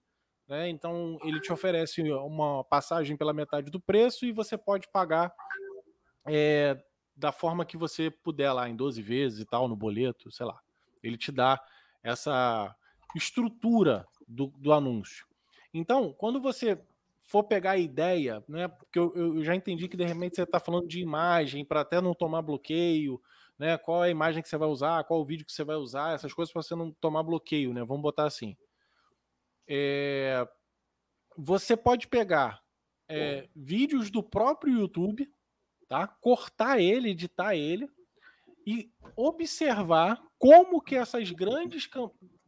[0.47, 0.69] né?
[0.69, 5.35] Então ele te oferece uma passagem pela metade do preço e você pode pagar
[6.27, 6.79] é,
[7.17, 10.61] da forma que você puder lá, em 12 vezes e tal, no boleto, sei lá.
[11.03, 11.59] Ele te dá
[12.03, 12.75] essa
[13.17, 15.27] estrutura do, do anúncio.
[15.73, 16.79] Então, quando você
[17.23, 18.69] for pegar a ideia, né?
[18.69, 22.01] Porque eu, eu já entendi que de repente você está falando de imagem para até
[22.01, 23.19] não tomar bloqueio,
[23.59, 23.79] né?
[23.79, 26.15] Qual é a imagem que você vai usar, qual o vídeo que você vai usar,
[26.15, 27.85] essas coisas para você não tomar bloqueio, né?
[27.85, 28.57] Vamos botar assim.
[29.69, 30.47] É,
[31.37, 32.63] você pode pegar
[33.09, 35.31] é, vídeos do próprio YouTube,
[35.89, 36.07] tá?
[36.07, 37.89] Cortar ele, editar ele
[38.67, 41.89] e observar como que essas grandes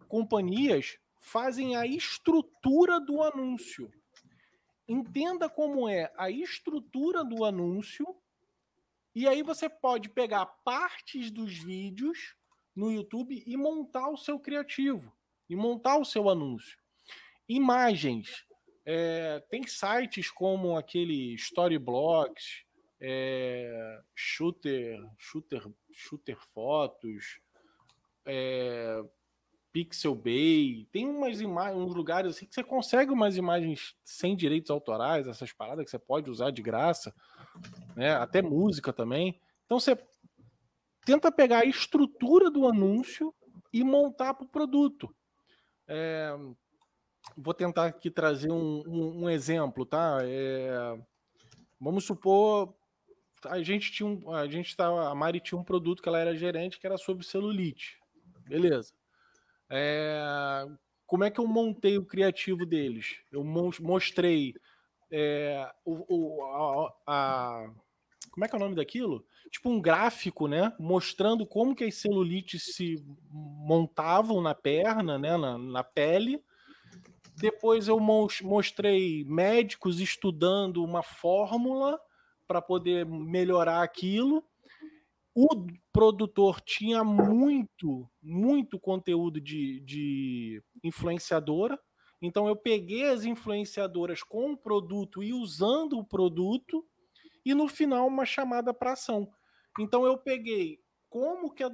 [0.09, 3.90] companhias fazem a estrutura do anúncio.
[4.86, 8.07] Entenda como é a estrutura do anúncio
[9.15, 12.35] e aí você pode pegar partes dos vídeos
[12.75, 15.12] no YouTube e montar o seu criativo
[15.49, 16.77] e montar o seu anúncio.
[17.49, 18.45] Imagens.
[18.87, 22.65] É, tem sites como aquele Storyblocks,
[23.01, 25.62] é, Shooter, Shooter,
[25.93, 27.41] Shooter Fotos,
[28.27, 29.03] é,
[29.73, 34.71] Pixel Bay, tem umas imagens, uns lugares assim que você consegue umas imagens sem direitos
[34.71, 37.15] autorais, essas paradas que você pode usar de graça,
[37.96, 38.14] né?
[38.16, 39.40] Até música também.
[39.64, 39.98] Então você
[41.05, 43.34] tenta pegar a estrutura do anúncio
[43.72, 45.14] e montar para o produto.
[45.86, 46.34] É,
[47.36, 50.18] vou tentar aqui trazer um, um, um exemplo, tá?
[50.22, 50.98] É,
[51.80, 52.74] vamos supor
[53.46, 56.36] a gente tinha um, a gente tava, a Mari tinha um produto que ela era
[56.36, 57.98] gerente que era sobre celulite,
[58.46, 58.94] beleza?
[59.70, 60.66] É,
[61.07, 63.18] como é que eu montei o criativo deles?
[63.30, 64.55] Eu mostrei
[65.11, 67.70] é, o, o a, a,
[68.30, 69.24] como é que é o nome daquilo?
[69.50, 70.72] Tipo um gráfico, né?
[70.78, 72.96] Mostrando como que as celulites se
[73.30, 75.36] montavam na perna, né?
[75.36, 76.42] Na, na pele.
[77.36, 82.00] Depois eu mostrei médicos estudando uma fórmula
[82.46, 84.44] para poder melhorar aquilo
[85.34, 91.78] o produtor tinha muito, muito conteúdo de, de influenciadora.
[92.25, 96.82] Então eu peguei as influenciadoras com o produto e usando o produto,
[97.44, 99.31] e no final uma chamada para ação.
[99.78, 101.70] Então eu peguei como que a,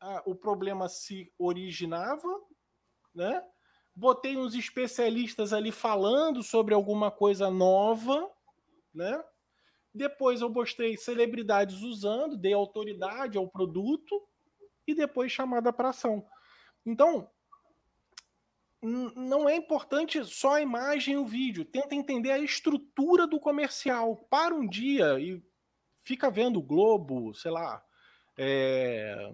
[0.00, 2.28] a, o problema se originava,
[3.14, 3.44] né?
[3.94, 8.26] Botei uns especialistas ali falando sobre alguma coisa nova,
[8.94, 9.22] né?
[9.92, 14.26] Depois eu mostrei celebridades usando, dei autoridade ao produto
[14.86, 16.26] e depois chamada para ação.
[16.86, 17.30] Então,
[18.82, 21.64] não é importante só a imagem e o vídeo.
[21.64, 24.16] Tenta entender a estrutura do comercial.
[24.30, 25.42] Para um dia e
[26.02, 27.82] fica vendo o Globo, sei lá,
[28.38, 29.30] é...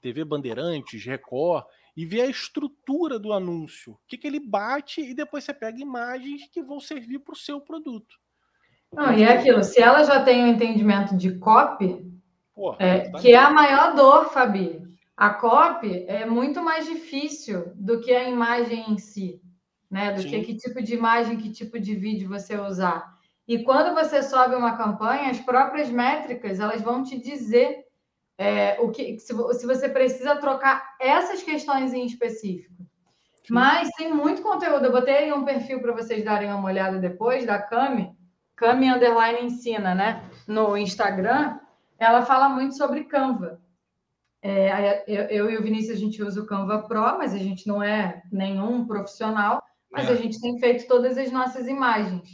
[0.00, 1.64] TV Bandeirantes, Record,
[1.96, 3.94] e vê a estrutura do anúncio.
[3.94, 7.36] O que, que ele bate e depois você pega imagens que vão servir para o
[7.36, 8.16] seu produto.
[8.92, 12.14] Não, e é aquilo, se ela já tem o um entendimento de copy,
[12.54, 14.80] Porra, é, tá que é a maior dor, Fabi.
[15.16, 19.40] A copy é muito mais difícil do que a imagem em si,
[19.90, 20.12] né?
[20.12, 20.28] Do Sim.
[20.28, 23.14] que que tipo de imagem, que tipo de vídeo você usar.
[23.46, 27.84] E quando você sobe uma campanha, as próprias métricas elas vão te dizer
[28.36, 32.74] é, o que se, se você precisa trocar essas questões em específico.
[33.50, 34.86] Mas tem muito conteúdo.
[34.86, 38.16] Eu botei um perfil para vocês darem uma olhada depois da Cami
[38.56, 40.22] Cami Underline Ensina, né?
[40.46, 41.58] No Instagram,
[41.98, 43.60] ela fala muito sobre Canva.
[44.46, 47.66] É, eu, eu, e o Vinícius, a gente usa o Canva Pro, mas a gente
[47.66, 50.12] não é nenhum profissional, mas é.
[50.12, 52.28] a gente tem feito todas as nossas imagens.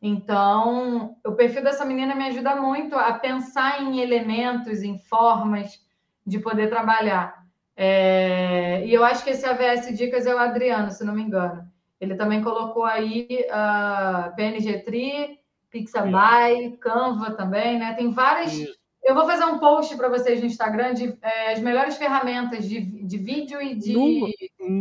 [0.00, 5.78] Então, o perfil dessa menina me ajuda muito a pensar em elementos, em formas
[6.26, 7.44] de poder trabalhar.
[7.76, 11.70] É, e eu acho que esse AVS Dicas é o Adriano, se não me engano.
[12.00, 15.38] Ele também colocou aí uh, PNG Tree
[15.70, 17.92] Pixabay, Canva também, né?
[17.92, 18.54] Tem várias.
[18.54, 18.79] Isso.
[19.10, 22.80] Eu vou fazer um post para vocês no Instagram de é, as melhores ferramentas de,
[22.80, 24.30] de vídeo e de no,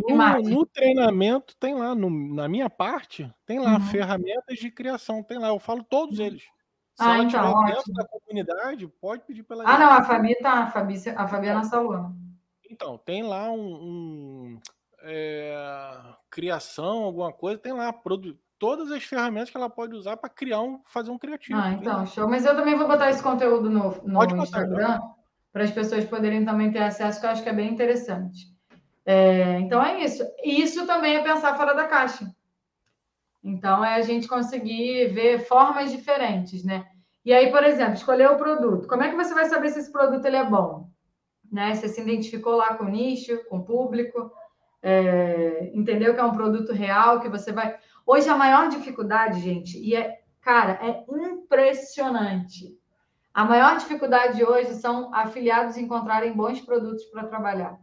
[0.07, 0.53] imagem.
[0.53, 3.81] No, treinamento tem lá, no, na minha parte, tem lá uhum.
[3.87, 6.25] ferramentas de criação, tem lá, eu falo todos uhum.
[6.25, 6.43] eles.
[6.43, 10.63] Se ah, ela então, dentro da comunidade, pode pedir pela Ah, não, a Fabi tá,
[10.65, 12.15] a Fabi, a Fabi é nossa aluna.
[12.69, 14.59] Então, tem lá um, um
[15.01, 15.55] é,
[16.29, 20.61] criação, alguma coisa, tem lá, produ todas as ferramentas que ela pode usar para criar
[20.61, 21.57] um, fazer um criativo.
[21.57, 22.27] Ah, então, show.
[22.27, 24.99] Mas eu também vou botar esse conteúdo no, no Instagram
[25.51, 28.47] para as pessoas poderem também ter acesso, que eu acho que é bem interessante.
[29.05, 30.23] É, então é isso.
[30.43, 32.29] Isso também é pensar fora da caixa.
[33.43, 36.85] Então é a gente conseguir ver formas diferentes, né?
[37.25, 38.87] E aí, por exemplo, escolher o produto.
[38.87, 40.89] Como é que você vai saber se esse produto ele é bom?
[41.51, 41.73] Né?
[41.73, 44.31] Você se identificou lá com o nicho, com o público.
[44.81, 47.77] é, entendeu que é um produto real, que você vai.
[48.11, 52.75] Hoje a maior dificuldade, gente, e é, cara, é impressionante.
[53.31, 57.79] A maior dificuldade hoje são afiliados encontrarem bons produtos para trabalhar.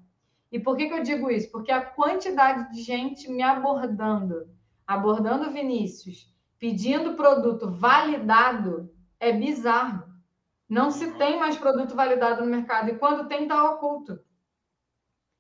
[0.51, 1.49] E por que, que eu digo isso?
[1.53, 4.49] Porque a quantidade de gente me abordando,
[4.85, 6.29] abordando Vinícius,
[6.59, 8.91] pedindo produto validado,
[9.21, 10.03] é bizarro.
[10.69, 12.91] Não se tem mais produto validado no mercado.
[12.91, 14.19] E quando tem, está oculto.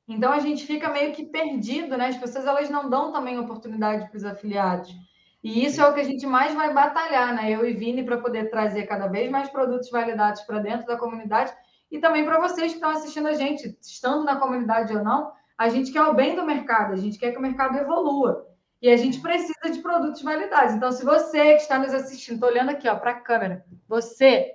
[0.08, 2.08] Então a gente fica meio que perdido, né?
[2.08, 4.94] As pessoas elas não dão também oportunidade para os afiliados.
[5.42, 7.50] E isso é o que a gente mais vai batalhar, né?
[7.50, 11.52] Eu e Vini, para poder trazer cada vez mais produtos validados para dentro da comunidade
[11.90, 15.68] e também para vocês que estão assistindo a gente, estando na comunidade ou não, a
[15.68, 18.46] gente quer o bem do mercado, a gente quer que o mercado evolua.
[18.82, 20.74] E a gente precisa de produtos validados.
[20.74, 24.54] Então, se você que está nos assistindo, estou olhando aqui para a câmera, você,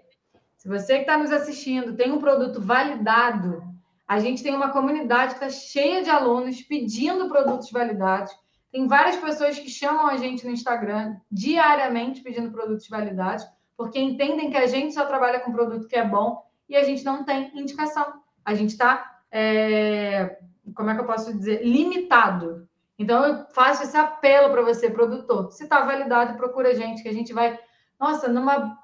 [0.58, 3.64] se você que está nos assistindo tem um produto validado,
[4.12, 8.30] a gente tem uma comunidade que está cheia de alunos pedindo produtos validados.
[8.70, 13.46] Tem várias pessoas que chamam a gente no Instagram diariamente pedindo produtos validados,
[13.78, 17.06] porque entendem que a gente só trabalha com produto que é bom e a gente
[17.06, 18.06] não tem indicação.
[18.44, 20.40] A gente está, é,
[20.76, 22.68] como é que eu posso dizer, limitado.
[23.00, 25.54] Então, eu faço esse apelo para você, produtor.
[25.54, 27.58] Se está validado, procura a gente, que a gente vai,
[27.98, 28.78] nossa, numa,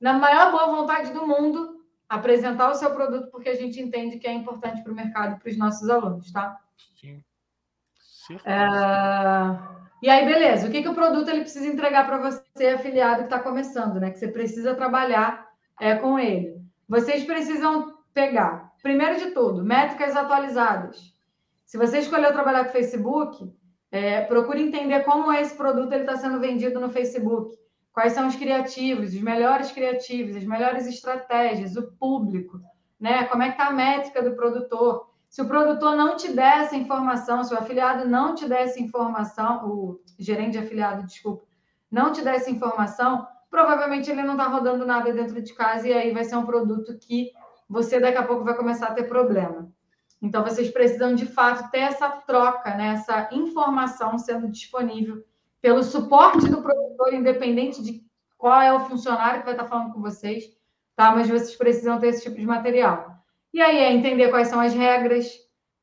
[0.00, 1.71] na maior boa vontade do mundo,
[2.12, 5.38] apresentar o seu produto, porque a gente entende que é importante para o mercado e
[5.40, 6.58] para os nossos alunos, tá?
[8.26, 8.36] Sim.
[8.44, 8.52] É...
[10.02, 10.68] E aí, beleza.
[10.68, 14.10] O que, que o produto ele precisa entregar para você, afiliado que está começando, né?
[14.10, 15.48] Que você precisa trabalhar
[15.80, 16.60] é, com ele.
[16.86, 21.14] Vocês precisam pegar, primeiro de tudo, métricas atualizadas.
[21.64, 23.50] Se você escolheu trabalhar com Facebook,
[23.90, 27.56] é, procure entender como esse produto está sendo vendido no Facebook.
[27.92, 32.58] Quais são os criativos, os melhores criativos, as melhores estratégias, o público,
[32.98, 33.24] né?
[33.24, 35.10] Como é que está a métrica do produtor?
[35.28, 38.80] Se o produtor não te der essa informação, se o afiliado não te der essa
[38.80, 41.44] informação, o gerente de afiliado, desculpa,
[41.90, 45.92] não te der essa informação, provavelmente ele não está rodando nada dentro de casa e
[45.92, 47.32] aí vai ser um produto que
[47.68, 49.70] você daqui a pouco vai começar a ter problema.
[50.20, 52.94] Então, vocês precisam de fato ter essa troca, né?
[52.94, 55.24] essa informação sendo disponível
[55.62, 58.02] pelo suporte do produtor, independente de
[58.36, 60.44] qual é o funcionário que vai estar falando com vocês,
[60.96, 61.12] tá?
[61.12, 63.12] Mas vocês precisam ter esse tipo de material.
[63.54, 65.30] E aí é entender quais são as regras,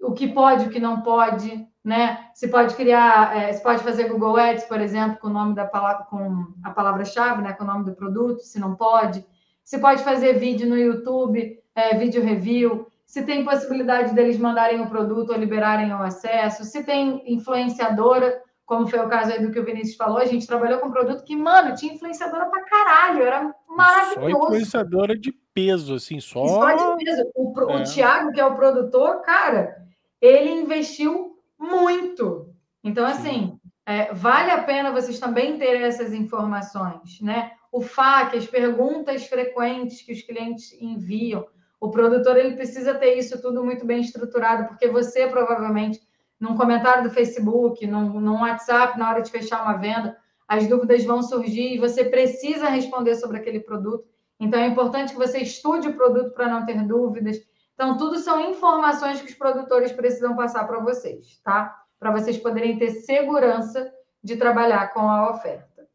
[0.02, 2.30] o que pode, o que não pode, né?
[2.34, 5.66] Se pode criar, é, se pode fazer Google Ads, por exemplo, com o nome da
[5.66, 7.54] palavra, com a palavra-chave, né?
[7.54, 9.26] Com o nome do produto, se não pode.
[9.64, 12.88] Se pode fazer vídeo no YouTube, é, vídeo review.
[13.06, 16.66] Se tem possibilidade deles mandarem o produto ou liberarem o acesso.
[16.66, 20.46] Se tem influenciadora, como foi o caso aí do que o Vinícius falou, a gente
[20.46, 24.30] trabalhou com um produto que, mano, tinha influenciadora pra caralho, era maravilhoso.
[24.30, 26.46] Só influenciadora de peso, assim, só.
[26.46, 27.24] Só de peso.
[27.36, 27.76] O, é.
[27.78, 29.76] o Thiago, que é o produtor, cara,
[30.22, 32.54] ele investiu muito.
[32.84, 37.54] Então, assim, é, vale a pena vocês também terem essas informações, né?
[37.72, 41.44] O FAQ, as perguntas frequentes que os clientes enviam.
[41.82, 46.00] O produtor ele precisa ter isso tudo muito bem estruturado, porque você provavelmente,
[46.40, 50.18] num comentário do Facebook, num, num WhatsApp, na hora de fechar uma venda,
[50.48, 54.08] as dúvidas vão surgir e você precisa responder sobre aquele produto.
[54.40, 57.38] Então, é importante que você estude o produto para não ter dúvidas,
[57.80, 61.82] então, tudo são informações que os produtores precisam passar para vocês, tá?
[61.98, 63.90] Para vocês poderem ter segurança
[64.22, 65.88] de trabalhar com a oferta.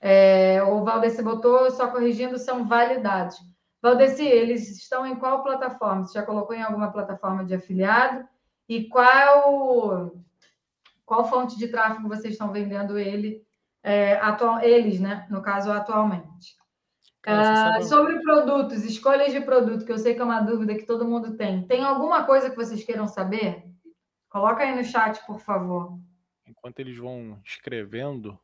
[0.00, 3.38] É, o Valdeci botou, só corrigindo, são validados.
[3.82, 6.04] Valdeci, eles estão em qual plataforma?
[6.04, 8.24] Você já colocou em alguma plataforma de afiliado?
[8.68, 10.12] E qual,
[11.04, 13.44] qual fonte de tráfego vocês estão vendendo ele,
[13.82, 15.26] é, atual, eles, né?
[15.30, 16.56] No caso, atualmente.
[17.26, 21.08] Uh, sobre produtos, escolhas de produto, que eu sei que é uma dúvida que todo
[21.08, 21.66] mundo tem.
[21.66, 23.64] Tem alguma coisa que vocês queiram saber?
[24.28, 25.98] Coloca aí no chat, por favor.
[26.46, 28.38] Enquanto eles vão escrevendo,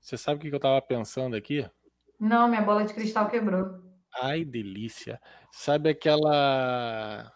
[0.00, 1.68] você sabe o que eu estava pensando aqui?
[2.18, 3.82] Não, minha bola de cristal quebrou.
[4.22, 5.20] Ai, delícia.
[5.50, 7.30] Sabe aquela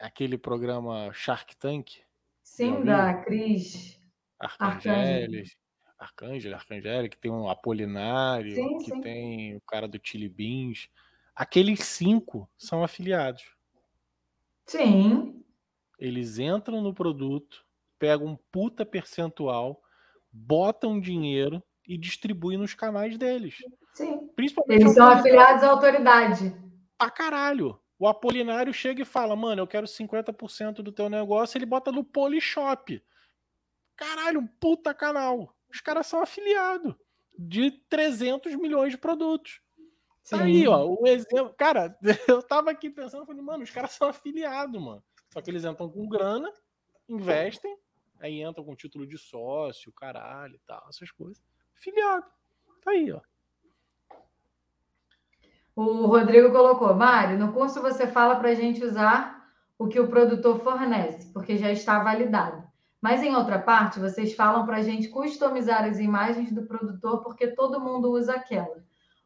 [0.00, 2.02] aquele programa Shark Tank?
[2.42, 4.00] Sim, da Cris
[4.38, 5.56] Arcangeles.
[5.98, 9.00] Arcângelo, Arcangélica, que tem um Apolinário, sim, que sim.
[9.00, 10.88] tem o cara do Chili Beans.
[11.34, 13.44] Aqueles cinco são afiliados.
[14.66, 15.42] Sim.
[15.98, 17.64] Eles entram no produto,
[17.98, 19.82] pegam um puta percentual,
[20.30, 23.56] botam dinheiro e distribuem nos canais deles.
[23.94, 24.28] Sim.
[24.34, 26.54] Principalmente Eles são afiliados à autoridade.
[26.98, 27.78] Pra caralho.
[27.98, 32.04] O Apolinário chega e fala, mano, eu quero 50% do teu negócio, ele bota no
[32.04, 33.02] Polishop.
[33.96, 36.94] Caralho, um puta canal os caras são afiliados
[37.36, 39.60] de 300 milhões de produtos.
[40.30, 41.52] Tá aí, ó, o exemplo.
[41.58, 41.98] Cara,
[42.28, 45.02] eu tava aqui pensando, falei, mano, os caras são afiliados, mano.
[45.32, 46.50] Só que eles entram com grana
[47.06, 47.76] investem,
[48.18, 51.42] aí entram com título de sócio, caralho e tal, essas coisas.
[51.74, 52.24] Filiado.
[52.82, 53.20] Tá aí, ó.
[55.76, 59.44] O Rodrigo colocou, Mário, no curso você fala para a gente usar
[59.78, 62.62] o que o produtor fornece, porque já está validado.
[63.00, 67.48] Mas em outra parte, vocês falam para a gente customizar as imagens do produtor, porque
[67.48, 68.82] todo mundo usa aquela.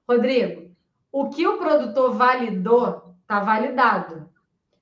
[0.09, 0.71] Rodrigo,
[1.13, 4.29] o que o produtor validou está validado.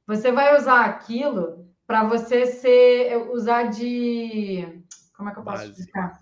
[0.06, 4.82] Você vai usar aquilo para você ser usar de
[5.16, 5.80] como é que eu posso base.
[5.80, 6.20] explicar?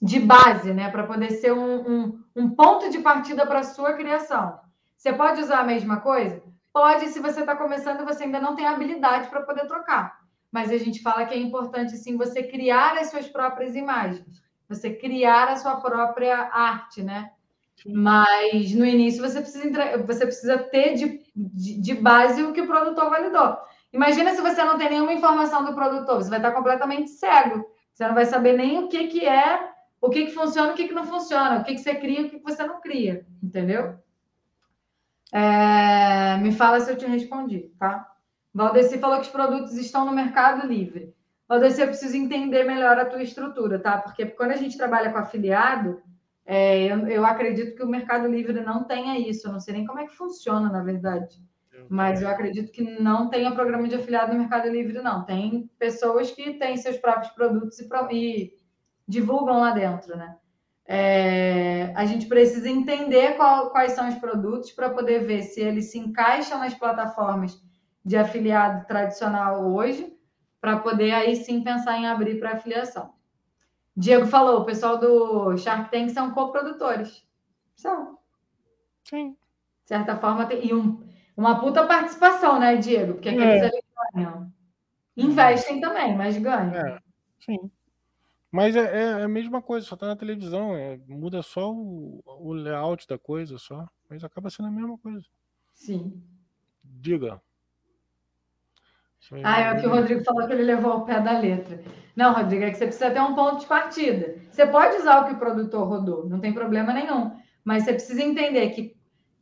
[0.00, 0.90] De base, né?
[0.90, 4.58] Para poder ser um, um, um ponto de partida para a sua criação.
[4.96, 6.42] Você pode usar a mesma coisa?
[6.72, 10.20] Pode, se você está começando, você ainda não tem habilidade para poder trocar.
[10.50, 14.90] Mas a gente fala que é importante sim você criar as suas próprias imagens, você
[14.90, 17.30] criar a sua própria arte, né?
[17.84, 22.66] Mas no início você precisa, você precisa ter de, de, de, base o que o
[22.66, 23.56] produtor validou.
[23.92, 27.66] Imagina se você não tem nenhuma informação do produtor, você vai estar completamente cego.
[27.92, 29.70] Você não vai saber nem o que, que é,
[30.00, 32.24] o que, que funciona, o que, que não funciona, o que, que você cria e
[32.24, 33.98] o que, que você não cria, entendeu?
[35.32, 38.12] É, me fala se eu te respondi, tá?
[38.54, 41.14] Valdeci falou que os produtos estão no Mercado Livre.
[41.48, 43.98] Valdeci, eu preciso entender melhor a tua estrutura, tá?
[43.98, 46.00] Porque quando a gente trabalha com afiliado,
[46.44, 49.46] é, eu, eu, acredito que o Mercado Livre não tenha isso.
[49.46, 51.44] Eu não sei nem como é que funciona, na verdade.
[51.88, 55.24] Mas eu acredito que não tenha programa de afiliado no Mercado Livre, não.
[55.24, 58.52] Tem pessoas que têm seus próprios produtos e, e
[59.06, 60.36] divulgam lá dentro, né?
[60.88, 65.90] É, a gente precisa entender qual, quais são os produtos para poder ver se eles
[65.90, 67.60] se encaixam nas plataformas
[68.04, 70.16] de afiliado tradicional hoje,
[70.60, 73.14] para poder aí sim pensar em abrir para afiliação.
[73.96, 77.26] Diego falou, o pessoal do Shark Tank são coprodutores.
[77.74, 78.18] São.
[79.04, 79.30] Sim.
[79.30, 81.02] De certa forma, tem, e um,
[81.36, 83.14] uma puta participação, né, Diego?
[83.14, 83.66] Porque aqueles é.
[83.66, 83.82] ali
[84.14, 84.52] ganham.
[85.16, 86.74] Investem também, mas ganham.
[86.74, 86.98] É.
[87.40, 87.70] Sim.
[88.56, 92.22] Mas é, é, é, a mesma coisa, só tá na televisão, é, muda só o,
[92.24, 93.86] o layout da coisa, só.
[94.08, 95.26] Mas acaba sendo a mesma coisa.
[95.74, 96.22] Sim.
[96.82, 97.38] Diga.
[99.44, 101.82] Ah, é o que o Rodrigo falou que ele levou ao pé da letra.
[102.14, 104.36] Não, Rodrigo, é que você precisa ter um ponto de partida.
[104.50, 107.32] Você pode usar o que o produtor rodou, não tem problema nenhum.
[107.62, 108.96] Mas você precisa entender que.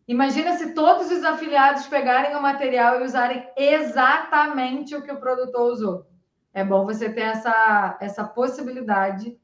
[0.09, 5.73] Imagina se todos os afiliados pegarem o material e usarem exatamente o que o produtor
[5.73, 6.14] usou
[6.55, 9.37] é bom você ter essa, essa possibilidade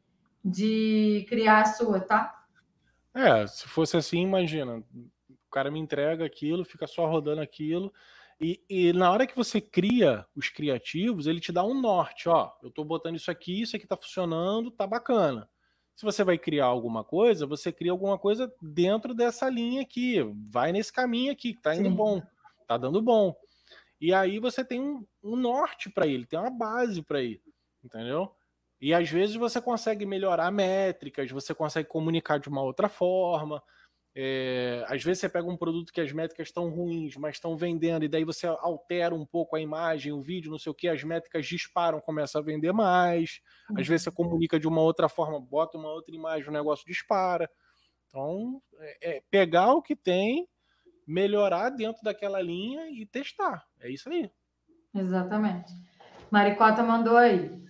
[0.43, 2.45] de criar a sua, tá?
[3.13, 7.93] É, se fosse assim, imagina, o cara me entrega aquilo, fica só rodando aquilo,
[8.41, 12.53] e, e, na hora que você cria os criativos, ele te dá um norte, ó,
[12.63, 15.47] eu tô botando isso aqui, isso aqui tá funcionando, tá bacana.
[15.95, 20.17] Se você vai criar alguma coisa, você cria alguma coisa dentro dessa linha aqui,
[20.51, 21.97] vai nesse caminho aqui, que tá indo Sim.
[21.97, 22.23] bom,
[22.67, 23.37] tá dando bom.
[24.01, 27.43] E aí você tem um, um norte para ele, tem uma base para ir,
[27.85, 28.35] entendeu?
[28.81, 33.63] E às vezes você consegue melhorar métricas, você consegue comunicar de uma outra forma.
[34.17, 38.05] É, às vezes você pega um produto que as métricas estão ruins, mas estão vendendo,
[38.05, 41.05] e daí você altera um pouco a imagem, o vídeo, não sei o que, as
[41.05, 43.41] métricas disparam, começa a vender mais.
[43.77, 47.49] Às vezes você comunica de uma outra forma, bota uma outra imagem, o negócio dispara.
[48.09, 50.49] Então, é, é pegar o que tem
[51.11, 53.67] melhorar dentro daquela linha e testar.
[53.81, 54.31] É isso aí.
[54.95, 55.73] Exatamente.
[56.31, 57.61] Maricota mandou aí.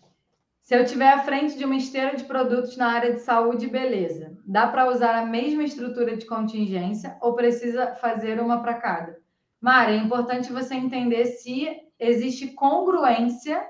[0.62, 3.70] Se eu tiver à frente de uma esteira de produtos na área de saúde e
[3.70, 9.18] beleza, dá para usar a mesma estrutura de contingência ou precisa fazer uma para cada?
[9.60, 11.66] Mari, é importante você entender se
[11.98, 13.66] existe congruência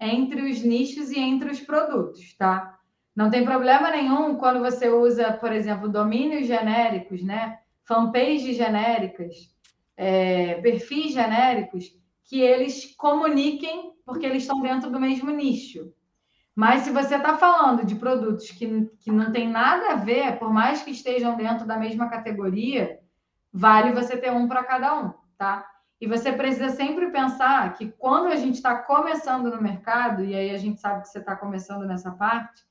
[0.00, 2.78] entre os nichos e entre os produtos, tá?
[3.14, 7.58] Não tem problema nenhum quando você usa, por exemplo, domínios genéricos, né?
[7.84, 9.34] Fanpages genéricas,
[9.96, 11.86] é, perfis genéricos,
[12.24, 15.92] que eles comuniquem porque eles estão dentro do mesmo nicho.
[16.54, 20.52] Mas se você está falando de produtos que, que não tem nada a ver, por
[20.52, 23.00] mais que estejam dentro da mesma categoria,
[23.52, 25.66] vale você ter um para cada um, tá?
[26.00, 30.50] E você precisa sempre pensar que quando a gente está começando no mercado, e aí
[30.50, 32.64] a gente sabe que você está começando nessa parte,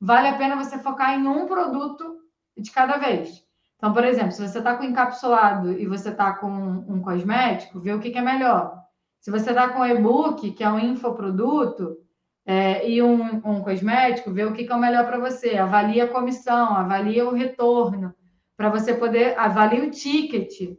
[0.00, 2.20] vale a pena você focar em um produto
[2.56, 3.44] de cada vez.
[3.80, 6.50] Então, por exemplo, se você está com encapsulado e você está com
[6.86, 8.78] um cosmético, vê o que, que é melhor.
[9.18, 11.96] Se você está com e-book, que é um infoproduto,
[12.44, 15.56] é, e um, um, cosmético, vê o que, que é o melhor para você.
[15.56, 18.14] Avalie a comissão, avalie o retorno,
[18.54, 20.76] para você poder, avalie o ticket,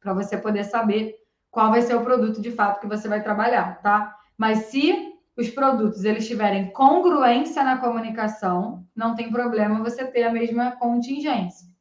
[0.00, 1.14] para você poder saber
[1.50, 4.16] qual vai ser o produto de fato que você vai trabalhar, tá?
[4.38, 10.32] Mas se os produtos eles tiverem congruência na comunicação, não tem problema você ter a
[10.32, 11.73] mesma contingência.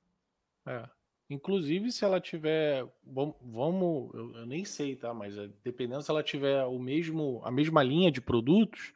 [0.65, 0.88] É.
[1.30, 2.85] Inclusive, se ela tiver.
[3.03, 4.14] Vamos.
[4.14, 5.14] Eu, eu nem sei, tá?
[5.14, 8.94] Mas é, dependendo se ela tiver o mesmo, a mesma linha de produtos,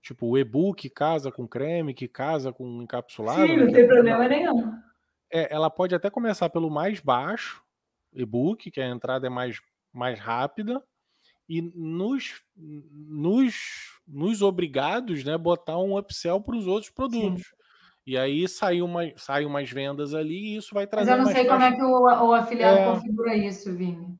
[0.00, 3.46] tipo o e-book casa com creme, que casa com encapsulado.
[3.46, 4.72] Sim, não tem problema nenhum.
[5.30, 7.62] É, ela pode até começar pelo mais baixo,
[8.12, 9.60] e-book, que a entrada é mais,
[9.92, 10.82] mais rápida,
[11.48, 13.54] e nos, nos,
[14.06, 17.42] nos obrigados, né, botar um upsell para os outros produtos.
[17.42, 17.63] Sim.
[18.06, 21.10] E aí sai, uma, sai umas vendas ali e isso vai trazer.
[21.10, 22.92] Mas eu não sei como é que o, o afiliado é...
[22.92, 24.18] configura isso, Vini.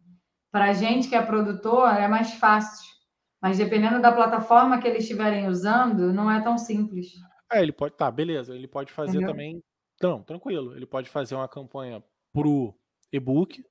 [0.50, 2.94] Para a gente que é produtor, é mais fácil.
[3.42, 7.12] Mas dependendo da plataforma que eles estiverem usando, não é tão simples.
[7.52, 7.94] É, ele pode.
[7.94, 8.54] Tá, beleza.
[8.54, 9.28] Ele pode fazer Entendeu?
[9.28, 9.62] também.
[10.02, 10.74] Não, tranquilo.
[10.74, 12.02] Ele pode fazer uma campanha
[12.32, 12.74] pro
[13.12, 13.62] e-book,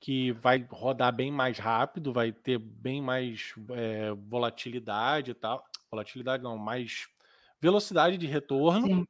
[0.00, 5.64] que vai rodar bem mais rápido, vai ter bem mais é, volatilidade e tal.
[5.90, 7.06] Volatilidade não, mais
[7.60, 8.86] velocidade de retorno.
[8.86, 9.06] Sim.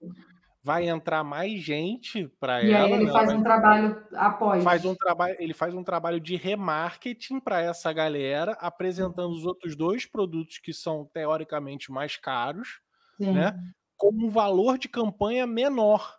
[0.63, 2.69] Vai entrar mais gente para ela.
[2.69, 3.13] E aí ele né?
[3.13, 4.63] faz um trabalho após.
[4.63, 9.75] Faz um trabalho, ele faz um trabalho de remarketing para essa galera, apresentando os outros
[9.75, 12.81] dois produtos que são teoricamente mais caros,
[13.17, 13.33] Sim.
[13.33, 13.59] né?
[13.97, 16.19] Com um valor de campanha menor.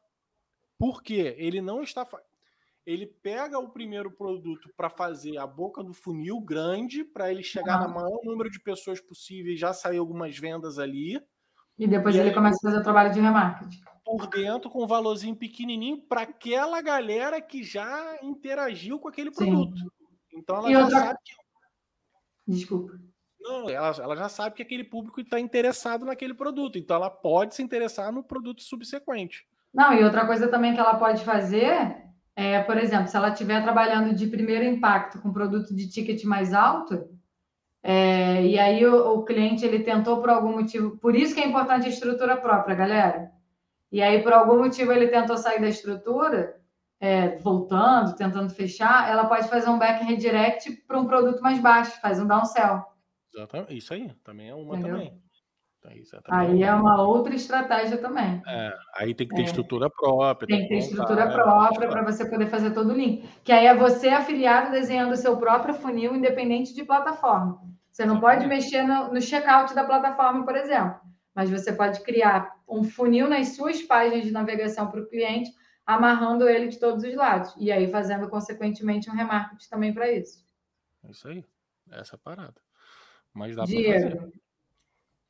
[0.80, 1.36] Por quê?
[1.38, 2.04] Ele não está
[2.86, 7.76] ele pega o primeiro produto para fazer a boca do funil grande, para ele chegar
[7.76, 7.88] ah.
[7.88, 11.22] no maior número de pessoas possível e já sair algumas vendas ali.
[11.82, 13.82] E depois e ele aí, começa a fazer o trabalho de remarketing.
[14.06, 19.76] Por dentro, com um valorzinho pequenininho, para aquela galera que já interagiu com aquele produto.
[19.80, 19.90] Sim.
[20.32, 21.00] Então ela e já outra...
[21.00, 21.34] sabe que.
[22.48, 22.94] Desculpa.
[23.40, 26.78] Não, ela, ela já sabe que aquele público está interessado naquele produto.
[26.78, 29.44] Então ela pode se interessar no produto subsequente.
[29.74, 31.98] Não, e outra coisa também que ela pode fazer
[32.36, 36.54] é, por exemplo, se ela estiver trabalhando de primeiro impacto com produto de ticket mais
[36.54, 37.10] alto,
[37.84, 41.48] é, e aí o, o, cliente ele tentou por algum motivo, por isso que é
[41.48, 43.32] importante a estrutura própria, galera.
[43.92, 46.62] E aí por algum motivo ele tentou sair da estrutura,
[47.00, 52.00] é, voltando, tentando fechar, ela pode fazer um back redirect para um produto mais baixo,
[52.00, 52.86] faz um downsell.
[53.34, 54.98] Exatamente, isso aí, também é uma Entendeu?
[54.98, 55.22] também.
[56.30, 58.40] Aí é uma outra estratégia também.
[58.46, 59.46] É, aí tem que ter é.
[59.46, 60.48] estrutura própria.
[60.48, 63.28] Tem que ter estrutura montar, própria para você poder fazer todo o link.
[63.44, 67.71] Que aí é você afiliado desenhando o seu próprio funil, independente de plataforma.
[67.92, 71.00] Você não pode mexer no, no checkout da plataforma, por exemplo,
[71.36, 75.52] mas você pode criar um funil nas suas páginas de navegação para o cliente,
[75.86, 77.54] amarrando ele de todos os lados.
[77.58, 80.46] E aí fazendo, consequentemente, um remarketing também para isso.
[81.04, 81.44] É isso aí.
[81.92, 82.62] Essa é parada.
[83.34, 84.32] Mas dá fazer.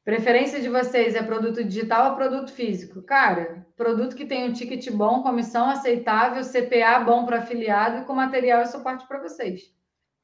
[0.04, 3.04] Preferência de vocês é produto digital ou produto físico?
[3.04, 8.14] Cara, produto que tem um ticket bom, comissão aceitável, CPA bom para afiliado e com
[8.14, 9.72] material e suporte para vocês.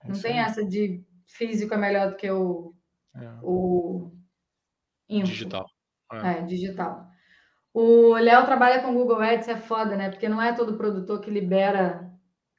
[0.03, 2.73] É Não tem essa de físico é melhor do que o,
[3.15, 3.29] é.
[3.43, 4.11] o
[5.09, 5.27] info.
[5.27, 5.67] digital.
[6.11, 6.31] É.
[6.31, 7.05] é, digital.
[7.73, 10.09] O Léo trabalha com Google Ads, é foda, né?
[10.09, 12.11] Porque não é todo produtor que libera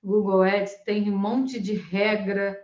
[0.03, 2.57] Google Ads, tem um monte de regra,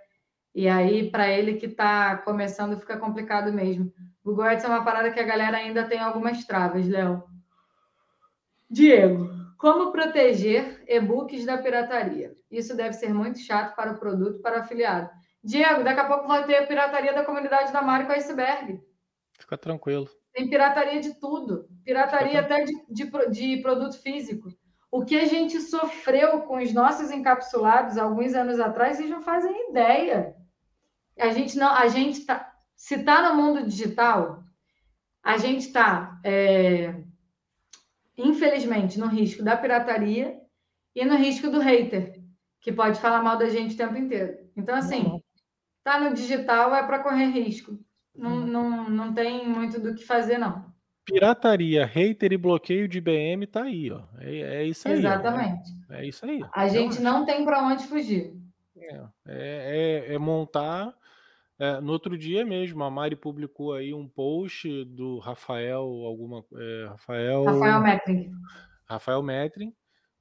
[0.55, 3.93] e aí, para ele que está começando, fica complicado mesmo.
[4.24, 7.24] Google Ads é uma parada que a galera ainda tem algumas travas, Léo.
[8.70, 9.28] Diego,
[9.59, 12.36] como proteger e-books da pirataria?
[12.51, 15.10] Isso deve ser muito chato para o produto, para o afiliado.
[15.45, 18.81] Diego, daqui a pouco vai ter a pirataria da comunidade da Mário com Iceberg.
[19.39, 20.09] Fica tranquilo.
[20.33, 21.69] Tem pirataria de tudo.
[21.85, 24.49] Pirataria até de, de, de produto físico.
[24.91, 29.71] O que a gente sofreu com os nossos encapsulados alguns anos atrás, vocês não fazem
[29.71, 30.35] ideia.
[31.19, 34.43] A gente não, a gente tá, se está no mundo digital,
[35.23, 36.95] a gente está, é,
[38.16, 40.41] infelizmente, no risco da pirataria
[40.95, 42.21] e no risco do hater,
[42.61, 44.39] que pode falar mal da gente o tempo inteiro.
[44.57, 45.21] Então, assim,
[45.85, 47.78] tá no digital é para correr risco.
[48.16, 48.47] Não, uhum.
[48.47, 50.73] não, não tem muito do que fazer, não.
[51.05, 54.02] Pirataria, hater e bloqueio de BM tá aí, ó.
[54.19, 54.94] É, é isso aí.
[54.94, 55.70] Exatamente.
[55.90, 55.94] Ó.
[55.94, 56.40] É isso aí.
[56.52, 58.35] A gente não tem para onde fugir.
[58.77, 58.97] É,
[59.27, 60.94] é, é, é montar
[61.59, 66.44] é, no outro dia mesmo, a Mari publicou aí um post do Rafael, alguma.
[66.52, 67.44] É, Rafael.
[67.44, 68.32] Rafael Metrin.
[68.86, 69.73] Rafael Metrin.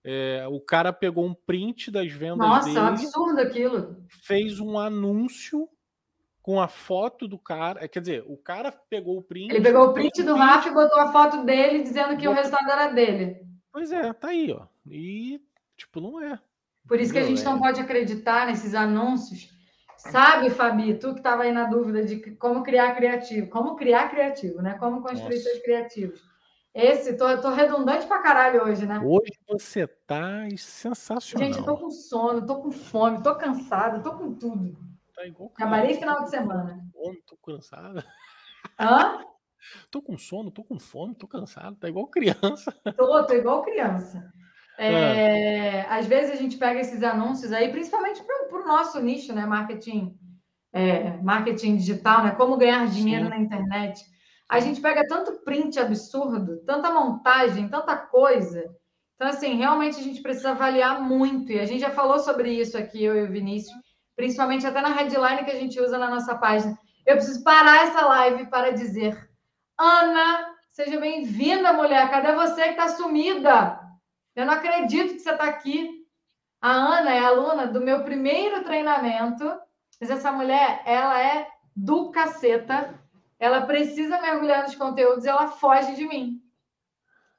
[0.03, 2.79] É, o cara pegou um print das vendas Nossa, dele.
[2.79, 4.05] Nossa, absurdo aquilo.
[4.07, 5.67] Fez um anúncio
[6.41, 7.87] com a foto do cara.
[7.87, 9.53] Quer dizer, o cara pegou o print.
[9.53, 12.33] Ele pegou o print do Rafa e botou a foto dele dizendo que botou...
[12.33, 13.45] o resultado era dele.
[13.71, 14.65] Pois é, tá aí, ó.
[14.85, 15.41] E,
[15.77, 16.39] tipo, não é.
[16.87, 17.59] Por isso que a gente não é.
[17.59, 19.53] pode acreditar nesses anúncios
[20.11, 24.61] Sabe, Fabi, tu que estava aí na dúvida de como criar criativo, como criar criativo,
[24.61, 24.73] né?
[24.77, 25.49] Como construir Nossa.
[25.49, 26.21] seus criativos.
[26.73, 28.99] Esse, tô, tô redundante pra caralho hoje, né?
[28.99, 31.47] Hoje você tá sensacional.
[31.47, 34.75] Gente, eu tô com sono, tô com fome, tô cansada, tô com tudo.
[35.15, 36.83] Tá igual Trabalhei final de semana.
[36.91, 38.03] Fome, tô cansada.
[38.79, 39.23] Hã?
[39.91, 42.71] Tô com sono, tô com fome, tô cansado, tá igual criança.
[42.97, 44.31] Tô, tô igual criança.
[44.75, 49.45] É, Às vezes a gente pega esses anúncios aí, principalmente para o nosso nicho, né?
[49.45, 50.17] Marketing,
[50.73, 52.31] é, marketing digital, né?
[52.31, 53.29] Como ganhar dinheiro Sim.
[53.29, 54.03] na internet.
[54.53, 58.63] A gente pega tanto print absurdo, tanta montagem, tanta coisa.
[59.15, 61.51] Então, assim, realmente a gente precisa avaliar muito.
[61.51, 63.75] E a gente já falou sobre isso aqui, eu e o Vinícius,
[64.15, 66.77] principalmente até na headline que a gente usa na nossa página.
[67.03, 69.27] Eu preciso parar essa live para dizer:
[69.75, 72.07] Ana, seja bem-vinda, mulher.
[72.11, 73.79] Cadê você que está sumida?
[74.35, 76.05] Eu não acredito que você está aqui.
[76.61, 79.51] A Ana é aluna do meu primeiro treinamento,
[79.99, 83.02] mas essa mulher, ela é do caceta.
[83.39, 86.41] Ela precisa mergulhar nos conteúdos e ela foge de mim.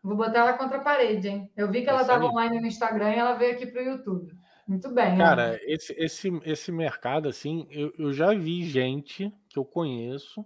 [0.02, 1.50] Vou botar ela contra a parede, hein?
[1.56, 4.34] Eu vi que ela estava online no Instagram e ela veio aqui para o YouTube.
[4.66, 5.16] Muito bem.
[5.16, 10.44] Cara, esse, esse, esse mercado, assim, eu, eu já vi gente que eu conheço,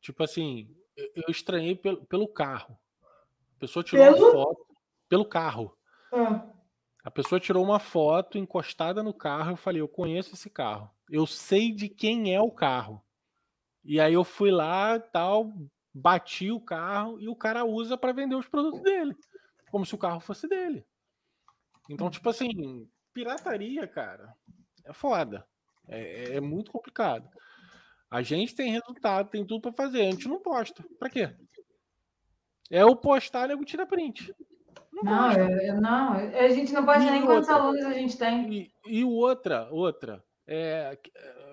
[0.00, 2.78] tipo assim, eu, eu estranhei pelo, pelo carro.
[3.56, 4.18] A pessoa tirou pelo?
[4.18, 4.66] uma foto
[5.08, 5.76] pelo carro.
[6.12, 6.46] Ah.
[7.02, 9.52] A pessoa tirou uma foto encostada no carro.
[9.52, 10.90] Eu falei, eu conheço esse carro.
[11.10, 13.02] Eu sei de quem é o carro.
[13.84, 15.52] E aí eu fui lá, tal,
[15.92, 19.16] bati o carro e o cara usa para vender os produtos dele,
[19.70, 20.84] como se o carro fosse dele.
[21.88, 24.32] Então, tipo assim, pirataria, cara,
[24.84, 25.46] é foda.
[25.88, 27.28] É, é muito complicado.
[28.10, 30.02] A gente tem resultado, tem tudo para fazer.
[30.02, 30.84] A gente não posta.
[30.98, 31.34] Para quê?
[32.70, 34.34] É o postar, nego tira print.
[34.92, 38.18] Não, não, é, não, a gente não pode e nem outra, quantos alunos a gente
[38.18, 38.52] tem.
[38.52, 40.98] E, e outra, outra, é,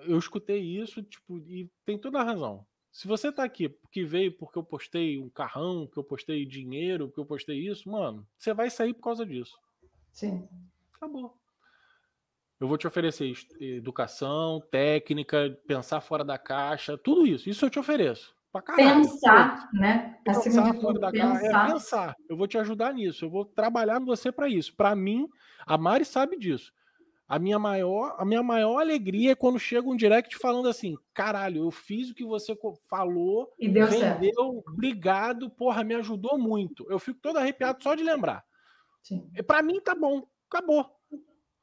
[0.06, 2.66] eu escutei isso, tipo, e tem toda a razão.
[2.90, 7.10] Se você tá aqui porque veio porque eu postei um carrão, que eu postei dinheiro,
[7.10, 9.58] que eu postei isso, mano, você vai sair por causa disso.
[10.10, 10.48] Sim.
[10.94, 11.36] Acabou.
[12.58, 17.48] Eu vou te oferecer educação, técnica, pensar fora da caixa, tudo isso.
[17.48, 18.36] Isso eu te ofereço.
[18.74, 20.18] Pensar, né?
[20.26, 21.66] Acima de tudo, pensar.
[21.66, 22.16] É pensar.
[22.28, 23.24] Eu vou te ajudar nisso.
[23.24, 24.74] Eu vou trabalhar com você para isso.
[24.74, 25.28] Para mim,
[25.64, 26.72] a Mari sabe disso.
[27.28, 31.64] A minha maior, a minha maior alegria é quando chega um direct falando assim: caralho,
[31.64, 32.56] eu fiz o que você
[32.88, 34.64] falou, e deu vendeu, certo.
[34.66, 36.86] obrigado, porra, me ajudou muito.
[36.90, 38.42] Eu fico todo arrepiado só de lembrar.
[39.46, 40.90] Para mim tá bom, acabou.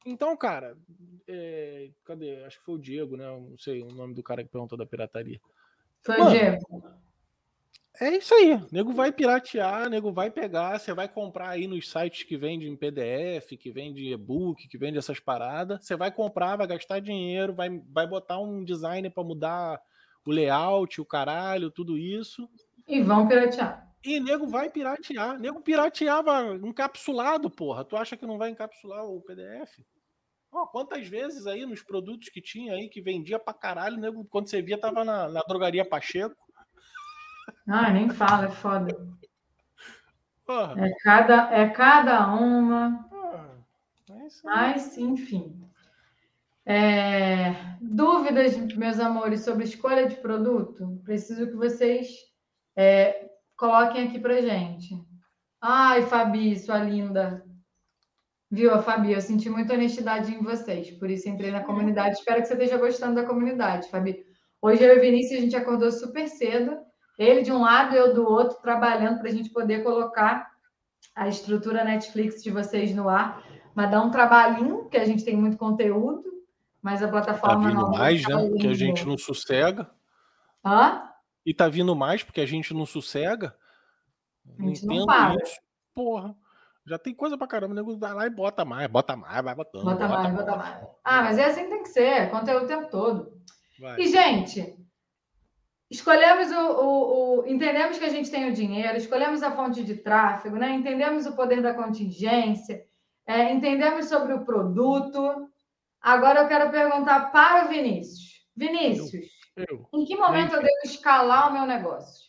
[0.06, 0.78] Então, cara,
[1.28, 2.44] é, cadê?
[2.44, 3.26] Acho que foi o Diego, né?
[3.26, 5.42] Não sei o nome do cara que perguntou da pirataria.
[6.02, 6.84] Foi Mano, o Diego.
[8.00, 8.60] É isso aí.
[8.72, 13.58] nego vai piratear, nego vai pegar, você vai comprar aí nos sites que vendem PDF,
[13.58, 15.86] que vende e-book, que vende essas paradas.
[15.86, 19.82] Você vai comprar, vai gastar dinheiro, vai, vai botar um designer para mudar
[20.26, 22.50] o layout, o caralho, tudo isso.
[22.88, 23.86] E vão piratear.
[24.04, 25.40] E nego vai piratear.
[25.40, 27.84] Nego pirateava encapsulado, porra.
[27.84, 29.84] Tu acha que não vai encapsular o PDF?
[30.52, 34.48] Oh, quantas vezes aí nos produtos que tinha aí que vendia pra caralho, nego, quando
[34.48, 36.45] você via, tava na, na drogaria Pacheco.
[37.68, 39.16] Ah, nem fala, é foda.
[40.78, 43.10] É cada, é cada uma.
[44.10, 45.60] é Mas, enfim.
[46.66, 47.52] É...
[47.82, 51.02] Dúvidas, meus amores, sobre escolha de produto?
[51.04, 52.08] Preciso que vocês
[52.76, 54.96] é, coloquem aqui pra gente.
[55.60, 57.44] Ai, Fabi, sua linda.
[58.52, 59.14] Viu, Fabi?
[59.14, 62.18] Eu senti muita honestidade em vocês, por isso entrei na comunidade.
[62.18, 64.24] Espero que você esteja gostando da comunidade, Fabi.
[64.62, 66.85] Hoje eu e o Vinícius, a gente acordou super cedo
[67.18, 70.52] ele de um lado, eu do outro, trabalhando para a gente poder colocar
[71.16, 73.44] a estrutura Netflix de vocês no ar.
[73.74, 76.24] Mas dá um trabalhinho, que a gente tem muito conteúdo,
[76.82, 77.92] mas a plataforma tá vindo não.
[77.92, 78.50] mais, tá né?
[78.50, 79.90] Porque a gente não sossega.
[80.64, 81.10] Hã?
[81.46, 83.56] E tá vindo mais porque a gente não sossega.
[84.60, 85.36] A gente não para.
[85.42, 85.60] Isso.
[85.94, 86.36] Porra.
[86.86, 89.56] Já tem coisa pra caramba, o nego vai lá e bota mais, bota mais, vai
[89.56, 89.84] botando.
[89.84, 90.88] Bota, bota mais, bota mais.
[91.04, 93.42] Ah, mas é assim que tem que ser, conteúdo o tempo todo.
[93.80, 94.00] Vai.
[94.00, 94.78] E, gente,
[95.90, 99.96] escolhemos o, o, o, entendemos que a gente tem o dinheiro, escolhemos a fonte de
[99.96, 100.74] tráfego, né?
[100.74, 102.84] entendemos o poder da contingência,
[103.28, 105.50] é, entendemos sobre o produto.
[106.02, 108.46] Agora eu quero perguntar para o Vinícius.
[108.56, 109.26] Vinícius,
[109.56, 112.26] eu, eu, em que momento eu, devo escalar o meu negócio?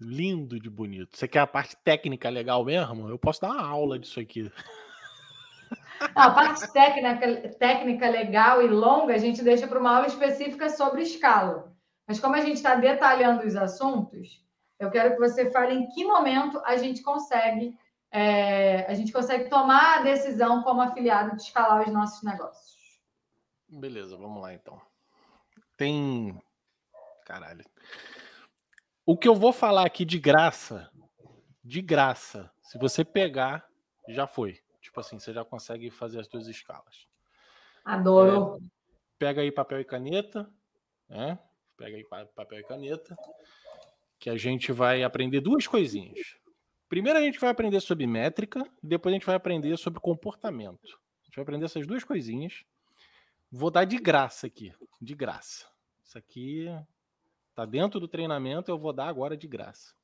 [0.00, 1.16] Lindo de bonito.
[1.16, 3.08] Você quer a parte técnica legal mesmo?
[3.08, 4.50] Eu posso dar uma aula disso aqui.
[6.14, 10.68] Não, a parte técnica, técnica legal e longa a gente deixa para uma aula específica
[10.68, 11.76] sobre escala.
[12.08, 14.42] Mas como a gente está detalhando os assuntos,
[14.80, 17.78] eu quero que você fale em que momento a gente consegue
[18.10, 22.78] é, a gente consegue tomar a decisão como afiliado de escalar os nossos negócios.
[23.68, 24.80] Beleza, vamos lá então.
[25.76, 26.40] Tem.
[27.26, 27.64] Caralho.
[29.04, 30.90] O que eu vou falar aqui de graça,
[31.62, 33.68] de graça, se você pegar,
[34.08, 34.58] já foi.
[34.80, 37.06] Tipo assim, você já consegue fazer as suas escalas.
[37.84, 38.56] Adoro.
[38.56, 38.66] É,
[39.18, 40.50] pega aí papel e caneta,
[41.08, 41.38] né?
[41.78, 43.16] Pega aí papel e caneta,
[44.18, 46.36] que a gente vai aprender duas coisinhas.
[46.88, 50.98] Primeiro a gente vai aprender sobre métrica, depois a gente vai aprender sobre comportamento.
[51.22, 52.64] A gente vai aprender essas duas coisinhas.
[53.50, 55.70] Vou dar de graça aqui, de graça.
[56.02, 56.66] Isso aqui
[57.54, 59.94] tá dentro do treinamento, eu vou dar agora de graça.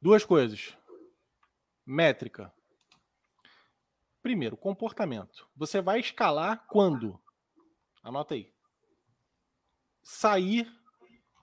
[0.00, 0.76] Duas coisas.
[1.86, 2.52] Métrica.
[4.22, 5.48] Primeiro, comportamento.
[5.56, 7.18] Você vai escalar quando?
[8.02, 8.51] Anota aí.
[10.02, 10.70] Sair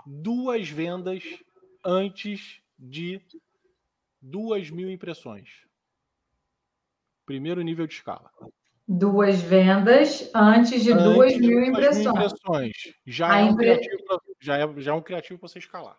[0.06, 1.24] duas vendas
[1.84, 3.22] antes de
[4.22, 5.66] duas mil impressões.
[7.26, 8.32] Primeiro nível de escala.
[8.88, 12.04] Duas vendas antes de antes duas mil impressões.
[12.04, 12.76] Mil impressões.
[13.06, 14.04] Já, é um criativo,
[14.40, 15.98] já, é, já é um criativo para você escalar.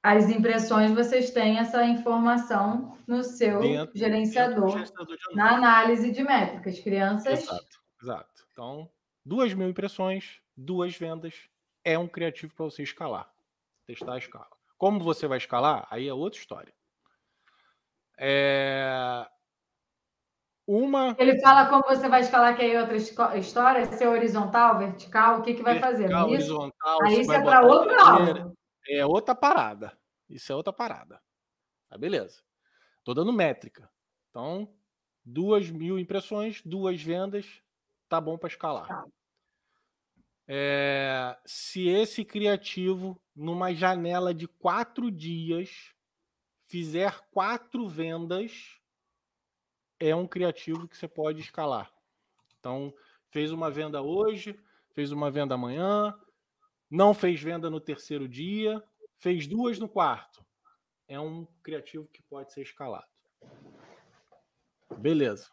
[0.00, 6.78] As impressões, vocês têm essa informação no seu dentro, gerenciador, de na análise de métricas.
[6.78, 7.42] Crianças.
[7.42, 8.46] Exato, exato.
[8.52, 8.88] Então,
[9.24, 11.34] duas mil impressões, duas vendas,
[11.84, 13.30] é um criativo para você escalar.
[13.86, 14.48] Testar a escala.
[14.76, 15.86] Como você vai escalar?
[15.90, 16.72] Aí é outra história.
[18.18, 19.26] É...
[20.66, 21.16] Uma.
[21.18, 22.96] Ele fala como você vai escalar, que é outra
[23.38, 26.32] história, se é horizontal, vertical, o que, que vai vertical, fazer?
[26.34, 28.52] Horizontal, Aí isso é para outra aula.
[28.86, 29.98] É outra parada.
[30.28, 31.20] Isso é outra parada.
[31.88, 32.42] Tá, beleza.
[33.02, 33.90] Tô dando métrica.
[34.28, 34.70] Então,
[35.24, 37.62] duas mil impressões, duas vendas,
[38.08, 38.86] tá bom para escalar.
[38.86, 39.06] Tá.
[40.50, 45.92] É, se esse criativo, numa janela de quatro dias,
[46.66, 48.80] fizer quatro vendas,
[50.00, 51.92] é um criativo que você pode escalar.
[52.58, 52.94] Então,
[53.30, 54.58] fez uma venda hoje,
[54.94, 56.18] fez uma venda amanhã,
[56.90, 58.82] não fez venda no terceiro dia,
[59.18, 60.42] fez duas no quarto.
[61.06, 63.06] É um criativo que pode ser escalado.
[64.96, 65.50] Beleza.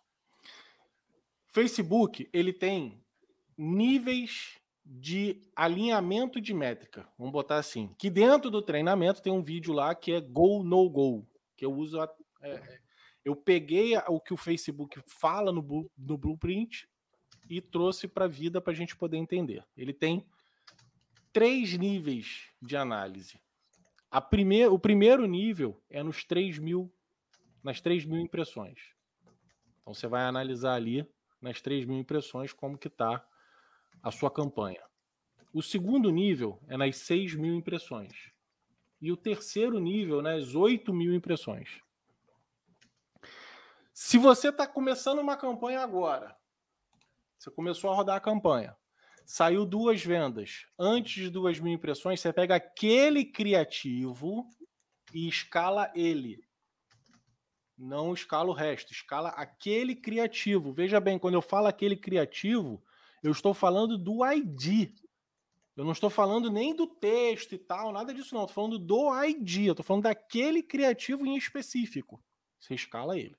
[1.47, 3.03] Facebook, ele tem
[3.57, 9.73] níveis de alinhamento de métrica, vamos botar assim, que dentro do treinamento tem um vídeo
[9.73, 11.99] lá que é Go No Go, que eu uso.
[11.99, 12.79] A, é,
[13.23, 16.87] eu peguei o que o Facebook fala no, no Blueprint
[17.49, 19.65] e trouxe para a vida para a gente poder entender.
[19.75, 20.23] Ele tem
[21.33, 23.39] três níveis de análise.
[24.11, 26.93] A primeir, o primeiro nível é nos 3 mil,
[27.63, 28.93] nas 3 mil impressões.
[29.81, 31.05] Então você vai analisar ali
[31.41, 33.25] nas 3 mil impressões como que está
[34.05, 34.83] a sua campanha.
[35.51, 38.31] O segundo nível é nas 6 mil impressões.
[39.01, 41.81] E o terceiro nível nas 8 mil impressões.
[43.91, 46.37] Se você está começando uma campanha agora,
[47.35, 48.77] você começou a rodar a campanha,
[49.25, 54.47] saiu duas vendas antes de duas mil impressões, você pega aquele criativo
[55.15, 56.45] e escala ele.
[57.75, 60.71] Não escala o resto, escala aquele criativo.
[60.71, 62.83] Veja bem, quando eu falo aquele criativo,
[63.25, 64.93] eu estou falando do ID.
[65.75, 68.43] Eu não estou falando nem do texto e tal, nada disso não.
[68.43, 69.69] Estou falando do ID.
[69.69, 72.23] Estou falando daquele criativo em específico.
[72.59, 73.35] Você escala ele.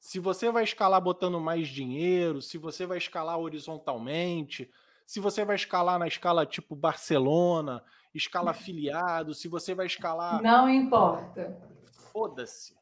[0.00, 4.68] Se você vai escalar botando mais dinheiro, se você vai escalar horizontalmente,
[5.06, 7.82] se você vai escalar na escala tipo Barcelona,
[8.12, 10.42] escala afiliado, se você vai escalar.
[10.42, 11.56] Não importa.
[12.12, 12.76] Foda-se.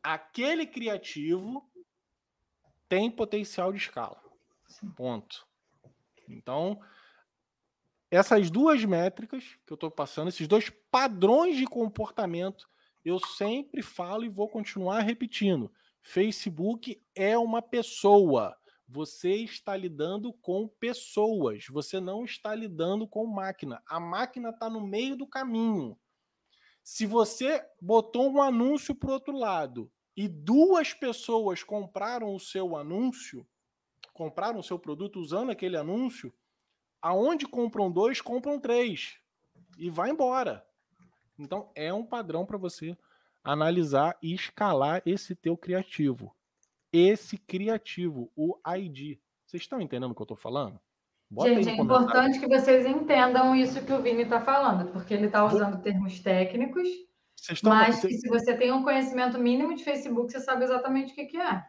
[0.00, 1.68] Aquele criativo
[2.88, 4.25] tem potencial de escala.
[4.96, 5.46] Ponto.
[6.28, 6.80] Então,
[8.10, 12.68] essas duas métricas que eu estou passando, esses dois padrões de comportamento,
[13.04, 15.72] eu sempre falo e vou continuar repetindo.
[16.02, 18.56] Facebook é uma pessoa.
[18.88, 21.66] Você está lidando com pessoas.
[21.68, 23.82] Você não está lidando com máquina.
[23.86, 25.98] A máquina está no meio do caminho.
[26.82, 32.76] Se você botou um anúncio para o outro lado e duas pessoas compraram o seu
[32.76, 33.44] anúncio,
[34.16, 36.32] compraram o seu produto usando aquele anúncio,
[37.02, 39.18] aonde compram dois, compram três
[39.78, 40.66] e vai embora.
[41.38, 42.96] Então é um padrão para você
[43.44, 46.34] analisar e escalar esse teu criativo.
[46.90, 49.18] Esse criativo, o ID.
[49.44, 50.80] Vocês estão entendendo o que eu estou falando?
[51.30, 55.26] Bota Gente, é importante que vocês entendam isso que o Vini está falando, porque ele
[55.26, 56.88] está usando termos técnicos,
[57.64, 61.26] mas que se você tem um conhecimento mínimo de Facebook, você sabe exatamente o que,
[61.26, 61.62] que é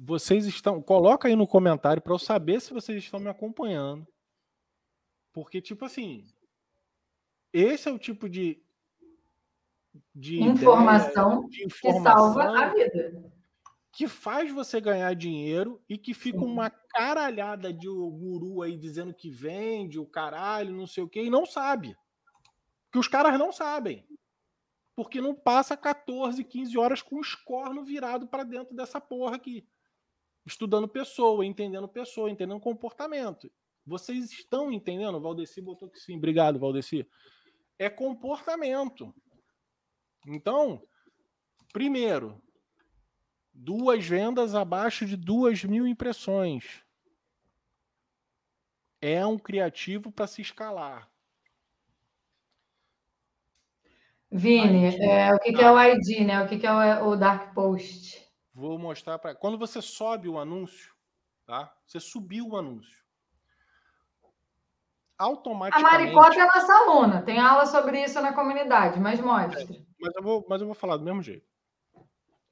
[0.00, 0.80] vocês estão.
[0.80, 4.06] Coloca aí no comentário para eu saber se vocês estão me acompanhando.
[5.32, 6.24] Porque, tipo assim,
[7.52, 8.62] esse é o tipo de.
[10.14, 13.32] de informação, ideia, de informação que salva a vida.
[13.92, 19.28] Que faz você ganhar dinheiro e que fica uma caralhada de guru aí dizendo que
[19.28, 21.96] vende o caralho, não sei o quê, e não sabe.
[22.92, 24.06] Que os caras não sabem.
[24.94, 29.66] Porque não passa 14, 15 horas com o escorno virado para dentro dessa porra aqui
[30.48, 33.50] estudando pessoa, entendendo pessoa, entendendo comportamento.
[33.86, 35.20] Vocês estão entendendo?
[35.20, 36.16] Valdeci botou que sim.
[36.16, 37.08] Obrigado, Valdeci.
[37.78, 39.14] É comportamento.
[40.26, 40.82] Então,
[41.72, 42.42] primeiro,
[43.52, 46.82] duas vendas abaixo de duas mil impressões.
[49.00, 51.08] É um criativo para se escalar.
[54.30, 56.42] Vini, é, o que, que, é o ID, né?
[56.42, 58.27] O que, que é o, o Dark Post?
[58.58, 59.36] Vou mostrar para.
[59.36, 60.92] Quando você sobe o anúncio,
[61.46, 61.72] tá?
[61.86, 62.98] Você subiu o anúncio.
[65.16, 65.94] Automaticamente.
[65.94, 69.62] A Maricota é nossa aluna, tem aula sobre isso na comunidade, mas mostra.
[69.62, 71.46] É, mas, eu vou, mas eu vou falar do mesmo jeito.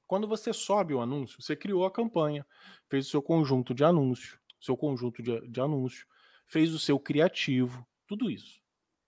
[0.06, 2.46] Quando você sobe o anúncio, você criou a campanha,
[2.88, 6.06] fez o seu conjunto de anúncio, seu conjunto de, de anúncio,
[6.46, 8.60] fez o seu criativo, tudo isso.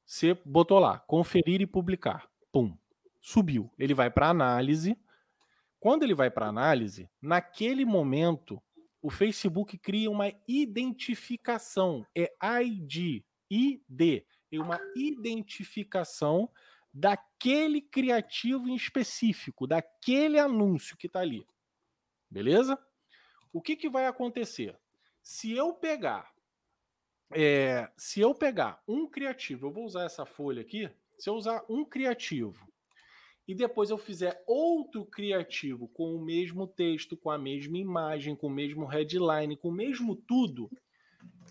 [0.04, 2.28] Você botou lá, conferir e publicar.
[2.50, 2.76] Pum.
[3.20, 3.70] Subiu.
[3.78, 4.98] Ele vai para análise.
[5.80, 8.60] Quando ele vai para análise, naquele momento,
[9.00, 12.04] o Facebook cria uma identificação.
[12.14, 12.32] É
[12.62, 13.22] ID.
[13.50, 14.24] ID.
[14.50, 16.50] É uma identificação
[16.92, 21.46] daquele criativo em específico, daquele anúncio que está ali.
[22.30, 22.78] Beleza?
[23.52, 24.76] O que, que vai acontecer?
[25.22, 26.32] Se eu pegar,
[27.32, 30.90] é, se eu pegar um criativo, eu vou usar essa folha aqui.
[31.18, 32.66] Se eu usar um criativo
[33.48, 38.46] e depois eu fizer outro criativo com o mesmo texto, com a mesma imagem, com
[38.46, 40.70] o mesmo headline, com o mesmo tudo,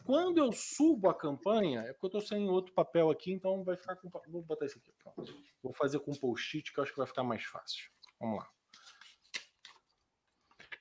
[0.07, 3.76] quando eu subo a campanha, é porque eu estou sem outro papel aqui, então vai
[3.76, 4.10] ficar com.
[4.30, 4.94] Vou botar isso aqui.
[5.03, 5.36] Pronto.
[5.61, 7.90] Vou fazer com post-it, que eu acho que vai ficar mais fácil.
[8.18, 8.49] Vamos lá.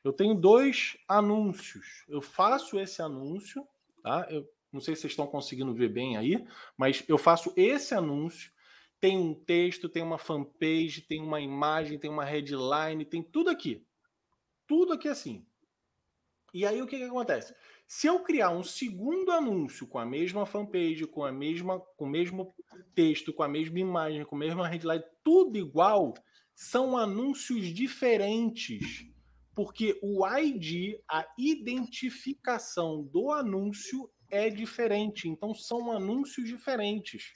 [0.05, 2.05] Eu tenho dois anúncios.
[2.06, 3.66] Eu faço esse anúncio,
[4.01, 4.28] tá?
[4.30, 8.52] Eu não sei se vocês estão conseguindo ver bem aí, mas eu faço esse anúncio.
[9.01, 13.86] Tem um texto, tem uma fanpage, tem uma imagem, tem uma headline, tem tudo aqui.
[14.66, 15.47] Tudo aqui assim.
[16.52, 17.55] E aí o que, que acontece?
[17.86, 22.09] Se eu criar um segundo anúncio com a mesma fanpage, com a mesma, com o
[22.09, 22.55] mesmo
[22.94, 26.14] texto, com a mesma imagem, com a mesma headline, tudo igual,
[26.55, 29.06] são anúncios diferentes,
[29.55, 35.28] porque o ID, a identificação do anúncio é diferente.
[35.28, 37.35] Então são anúncios diferentes.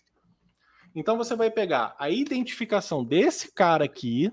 [0.94, 4.32] Então você vai pegar a identificação desse cara aqui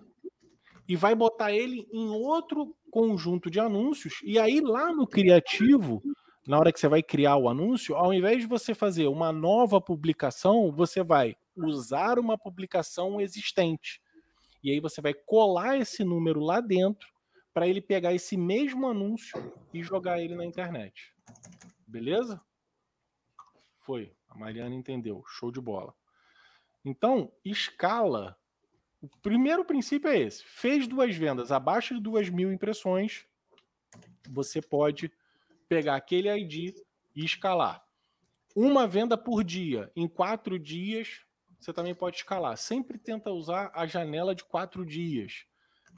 [0.87, 4.15] e vai botar ele em outro conjunto de anúncios.
[4.23, 6.01] E aí, lá no criativo,
[6.47, 9.81] na hora que você vai criar o anúncio, ao invés de você fazer uma nova
[9.81, 14.01] publicação, você vai usar uma publicação existente.
[14.63, 17.07] E aí você vai colar esse número lá dentro
[17.53, 21.13] para ele pegar esse mesmo anúncio e jogar ele na internet.
[21.85, 22.41] Beleza?
[23.79, 24.11] Foi.
[24.29, 25.23] A Mariana entendeu.
[25.27, 25.93] Show de bola.
[26.87, 28.37] Então, escala
[29.01, 33.25] o primeiro princípio é esse: fez duas vendas abaixo de duas mil impressões,
[34.29, 35.11] você pode
[35.67, 36.75] pegar aquele ID
[37.15, 37.83] e escalar.
[38.55, 41.21] Uma venda por dia, em quatro dias,
[41.59, 42.57] você também pode escalar.
[42.57, 45.45] Sempre tenta usar a janela de quatro dias.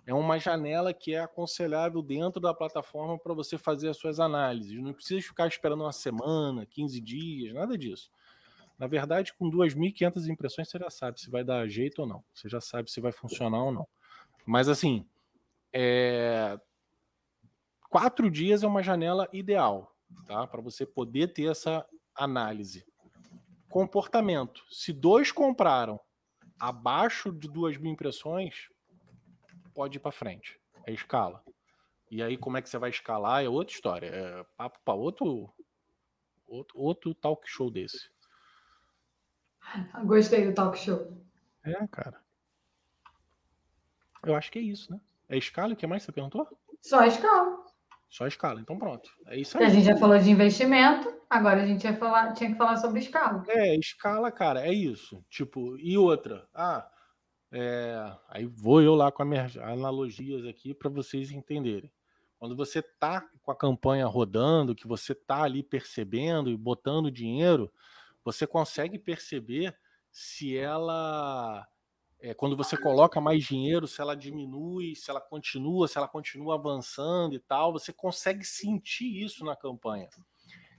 [0.06, 4.82] É uma janela que é aconselhável dentro da plataforma para você fazer as suas análises.
[4.82, 8.12] Não precisa ficar esperando uma semana, 15 dias, nada disso.
[8.80, 12.24] Na verdade, com 2.500 impressões, você já sabe se vai dar jeito ou não.
[12.34, 13.88] Você já sabe se vai funcionar ou não.
[14.46, 15.06] Mas, assim,
[15.74, 16.58] é...
[17.90, 19.94] quatro dias é uma janela ideal,
[20.26, 20.48] tá?
[20.48, 21.86] Para você poder ter essa
[22.16, 22.86] análise.
[23.70, 24.64] Comportamento.
[24.72, 26.00] Se dois compraram
[26.58, 28.70] abaixo de 2.000 impressões,
[29.74, 30.58] pode ir para frente.
[30.88, 31.44] É escala.
[32.10, 34.08] E aí, como é que você vai escalar é outra história.
[34.08, 35.54] É papo para outro,
[36.48, 38.10] outro, outro talk show desse.
[40.06, 41.12] Gostei do talk show.
[41.64, 42.20] É, cara.
[44.24, 45.00] Eu acho que é isso, né?
[45.28, 45.74] É escala?
[45.74, 46.48] O que mais você perguntou?
[46.82, 47.58] Só escala.
[48.10, 49.10] Só escala, então pronto.
[49.28, 49.66] É isso aí.
[49.66, 53.00] A gente já falou de investimento, agora a gente ia falar, tinha que falar sobre
[53.00, 53.44] escala.
[53.48, 55.24] É, escala, cara, é isso.
[55.30, 56.48] Tipo, e outra?
[56.54, 56.90] Ah,
[57.52, 58.12] é...
[58.28, 61.92] aí vou eu lá com as minhas analogias aqui para vocês entenderem.
[62.40, 67.72] Quando você tá com a campanha rodando, que você tá ali percebendo e botando dinheiro,
[68.32, 69.76] você consegue perceber
[70.12, 71.68] se ela.
[72.22, 76.56] É, quando você coloca mais dinheiro, se ela diminui, se ela continua, se ela continua
[76.56, 80.10] avançando e tal, você consegue sentir isso na campanha.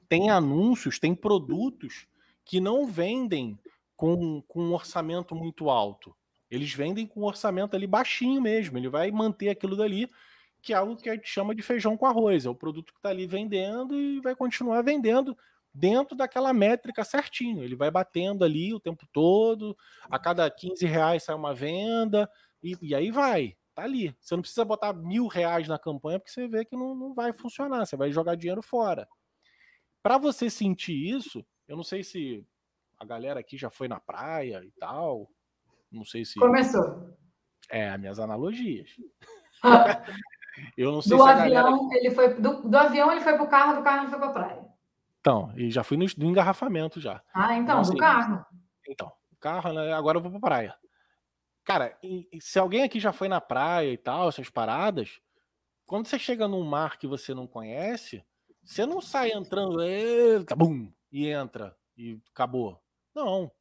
[0.06, 2.06] Tem anúncios, tem produtos
[2.44, 3.58] que não vendem
[3.96, 6.14] com, com um orçamento muito alto.
[6.50, 8.76] Eles vendem com um orçamento ali baixinho mesmo.
[8.76, 10.10] Ele vai manter aquilo dali,
[10.60, 12.44] que é algo que a gente chama de feijão com arroz.
[12.44, 15.36] É o produto que está ali vendendo e vai continuar vendendo
[15.72, 17.62] dentro daquela métrica certinho.
[17.62, 19.76] Ele vai batendo ali o tempo todo,
[20.10, 22.28] a cada 15 reais sai uma venda,
[22.62, 24.14] e, e aí vai, tá ali.
[24.20, 27.32] Você não precisa botar mil reais na campanha, porque você vê que não, não vai
[27.32, 29.08] funcionar, você vai jogar dinheiro fora.
[30.02, 32.46] Para você sentir isso, eu não sei se
[32.98, 35.30] a galera aqui já foi na praia e tal,
[35.90, 36.38] não sei se.
[36.38, 37.16] Começou.
[37.70, 38.90] É, minhas analogias.
[40.76, 41.98] eu não sei do se avião, galera...
[41.98, 44.69] ele foi do, do avião ele foi pro carro, do carro ele foi pra praia.
[45.20, 47.22] Então, e já fui no, no engarrafamento já.
[47.34, 48.46] Ah, então, então do assim, carro.
[48.88, 49.92] Então, carro, né?
[49.92, 50.76] Agora eu vou pra praia.
[51.62, 55.20] Cara, e, e se alguém aqui já foi na praia e tal, essas paradas,
[55.84, 58.24] quando você chega num mar que você não conhece,
[58.64, 59.76] você não sai entrando,
[60.46, 62.80] tá bum, e entra e acabou.
[63.14, 63.52] Não.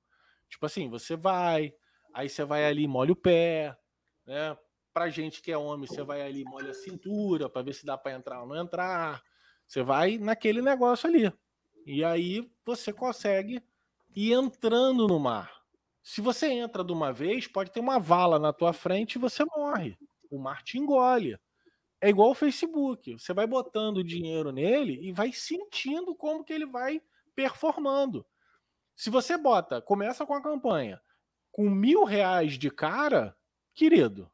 [0.49, 1.73] Tipo assim, você vai,
[2.13, 3.77] aí você vai ali, molha o pé,
[4.25, 4.57] né?
[4.93, 7.97] Pra gente que é homem, você vai ali, molha a cintura para ver se dá
[7.97, 9.21] para entrar ou não entrar.
[9.67, 11.31] Você vai naquele negócio ali.
[11.91, 13.63] E aí você consegue
[14.15, 15.63] ir entrando no mar.
[16.03, 19.43] Se você entra de uma vez, pode ter uma vala na tua frente e você
[19.43, 19.97] morre.
[20.29, 21.35] O mar te engole.
[21.99, 23.17] É igual o Facebook.
[23.17, 27.01] Você vai botando dinheiro nele e vai sentindo como que ele vai
[27.33, 28.23] performando.
[28.95, 31.01] Se você bota, começa com a campanha
[31.51, 33.35] com mil reais de cara,
[33.73, 34.29] querido,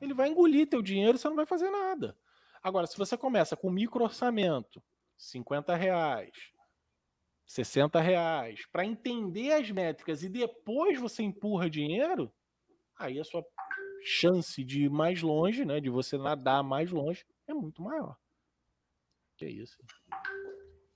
[0.00, 2.16] ele vai engolir teu dinheiro e você não vai fazer nada.
[2.62, 4.82] Agora, se você começa com micro orçamento,
[5.18, 6.30] 50 reais,
[7.46, 12.32] 60 reais, para entender as métricas e depois você empurra dinheiro,
[12.98, 13.44] aí a sua
[14.04, 18.16] chance de ir mais longe, né, de você nadar mais longe, é muito maior.
[19.36, 19.76] Que é isso.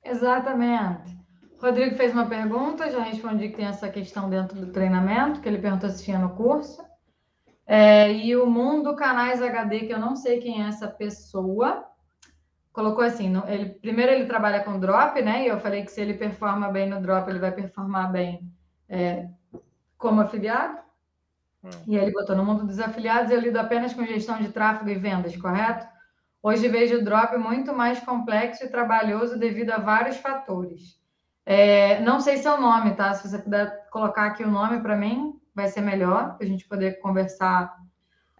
[0.04, 1.16] Exatamente.
[1.58, 5.60] Rodrigo fez uma pergunta, já respondi que tem essa questão dentro do treinamento, que ele
[5.60, 6.84] perguntou se tinha no curso.
[7.64, 11.88] É, e o Mundo Canais HD, que eu não sei quem é essa pessoa,
[12.72, 15.44] colocou assim: ele, primeiro ele trabalha com drop, né?
[15.44, 18.50] E eu falei que se ele performa bem no drop, ele vai performar bem
[18.88, 19.28] é,
[19.98, 20.78] como afiliado.
[21.62, 21.70] Hum.
[21.86, 24.94] E ele botou no mundo dos afiliados, eu lido apenas com gestão de tráfego e
[24.94, 25.86] vendas, correto?
[26.42, 31.00] Hoje vejo o drop muito mais complexo e trabalhoso devido a vários fatores.
[31.46, 33.14] É, não sei seu nome, tá?
[33.14, 36.66] Se você puder colocar aqui o nome para mim, vai ser melhor, para a gente
[36.66, 37.76] poder conversar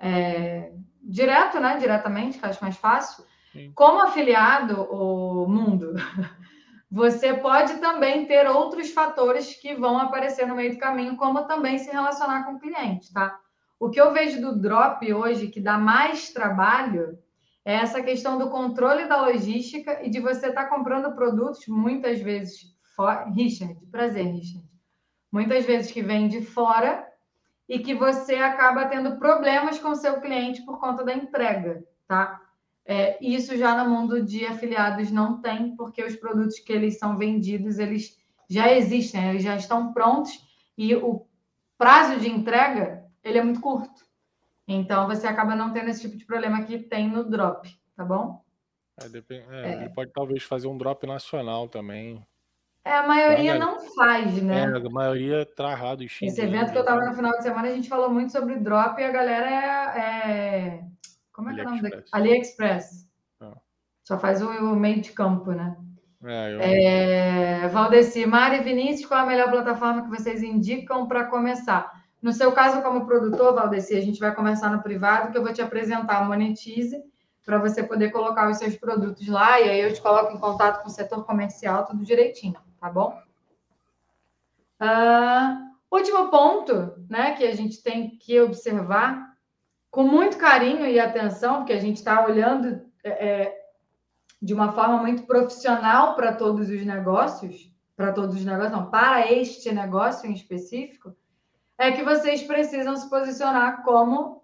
[0.01, 1.77] é, direto, né?
[1.79, 3.25] Diretamente, que acho mais fácil.
[3.75, 5.95] Como afiliado, o mundo,
[6.91, 11.79] você pode também ter outros fatores que vão aparecer no meio do caminho, como também
[11.79, 13.39] se relacionar com o cliente, tá?
[13.79, 17.19] O que eu vejo do drop hoje que dá mais trabalho
[17.65, 22.21] é essa questão do controle da logística e de você estar tá comprando produtos muitas
[22.21, 23.25] vezes fora.
[23.31, 24.69] Richard, prazer, Richard.
[25.31, 27.07] Muitas vezes que vem de fora
[27.69, 32.42] e que você acaba tendo problemas com o seu cliente por conta da entrega, tá?
[32.85, 37.17] É, isso já no mundo de afiliados não tem, porque os produtos que eles são
[37.17, 38.19] vendidos, eles
[38.49, 40.33] já existem, eles já estão prontos
[40.77, 41.27] e o
[41.79, 44.03] prazo de entrega, ele é muito curto.
[44.67, 48.43] Então, você acaba não tendo esse tipo de problema que tem no drop, tá bom?
[49.01, 49.75] É, é, é.
[49.75, 52.25] Ele pode talvez fazer um drop nacional também.
[52.85, 54.65] É, a maioria não faz, né?
[54.65, 56.03] É, a maioria tá errado.
[56.03, 59.01] Esse evento que eu tava no final de semana, a gente falou muito sobre drop
[59.01, 60.85] e a galera é.
[61.33, 61.35] É...
[61.35, 62.09] Como é que é o nome daqui?
[62.13, 63.09] AliExpress.
[63.41, 63.57] Ah.
[64.05, 65.77] Só faz o, o, meio de campo, né?
[66.25, 66.61] É, eu...
[66.61, 72.03] é, Valdeci, Mari Vinícius, qual a melhor plataforma que vocês indicam para começar?
[72.21, 75.53] No seu caso, como produtor, Valdeci, a gente vai conversar no privado, que eu vou
[75.53, 77.03] te apresentar a Monetize
[77.45, 80.81] para você poder colocar os seus produtos lá, e aí eu te coloco em contato
[80.81, 83.17] com o setor comercial, tudo direitinho tá bom?
[84.81, 89.32] Uh, último ponto, né, que a gente tem que observar
[89.93, 93.67] com muito carinho e atenção, porque a gente está olhando é, é,
[94.41, 99.31] de uma forma muito profissional para todos os negócios, para todos os negócios, não, para
[99.31, 101.15] este negócio em específico,
[101.77, 104.43] é que vocês precisam se posicionar como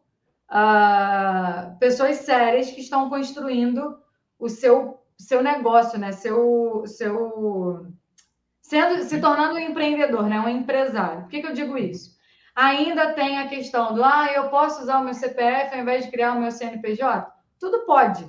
[0.50, 3.98] uh, pessoas sérias que estão construindo
[4.38, 6.12] o seu, seu negócio, né?
[6.12, 7.86] Seu, seu
[8.60, 10.38] sendo, se tornando um empreendedor, né?
[10.38, 11.22] um empresário.
[11.22, 12.17] Por que, que eu digo isso?
[12.60, 16.10] Ainda tem a questão do, ah, eu posso usar o meu CPF ao invés de
[16.10, 17.32] criar o meu CNPJ?
[17.56, 18.28] Tudo pode.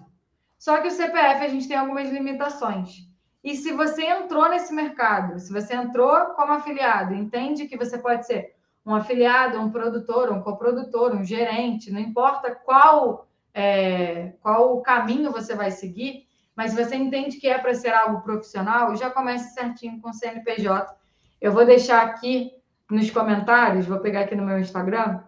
[0.59, 3.09] Só que o CPF a gente tem algumas limitações.
[3.43, 8.27] E se você entrou nesse mercado, se você entrou como afiliado, entende que você pode
[8.27, 8.53] ser
[8.85, 15.55] um afiliado, um produtor, um coprodutor, um gerente, não importa qual é, qual caminho você
[15.55, 20.11] vai seguir, mas você entende que é para ser algo profissional, já comece certinho com
[20.11, 20.95] o CNPJ.
[21.41, 22.58] Eu vou deixar aqui
[22.89, 25.19] nos comentários, vou pegar aqui no meu Instagram,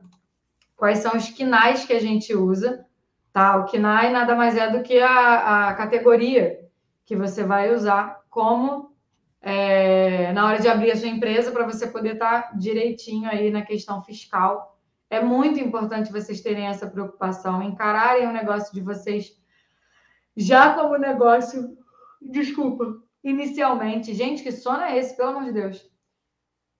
[0.75, 2.85] quais são os KINAIs que a gente usa,
[3.31, 3.57] tá?
[3.57, 6.59] O KINAI nada mais é do que a, a categoria
[7.05, 8.95] que você vai usar como
[9.41, 13.51] é, na hora de abrir a sua empresa para você poder estar tá direitinho aí
[13.51, 14.79] na questão fiscal.
[15.09, 19.39] É muito importante vocês terem essa preocupação, encararem o negócio de vocês
[20.35, 21.77] já como negócio,
[22.21, 22.85] desculpa,
[23.23, 25.90] inicialmente, gente, que sono é esse, pelo amor de Deus?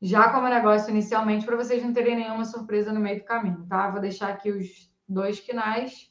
[0.02, 3.90] Já como negócio inicialmente, para vocês não terem nenhuma surpresa no meio do caminho, tá?
[3.90, 6.10] Vou deixar aqui os dois quinais.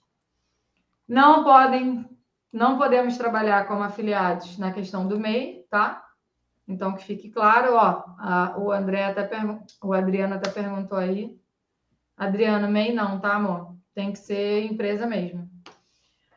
[1.09, 2.09] Não podem,
[2.53, 6.05] não podemos trabalhar como afiliados na questão do MEI, tá?
[6.69, 9.41] Então, que fique claro, ó, a, o André até
[9.83, 11.37] o Adriano até perguntou aí.
[12.17, 13.75] Adriano, MEI não, tá, amor?
[13.93, 15.51] Tem que ser empresa mesmo.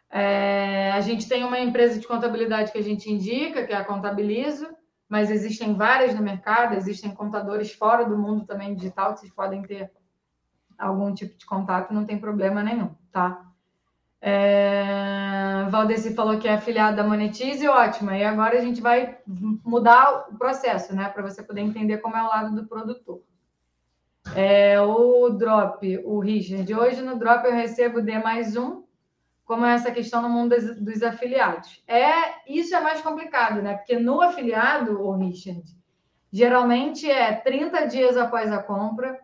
[0.10, 3.84] É, a gente tem uma empresa de contabilidade que a gente indica, que é a
[3.84, 4.68] Contabilizo,
[5.14, 9.62] mas existem várias no mercado, existem contadores fora do mundo também digital que vocês podem
[9.62, 9.92] ter
[10.76, 13.46] algum tipo de contato, não tem problema nenhum, tá?
[14.20, 15.68] É...
[15.70, 18.10] Valdeci falou que é afiliado da Monetize, ótimo.
[18.10, 19.20] E agora a gente vai
[19.64, 21.08] mudar o processo, né?
[21.10, 23.22] Para você poder entender como é o lado do produtor.
[24.36, 26.74] É, o Drop, o Richard.
[26.74, 28.82] Hoje no Drop eu recebo D mais um,
[29.54, 31.84] como é essa questão no mundo dos, dos afiliados.
[31.88, 33.76] É, isso é mais complicado, né?
[33.76, 35.62] Porque no afiliado, o Richard,
[36.32, 39.20] geralmente é 30 dias após a compra,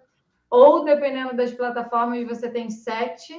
[0.48, 3.34] ou dependendo das plataformas, você tem 7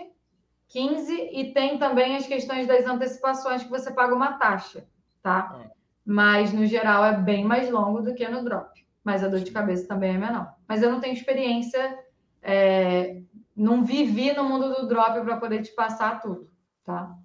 [0.66, 4.84] 15 e tem também as questões das antecipações que você paga uma taxa,
[5.22, 5.48] tá?
[5.52, 5.70] Ah.
[6.04, 8.84] Mas no geral é bem mais longo do que no drop.
[9.04, 10.54] Mas a dor de cabeça também é menor.
[10.66, 11.98] Mas eu não tenho experiência,
[12.42, 13.20] é,
[13.54, 16.49] não vivi no mundo do drop para poder te passar tudo,
[16.85, 17.16] tá?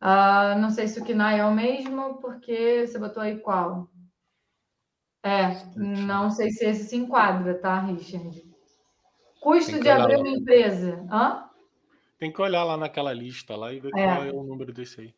[0.00, 3.88] Uh, não sei se o KNAI é o mesmo, porque você botou aí qual?
[5.22, 8.44] É, não sei se esse se enquadra, tá, Richard?
[9.40, 11.04] Custo de abrir uma empresa.
[11.10, 11.48] Hã?
[12.18, 14.06] Tem que olhar lá naquela lista lá e ver é.
[14.06, 15.14] qual é o número desse aí.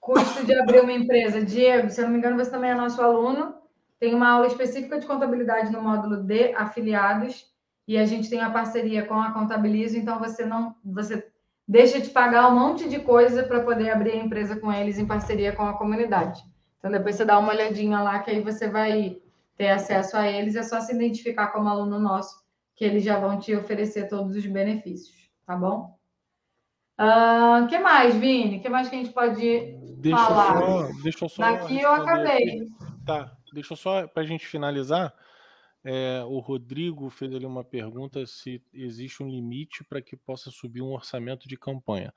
[0.00, 1.44] Custo de abrir uma empresa.
[1.44, 3.56] Diego, se eu não me engano, você também é nosso aluno.
[3.98, 7.46] Tem uma aula específica de contabilidade no módulo de afiliados
[7.88, 11.32] e a gente tem a parceria com a Contabilizo, então você não você
[11.66, 15.06] deixa de pagar um monte de coisa para poder abrir a empresa com eles em
[15.06, 16.42] parceria com a comunidade.
[16.78, 19.18] Então depois você dá uma olhadinha lá que aí você vai
[19.56, 22.44] ter acesso a eles, é só se identificar como aluno nosso
[22.74, 25.96] que eles já vão te oferecer todos os benefícios tá bom?
[26.98, 28.56] O ah, que mais, Vini?
[28.56, 30.58] O que mais que a gente pode deixa falar?
[30.58, 32.36] Só, deixa eu só Daqui eu acabei.
[32.36, 32.68] Aqui.
[33.04, 35.14] Tá, deixa eu só, para a gente finalizar,
[35.88, 40.82] é, o Rodrigo fez ali uma pergunta se existe um limite para que possa subir
[40.82, 42.12] um orçamento de campanha.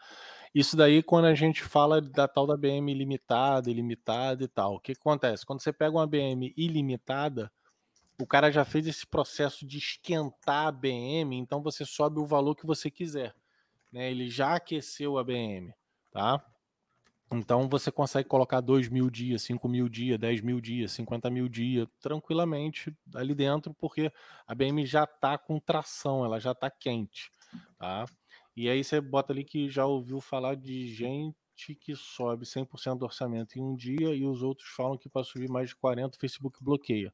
[0.55, 4.73] Isso daí quando a gente fala da tal da BM limitada, ilimitada e tal.
[4.73, 5.45] O que acontece?
[5.45, 7.51] Quando você pega uma BM ilimitada,
[8.19, 12.55] o cara já fez esse processo de esquentar a BM, então você sobe o valor
[12.55, 13.35] que você quiser.
[13.93, 14.09] Né?
[14.09, 15.71] Ele já aqueceu a BM,
[16.11, 16.43] tá?
[17.31, 21.47] Então você consegue colocar 2 mil dias, 5 mil dias, 10 mil dias, 50 mil
[21.47, 24.11] dias, tranquilamente ali dentro, porque
[24.47, 27.31] a BM já está com tração, ela já está quente,
[27.77, 28.05] tá?
[28.55, 33.05] E aí você bota ali que já ouviu falar de gente que sobe 100% do
[33.05, 36.19] orçamento em um dia e os outros falam que para subir mais de 40 o
[36.19, 37.13] Facebook bloqueia.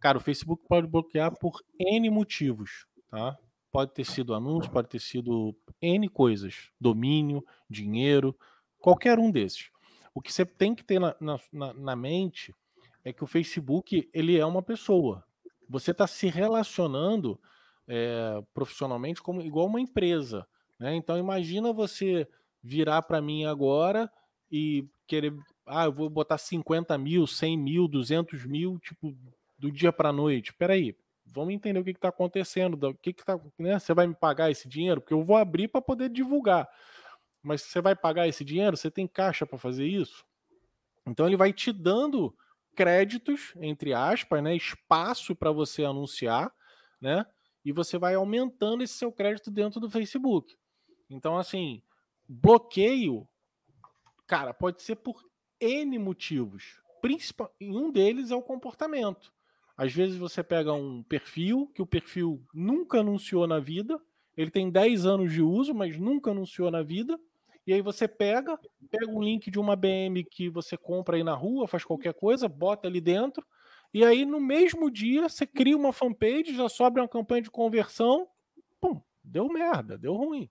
[0.00, 3.38] Cara, o Facebook pode bloquear por N motivos, tá?
[3.70, 8.36] Pode ter sido anúncio, pode ter sido N coisas, domínio, dinheiro,
[8.82, 9.70] qualquer um desses.
[10.14, 11.14] O que você tem que ter na,
[11.52, 12.54] na, na mente
[13.04, 15.24] é que o Facebook ele é uma pessoa.
[15.68, 17.40] Você está se relacionando
[17.88, 20.46] é, profissionalmente como igual uma empresa.
[20.78, 20.94] Né?
[20.96, 22.28] Então imagina você
[22.62, 24.10] virar para mim agora
[24.50, 25.34] e querer,
[25.66, 29.16] ah, eu vou botar 50 mil, 100 mil, 200 mil, tipo,
[29.58, 30.52] do dia para a noite.
[30.52, 30.94] Peraí,
[31.26, 32.74] vamos entender o que está acontecendo.
[32.74, 33.78] O que que tá, né?
[33.78, 35.00] Você vai me pagar esse dinheiro?
[35.00, 36.68] Porque eu vou abrir para poder divulgar.
[37.42, 38.76] Mas você vai pagar esse dinheiro?
[38.76, 40.24] Você tem caixa para fazer isso?
[41.06, 42.36] Então ele vai te dando
[42.74, 44.54] créditos, entre aspas, né?
[44.54, 46.52] Espaço para você anunciar,
[47.00, 47.26] né?
[47.64, 50.56] E você vai aumentando esse seu crédito dentro do Facebook.
[51.10, 51.82] Então, assim,
[52.28, 53.28] bloqueio,
[54.26, 55.22] cara, pode ser por
[55.60, 56.80] N motivos.
[57.00, 59.32] Principal, um deles é o comportamento.
[59.76, 64.00] Às vezes você pega um perfil que o perfil nunca anunciou na vida,
[64.36, 67.18] ele tem 10 anos de uso, mas nunca anunciou na vida.
[67.66, 68.58] E aí você pega,
[68.90, 72.48] pega um link de uma BM que você compra aí na rua, faz qualquer coisa,
[72.48, 73.46] bota ali dentro,
[73.94, 78.26] e aí no mesmo dia você cria uma fanpage, já sobe uma campanha de conversão,
[78.80, 80.50] pum, deu merda, deu ruim.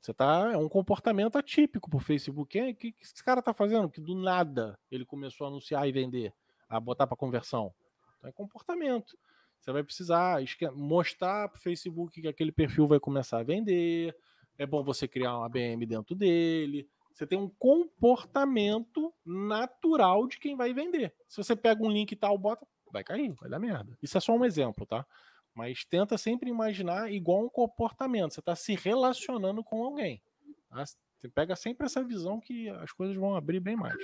[0.00, 2.60] Você tá, é um comportamento atípico pro Facebook.
[2.60, 3.88] O que, que esse cara tá fazendo?
[3.88, 6.32] Que do nada ele começou a anunciar e vender,
[6.68, 7.74] a botar para conversão.
[8.18, 9.16] Então é comportamento.
[9.58, 10.40] Você vai precisar
[10.74, 14.14] mostrar para o Facebook que aquele perfil vai começar a vender.
[14.58, 16.88] É bom você criar uma BM dentro dele.
[17.12, 21.14] Você tem um comportamento natural de quem vai vender.
[21.28, 23.96] Se você pega um link e tal, bota, vai cair, vai dar merda.
[24.02, 25.06] Isso é só um exemplo, tá?
[25.54, 28.34] Mas tenta sempre imaginar igual um comportamento.
[28.34, 30.22] Você está se relacionando com alguém.
[30.68, 30.84] Tá?
[30.84, 33.96] Você pega sempre essa visão que as coisas vão abrir bem mais.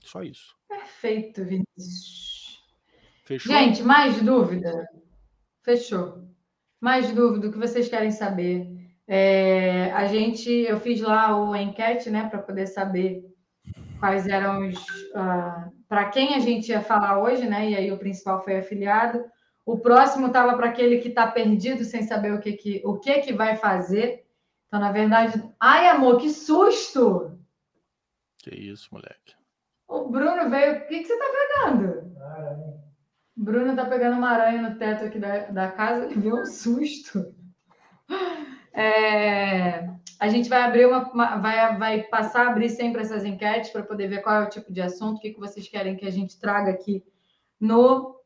[0.00, 0.56] Só isso.
[0.66, 2.66] Perfeito, Vinícius.
[3.24, 3.54] Fechou?
[3.54, 4.88] Gente, mais dúvida?
[5.62, 6.26] Fechou.
[6.82, 8.68] Mais dúvida, o que vocês querem saber?
[9.06, 13.24] É, a gente, eu fiz lá o enquete, né, para poder saber
[14.00, 14.76] quais eram os.
[15.12, 17.70] Uh, ah, para quem a gente ia falar hoje, né?
[17.70, 19.24] E aí o principal foi afiliado.
[19.64, 23.20] O próximo estava para aquele que está perdido sem saber o que, que, o que,
[23.20, 24.26] que vai fazer.
[24.66, 27.38] Então, na verdade, ai, amor, que susto!
[28.38, 29.36] Que isso, moleque.
[29.86, 30.78] O Bruno veio.
[30.78, 32.12] O que, que você está pegando?
[32.20, 32.71] Aranha.
[33.36, 37.34] Bruno está pegando uma aranha no teto aqui da, da casa, ele viu um susto.
[38.74, 39.86] É,
[40.18, 43.82] a gente vai abrir uma, uma, vai, vai passar a abrir sempre essas enquetes para
[43.82, 46.10] poder ver qual é o tipo de assunto, o que, que vocês querem que a
[46.10, 47.04] gente traga aqui
[47.60, 48.16] no,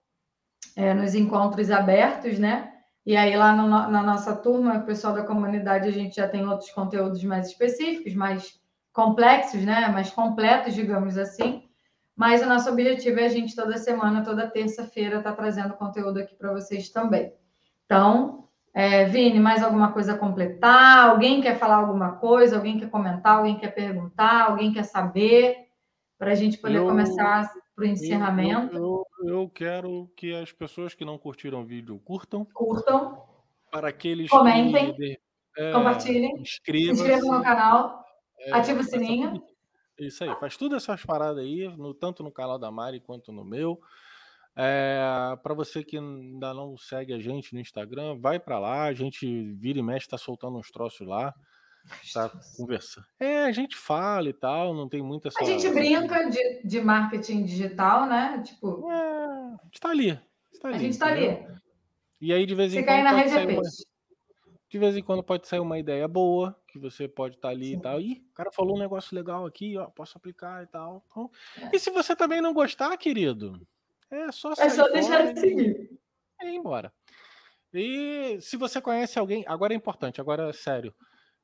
[0.77, 2.73] é, nos encontros abertos, né?
[3.05, 6.47] E aí, lá no, na nossa turma, o pessoal da comunidade, a gente já tem
[6.47, 8.61] outros conteúdos mais específicos, mais
[8.93, 9.89] complexos, né?
[9.89, 11.66] Mais completos, digamos assim.
[12.17, 16.19] Mas o nosso objetivo é a gente toda semana, toda terça-feira, estar tá trazendo conteúdo
[16.19, 17.35] aqui para vocês também.
[17.85, 21.11] Então, é, Vini, mais alguma coisa a completar?
[21.11, 22.57] Alguém quer falar alguma coisa?
[22.57, 23.39] Alguém quer comentar?
[23.39, 24.51] Alguém quer perguntar?
[24.51, 25.67] Alguém quer saber?
[26.19, 28.75] Para a gente poder eu, começar para o encerramento.
[28.75, 32.47] Eu, eu, eu, quero que as pessoas que não curtiram o vídeo curtam.
[32.55, 33.23] Curtam.
[33.71, 34.95] Para aqueles Comentem.
[34.95, 35.19] Que,
[35.59, 36.33] é, compartilhem.
[36.41, 38.03] Inscrevam no canal.
[38.41, 39.43] É, ative o sininho.
[39.99, 43.45] Isso aí, faz tudo essas paradas aí, no, tanto no canal da Mari quanto no
[43.45, 43.81] meu.
[44.55, 44.99] É,
[45.43, 49.53] para você que ainda não segue a gente no Instagram, vai para lá, a gente
[49.55, 51.35] vira e mexe, tá soltando uns troços lá,
[52.13, 53.07] tá conversando.
[53.21, 55.43] É, a gente fala e tal, não tem muita essa.
[55.43, 58.43] A gente brinca de, de marketing digital, né?
[58.45, 58.91] Tipo.
[58.91, 60.21] É, a gente tá ali.
[60.61, 61.47] Tá ali a gente tá ali.
[62.19, 63.11] E aí, de vez em quando.
[63.11, 63.63] Pode sair uma...
[64.69, 67.71] De vez em quando pode sair uma ideia boa, que você pode estar tá ali
[67.71, 67.77] Sim.
[67.77, 68.01] e tal.
[68.01, 71.03] Ih, o cara falou um negócio legal aqui, ó, posso aplicar e tal.
[71.11, 71.31] Então,
[71.63, 71.71] é.
[71.75, 73.61] E se você também não gostar, querido,
[74.11, 75.91] é só É só deixar de seguir.
[76.41, 76.93] E ir embora.
[77.73, 80.95] E se você conhece alguém, agora é importante, agora é sério.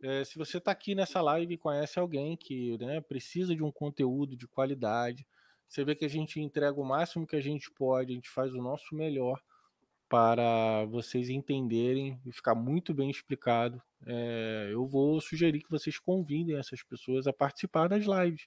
[0.02, 3.70] É, se você está aqui nessa live e conhece alguém que né, precisa de um
[3.70, 5.26] conteúdo de qualidade,
[5.68, 8.52] você vê que a gente entrega o máximo que a gente pode, a gente faz
[8.52, 9.40] o nosso melhor
[10.12, 13.80] para vocês entenderem e ficar muito bem explicado.
[14.05, 18.47] É, eu vou sugerir que vocês convidem essas pessoas a participar das lives,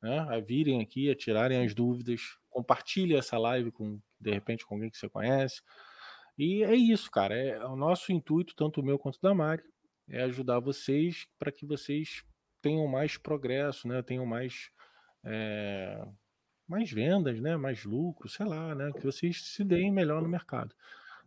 [0.00, 0.20] né?
[0.20, 4.88] a virem aqui, a tirarem as dúvidas, compartilhe essa live com de repente com alguém
[4.88, 5.60] que você conhece.
[6.38, 7.34] E é isso, cara.
[7.36, 9.64] É, o nosso intuito, tanto o meu quanto da Mari,
[10.08, 12.22] é ajudar vocês para que vocês
[12.62, 14.00] tenham mais progresso, né?
[14.00, 14.70] Tenham mais
[15.24, 16.06] é,
[16.68, 17.56] mais vendas, né?
[17.56, 18.92] Mais lucro, sei lá, né?
[18.92, 20.72] Que vocês se deem melhor no mercado.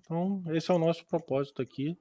[0.04, 1.98] Então, esse é o nosso propósito aqui.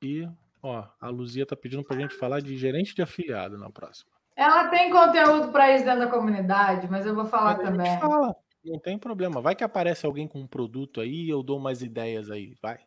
[0.00, 0.28] E,
[0.62, 4.10] ó, a Luzia tá pedindo pra gente falar de gerente de afiliado na próxima.
[4.34, 8.00] Ela tem conteúdo para isso dentro da comunidade, mas eu vou falar mas também.
[8.00, 9.40] Fala, não tem problema.
[9.40, 12.78] Vai que aparece alguém com um produto aí e eu dou umas ideias aí, vai.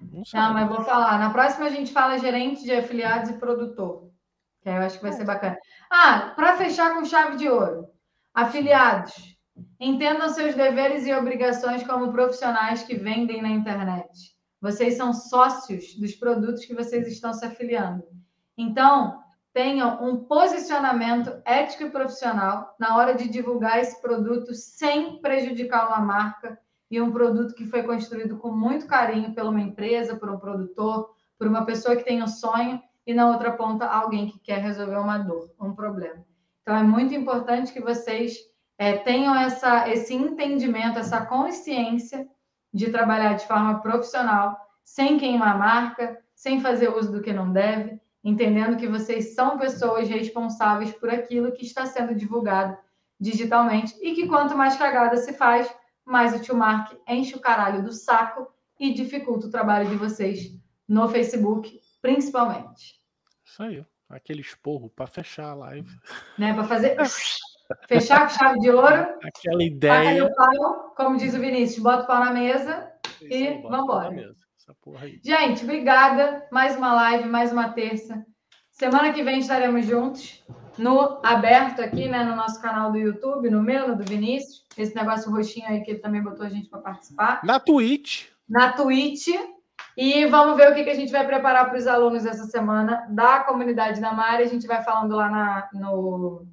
[0.00, 1.18] Não, não, mas vou falar.
[1.18, 4.10] Na próxima a gente fala gerente de afiliados e produtor.
[4.60, 5.56] Que eu acho que vai ser bacana.
[5.90, 7.88] Ah, para fechar com chave de ouro.
[8.34, 9.35] Afiliados.
[9.78, 14.34] Entendam seus deveres e obrigações como profissionais que vendem na internet.
[14.60, 18.04] Vocês são sócios dos produtos que vocês estão se afiliando.
[18.56, 19.22] Então,
[19.52, 26.00] tenham um posicionamento ético e profissional na hora de divulgar esse produto sem prejudicar uma
[26.00, 26.58] marca
[26.90, 31.10] e um produto que foi construído com muito carinho por uma empresa, por um produtor,
[31.38, 34.96] por uma pessoa que tem um sonho e na outra ponta alguém que quer resolver
[34.96, 36.24] uma dor, um problema.
[36.62, 38.36] Então é muito importante que vocês
[38.78, 42.28] é, tenham essa, esse entendimento, essa consciência
[42.72, 47.52] de trabalhar de forma profissional, sem queimar a marca, sem fazer uso do que não
[47.52, 52.76] deve, entendendo que vocês são pessoas responsáveis por aquilo que está sendo divulgado
[53.18, 55.72] digitalmente e que quanto mais cagada se faz,
[56.04, 58.46] mais o tio Mark enche o caralho do saco
[58.78, 60.54] e dificulta o trabalho de vocês
[60.86, 63.00] no Facebook, principalmente.
[63.44, 65.90] Isso aí, aquele esporro para fechar a live.
[66.38, 66.96] Né, para fazer
[67.88, 69.06] Fechar com chave de ouro.
[69.22, 70.32] Aquela ideia.
[70.34, 74.34] Pau, como diz o Vinícius, bota o pau na mesa Isso, e vamos embora.
[75.22, 76.46] Gente, obrigada.
[76.50, 78.24] Mais uma live, mais uma terça.
[78.70, 80.44] Semana que vem estaremos juntos
[80.76, 84.64] no aberto aqui, né, no nosso canal do YouTube, no meu, no do Vinícius.
[84.76, 87.40] Esse negócio roxinho aí que ele também botou a gente para participar.
[87.42, 88.26] Na Twitch.
[88.48, 89.28] Na Twitch.
[89.96, 93.06] E vamos ver o que, que a gente vai preparar para os alunos essa semana
[93.08, 94.42] da comunidade da Mari.
[94.42, 96.46] A gente vai falando lá na, no,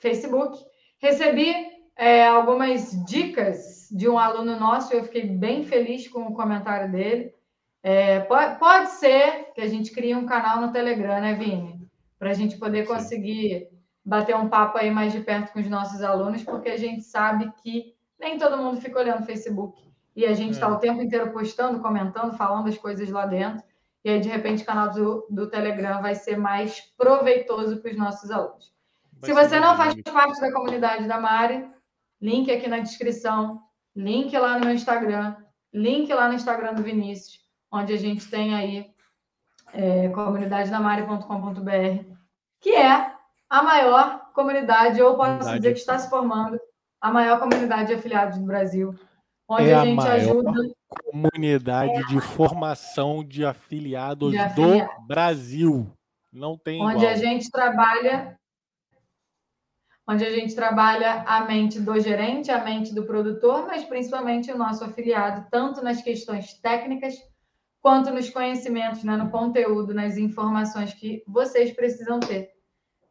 [0.00, 0.58] Facebook.
[0.98, 1.54] Recebi
[1.96, 7.34] é, algumas dicas de um aluno nosso, eu fiquei bem feliz com o comentário dele.
[7.82, 11.80] É, pode, pode, ser que a gente crie um canal no Telegram, né, Vini?
[12.18, 13.68] Para a gente poder conseguir
[14.04, 17.52] bater um papo aí mais de perto com os nossos alunos, porque a gente sabe
[17.62, 19.80] que Nem todo mundo fica olhando o Facebook.
[20.14, 20.70] E a gente está é.
[20.70, 23.62] o tempo inteiro postando, comentando, falando as coisas lá dentro.
[24.04, 27.96] E aí, de repente, o canal do, do Telegram vai ser mais proveitoso para os
[27.96, 28.74] nossos alunos.
[29.22, 31.68] Se você não faz parte da comunidade da Mari,
[32.20, 33.60] link aqui na descrição,
[33.94, 35.36] link lá no meu Instagram,
[35.72, 37.40] link lá no Instagram do Vinícius,
[37.72, 38.90] onde a gente tem aí
[39.72, 42.04] é, comunidadedamari.com.br,
[42.60, 43.12] que é
[43.48, 45.58] a maior comunidade, ou posso comunidade.
[45.58, 46.58] dizer que está se formando,
[47.00, 48.94] a maior comunidade de afiliados do Brasil,
[49.48, 50.52] onde é a gente a ajuda.
[50.88, 52.02] Comunidade é.
[52.06, 55.90] de formação de afiliados de do Brasil.
[56.32, 57.12] Não tem Onde igual.
[57.12, 58.39] a gente trabalha
[60.10, 64.58] onde a gente trabalha a mente do gerente, a mente do produtor, mas principalmente o
[64.58, 67.14] nosso afiliado, tanto nas questões técnicas
[67.80, 72.50] quanto nos conhecimentos, né, no conteúdo, nas informações que vocês precisam ter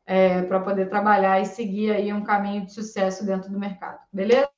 [0.06, 4.00] é, para poder trabalhar e seguir aí um caminho de sucesso dentro do mercado.
[4.12, 4.50] Beleza?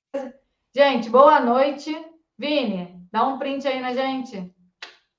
[0.75, 1.93] Gente, boa noite.
[2.37, 4.51] Vini, dá um print aí na gente.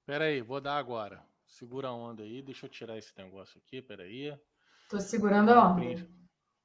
[0.01, 1.23] Espera aí, vou dar agora.
[1.47, 4.37] Segura a onda aí, deixa eu tirar esse negócio aqui, espera aí.
[4.91, 6.22] Tô segurando a onda.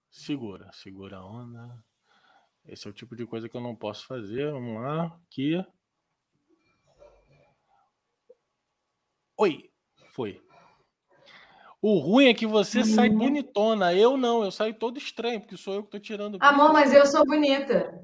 [0.09, 1.83] Segura, segura a onda.
[2.65, 4.51] Esse é o tipo de coisa que eu não posso fazer.
[4.51, 5.63] Vamos lá, aqui.
[9.37, 9.71] Oi,
[10.13, 10.41] foi.
[11.81, 13.17] O ruim é que você sai uhum.
[13.17, 13.93] bonitona.
[13.93, 16.37] Eu não, eu saio todo estranho, porque sou eu que tô tirando.
[16.41, 18.03] Amor, mas eu sou bonita.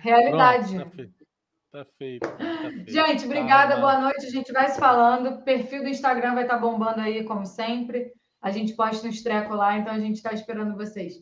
[0.00, 0.74] Realidade.
[0.74, 1.24] Pronto, tá feito.
[1.70, 2.90] Tá feito, tá feito.
[2.90, 4.26] Gente, obrigada, tá, boa noite.
[4.26, 5.30] A gente vai se falando.
[5.30, 8.12] O perfil do Instagram vai estar tá bombando aí, como sempre.
[8.44, 11.14] A gente posta uns trecos lá, então a gente está esperando vocês.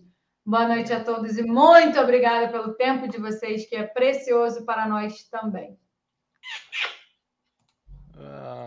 [0.45, 4.89] Boa noite a todos e muito obrigada pelo tempo de vocês, que é precioso para
[4.89, 5.79] nós também.
[8.19, 8.53] Ah.